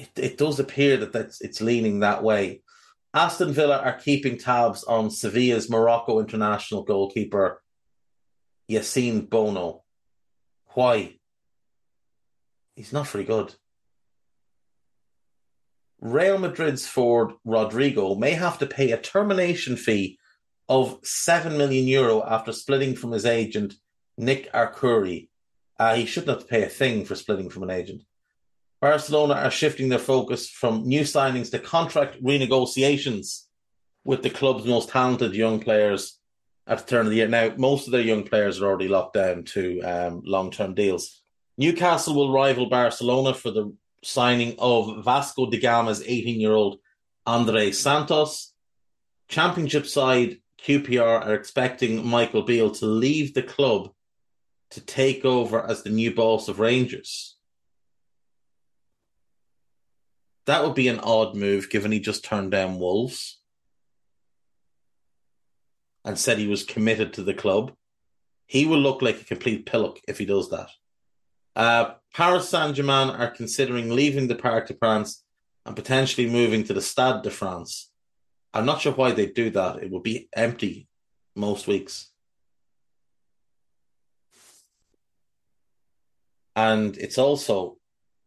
It, 0.00 0.10
it 0.16 0.38
does 0.38 0.58
appear 0.58 0.96
that 0.96 1.12
that's, 1.12 1.42
it's 1.42 1.60
leaning 1.60 2.00
that 2.00 2.22
way. 2.22 2.62
Aston 3.12 3.52
Villa 3.52 3.78
are 3.78 3.98
keeping 3.98 4.38
tabs 4.38 4.82
on 4.84 5.10
Sevilla's 5.10 5.68
Morocco 5.68 6.20
international 6.20 6.84
goalkeeper 6.84 7.60
Yassine 8.70 9.28
Bono. 9.28 9.82
Why? 10.68 11.16
He's 12.76 12.94
not 12.94 13.08
very 13.08 13.24
good. 13.24 13.54
Real 16.00 16.38
Madrid's 16.38 16.86
forward 16.86 17.34
Rodrygo 17.46 18.18
may 18.18 18.32
have 18.32 18.58
to 18.60 18.66
pay 18.66 18.92
a 18.92 18.96
termination 18.96 19.76
fee 19.76 20.18
of 20.66 20.98
7 21.02 21.58
million 21.58 21.86
euro 21.86 22.22
after 22.26 22.52
splitting 22.52 22.96
from 22.96 23.12
his 23.12 23.26
agent, 23.26 23.74
Nick 24.16 24.50
Arcuri. 24.54 25.28
Uh, 25.78 25.96
he 25.96 26.06
shouldn't 26.06 26.30
have 26.30 26.40
to 26.40 26.46
pay 26.46 26.62
a 26.62 26.68
thing 26.70 27.04
for 27.04 27.16
splitting 27.16 27.50
from 27.50 27.64
an 27.64 27.70
agent. 27.70 28.02
Barcelona 28.80 29.34
are 29.34 29.50
shifting 29.50 29.88
their 29.88 29.98
focus 29.98 30.48
from 30.48 30.86
new 30.86 31.02
signings 31.02 31.50
to 31.50 31.58
contract 31.58 32.22
renegotiations 32.22 33.44
with 34.04 34.22
the 34.22 34.30
club's 34.30 34.64
most 34.64 34.88
talented 34.88 35.34
young 35.34 35.60
players 35.60 36.18
at 36.66 36.78
the 36.78 36.84
turn 36.86 37.06
of 37.06 37.10
the 37.10 37.16
year. 37.16 37.28
Now, 37.28 37.52
most 37.56 37.86
of 37.86 37.92
their 37.92 38.00
young 38.00 38.22
players 38.22 38.60
are 38.60 38.66
already 38.66 38.88
locked 38.88 39.14
down 39.14 39.44
to 39.44 39.80
um, 39.82 40.22
long 40.24 40.50
term 40.50 40.74
deals. 40.74 41.20
Newcastle 41.58 42.14
will 42.14 42.32
rival 42.32 42.70
Barcelona 42.70 43.34
for 43.34 43.50
the 43.50 43.74
signing 44.02 44.54
of 44.58 45.04
Vasco 45.04 45.50
da 45.50 45.60
Gama's 45.60 46.02
18 46.02 46.40
year 46.40 46.54
old 46.54 46.78
Andrey 47.26 47.72
Santos. 47.72 48.54
Championship 49.28 49.86
side 49.86 50.38
QPR 50.64 51.26
are 51.26 51.34
expecting 51.34 52.06
Michael 52.06 52.42
Beale 52.42 52.70
to 52.72 52.86
leave 52.86 53.34
the 53.34 53.42
club 53.42 53.90
to 54.70 54.80
take 54.80 55.24
over 55.24 55.60
as 55.68 55.82
the 55.82 55.90
new 55.90 56.14
boss 56.14 56.48
of 56.48 56.60
Rangers. 56.60 57.36
That 60.50 60.64
would 60.64 60.74
be 60.74 60.88
an 60.88 60.98
odd 60.98 61.36
move 61.36 61.70
given 61.70 61.92
he 61.92 62.00
just 62.00 62.24
turned 62.24 62.50
down 62.50 62.80
Wolves 62.80 63.40
and 66.04 66.18
said 66.18 66.38
he 66.38 66.48
was 66.48 66.64
committed 66.64 67.12
to 67.12 67.22
the 67.22 67.34
club. 67.34 67.72
He 68.46 68.66
will 68.66 68.80
look 68.80 69.00
like 69.00 69.20
a 69.20 69.24
complete 69.24 69.64
pillock 69.64 70.00
if 70.08 70.18
he 70.18 70.24
does 70.24 70.50
that. 70.50 70.70
Uh, 71.54 71.94
Paris 72.12 72.48
Saint 72.48 72.74
Germain 72.74 73.10
are 73.10 73.30
considering 73.30 73.90
leaving 73.90 74.26
the 74.26 74.34
Parc 74.34 74.66
de 74.66 74.74
France 74.74 75.22
and 75.64 75.76
potentially 75.76 76.28
moving 76.28 76.64
to 76.64 76.74
the 76.74 76.82
Stade 76.82 77.22
de 77.22 77.30
France. 77.30 77.92
I'm 78.52 78.66
not 78.66 78.80
sure 78.80 78.92
why 78.92 79.12
they'd 79.12 79.34
do 79.34 79.50
that. 79.50 79.84
It 79.84 79.92
would 79.92 80.02
be 80.02 80.28
empty 80.34 80.88
most 81.36 81.68
weeks. 81.68 82.10
And 86.56 86.98
it's 86.98 87.18
also 87.18 87.78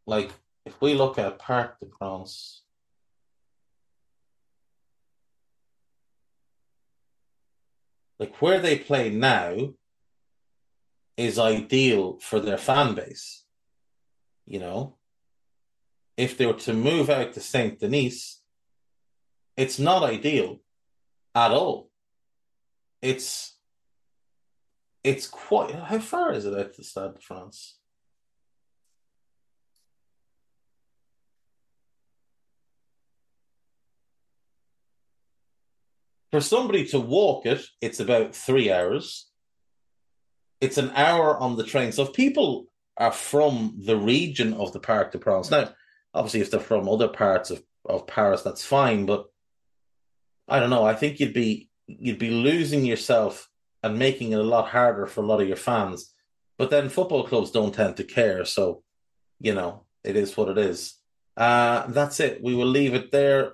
like 0.07 0.31
if 0.65 0.79
we 0.81 0.93
look 0.93 1.17
at 1.17 1.39
Parc 1.39 1.79
de 1.79 1.87
France, 1.97 2.63
like 8.19 8.41
where 8.41 8.59
they 8.59 8.77
play 8.77 9.09
now 9.09 9.73
is 11.17 11.37
ideal 11.37 12.17
for 12.19 12.39
their 12.39 12.57
fan 12.57 12.95
base. 12.95 13.43
You 14.45 14.59
know, 14.59 14.95
if 16.17 16.37
they 16.37 16.45
were 16.45 16.53
to 16.53 16.73
move 16.73 17.09
out 17.09 17.33
to 17.33 17.39
Saint 17.39 17.79
Denis, 17.79 18.41
it's 19.55 19.79
not 19.79 20.03
ideal 20.03 20.59
at 21.35 21.51
all. 21.51 21.89
It's 23.01 23.57
it's 25.03 25.27
quite 25.27 25.75
how 25.75 25.99
far 25.99 26.31
is 26.33 26.45
it 26.45 26.57
out 26.57 26.73
to 26.75 26.83
Stade 26.83 27.15
de 27.15 27.19
France? 27.19 27.77
For 36.33 36.41
somebody 36.41 36.87
to 36.87 36.99
walk 36.99 37.45
it, 37.45 37.63
it's 37.79 37.99
about 37.99 38.33
three 38.33 38.71
hours. 38.71 39.27
It's 40.59 40.79
an 40.79 40.89
hour 40.95 41.37
on 41.37 41.57
the 41.57 41.63
train. 41.63 41.91
So 41.91 42.05
if 42.05 42.13
people 42.13 42.65
are 42.97 43.11
from 43.11 43.75
the 43.85 43.95
region 43.95 44.55
of 44.55 44.73
the 44.73 44.79
Parc 44.79 45.11
de 45.11 45.19
France, 45.19 45.51
now, 45.51 45.69
obviously, 46.11 46.41
if 46.41 46.49
they're 46.49 46.59
from 46.59 46.89
other 46.89 47.07
parts 47.07 47.51
of, 47.51 47.61
of 47.85 48.07
Paris, 48.07 48.41
that's 48.41 48.65
fine. 48.65 49.05
But 49.05 49.27
I 50.47 50.59
don't 50.59 50.71
know. 50.71 50.83
I 50.83 50.95
think 50.95 51.19
you'd 51.19 51.35
be 51.35 51.69
you'd 51.85 52.17
be 52.17 52.31
losing 52.31 52.83
yourself 52.83 53.47
and 53.83 53.99
making 53.99 54.31
it 54.31 54.39
a 54.39 54.41
lot 54.41 54.69
harder 54.69 55.05
for 55.05 55.21
a 55.21 55.27
lot 55.27 55.39
of 55.39 55.47
your 55.47 55.55
fans. 55.55 56.15
But 56.57 56.71
then 56.71 56.89
football 56.89 57.27
clubs 57.27 57.51
don't 57.51 57.75
tend 57.75 57.97
to 57.97 58.03
care, 58.03 58.43
so 58.43 58.81
you 59.39 59.53
know 59.53 59.83
it 60.03 60.15
is 60.15 60.35
what 60.35 60.49
it 60.49 60.57
is. 60.57 60.95
Uh, 61.37 61.85
that's 61.89 62.19
it. 62.19 62.41
We 62.41 62.55
will 62.55 62.65
leave 62.65 62.95
it 62.95 63.11
there. 63.11 63.53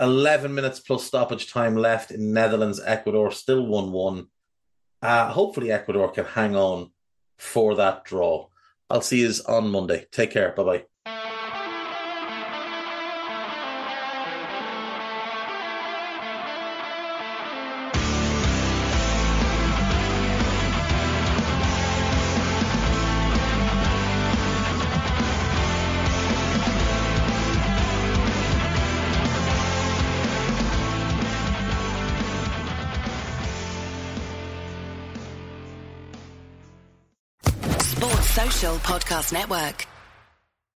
11 0.00 0.54
minutes 0.54 0.80
plus 0.80 1.04
stoppage 1.04 1.52
time 1.52 1.76
left 1.76 2.10
in 2.10 2.32
Netherlands, 2.32 2.80
Ecuador, 2.84 3.30
still 3.30 3.66
1 3.66 3.92
1. 3.92 4.26
Uh, 5.02 5.30
hopefully, 5.30 5.70
Ecuador 5.70 6.10
can 6.10 6.24
hang 6.24 6.56
on 6.56 6.90
for 7.38 7.74
that 7.76 8.04
draw. 8.04 8.48
I'll 8.90 9.00
see 9.00 9.20
you 9.20 9.32
on 9.46 9.70
Monday. 9.70 10.06
Take 10.10 10.30
care. 10.30 10.52
Bye 10.52 10.62
bye. 10.64 10.84
Podcast 38.84 39.32
Network. 39.32 39.93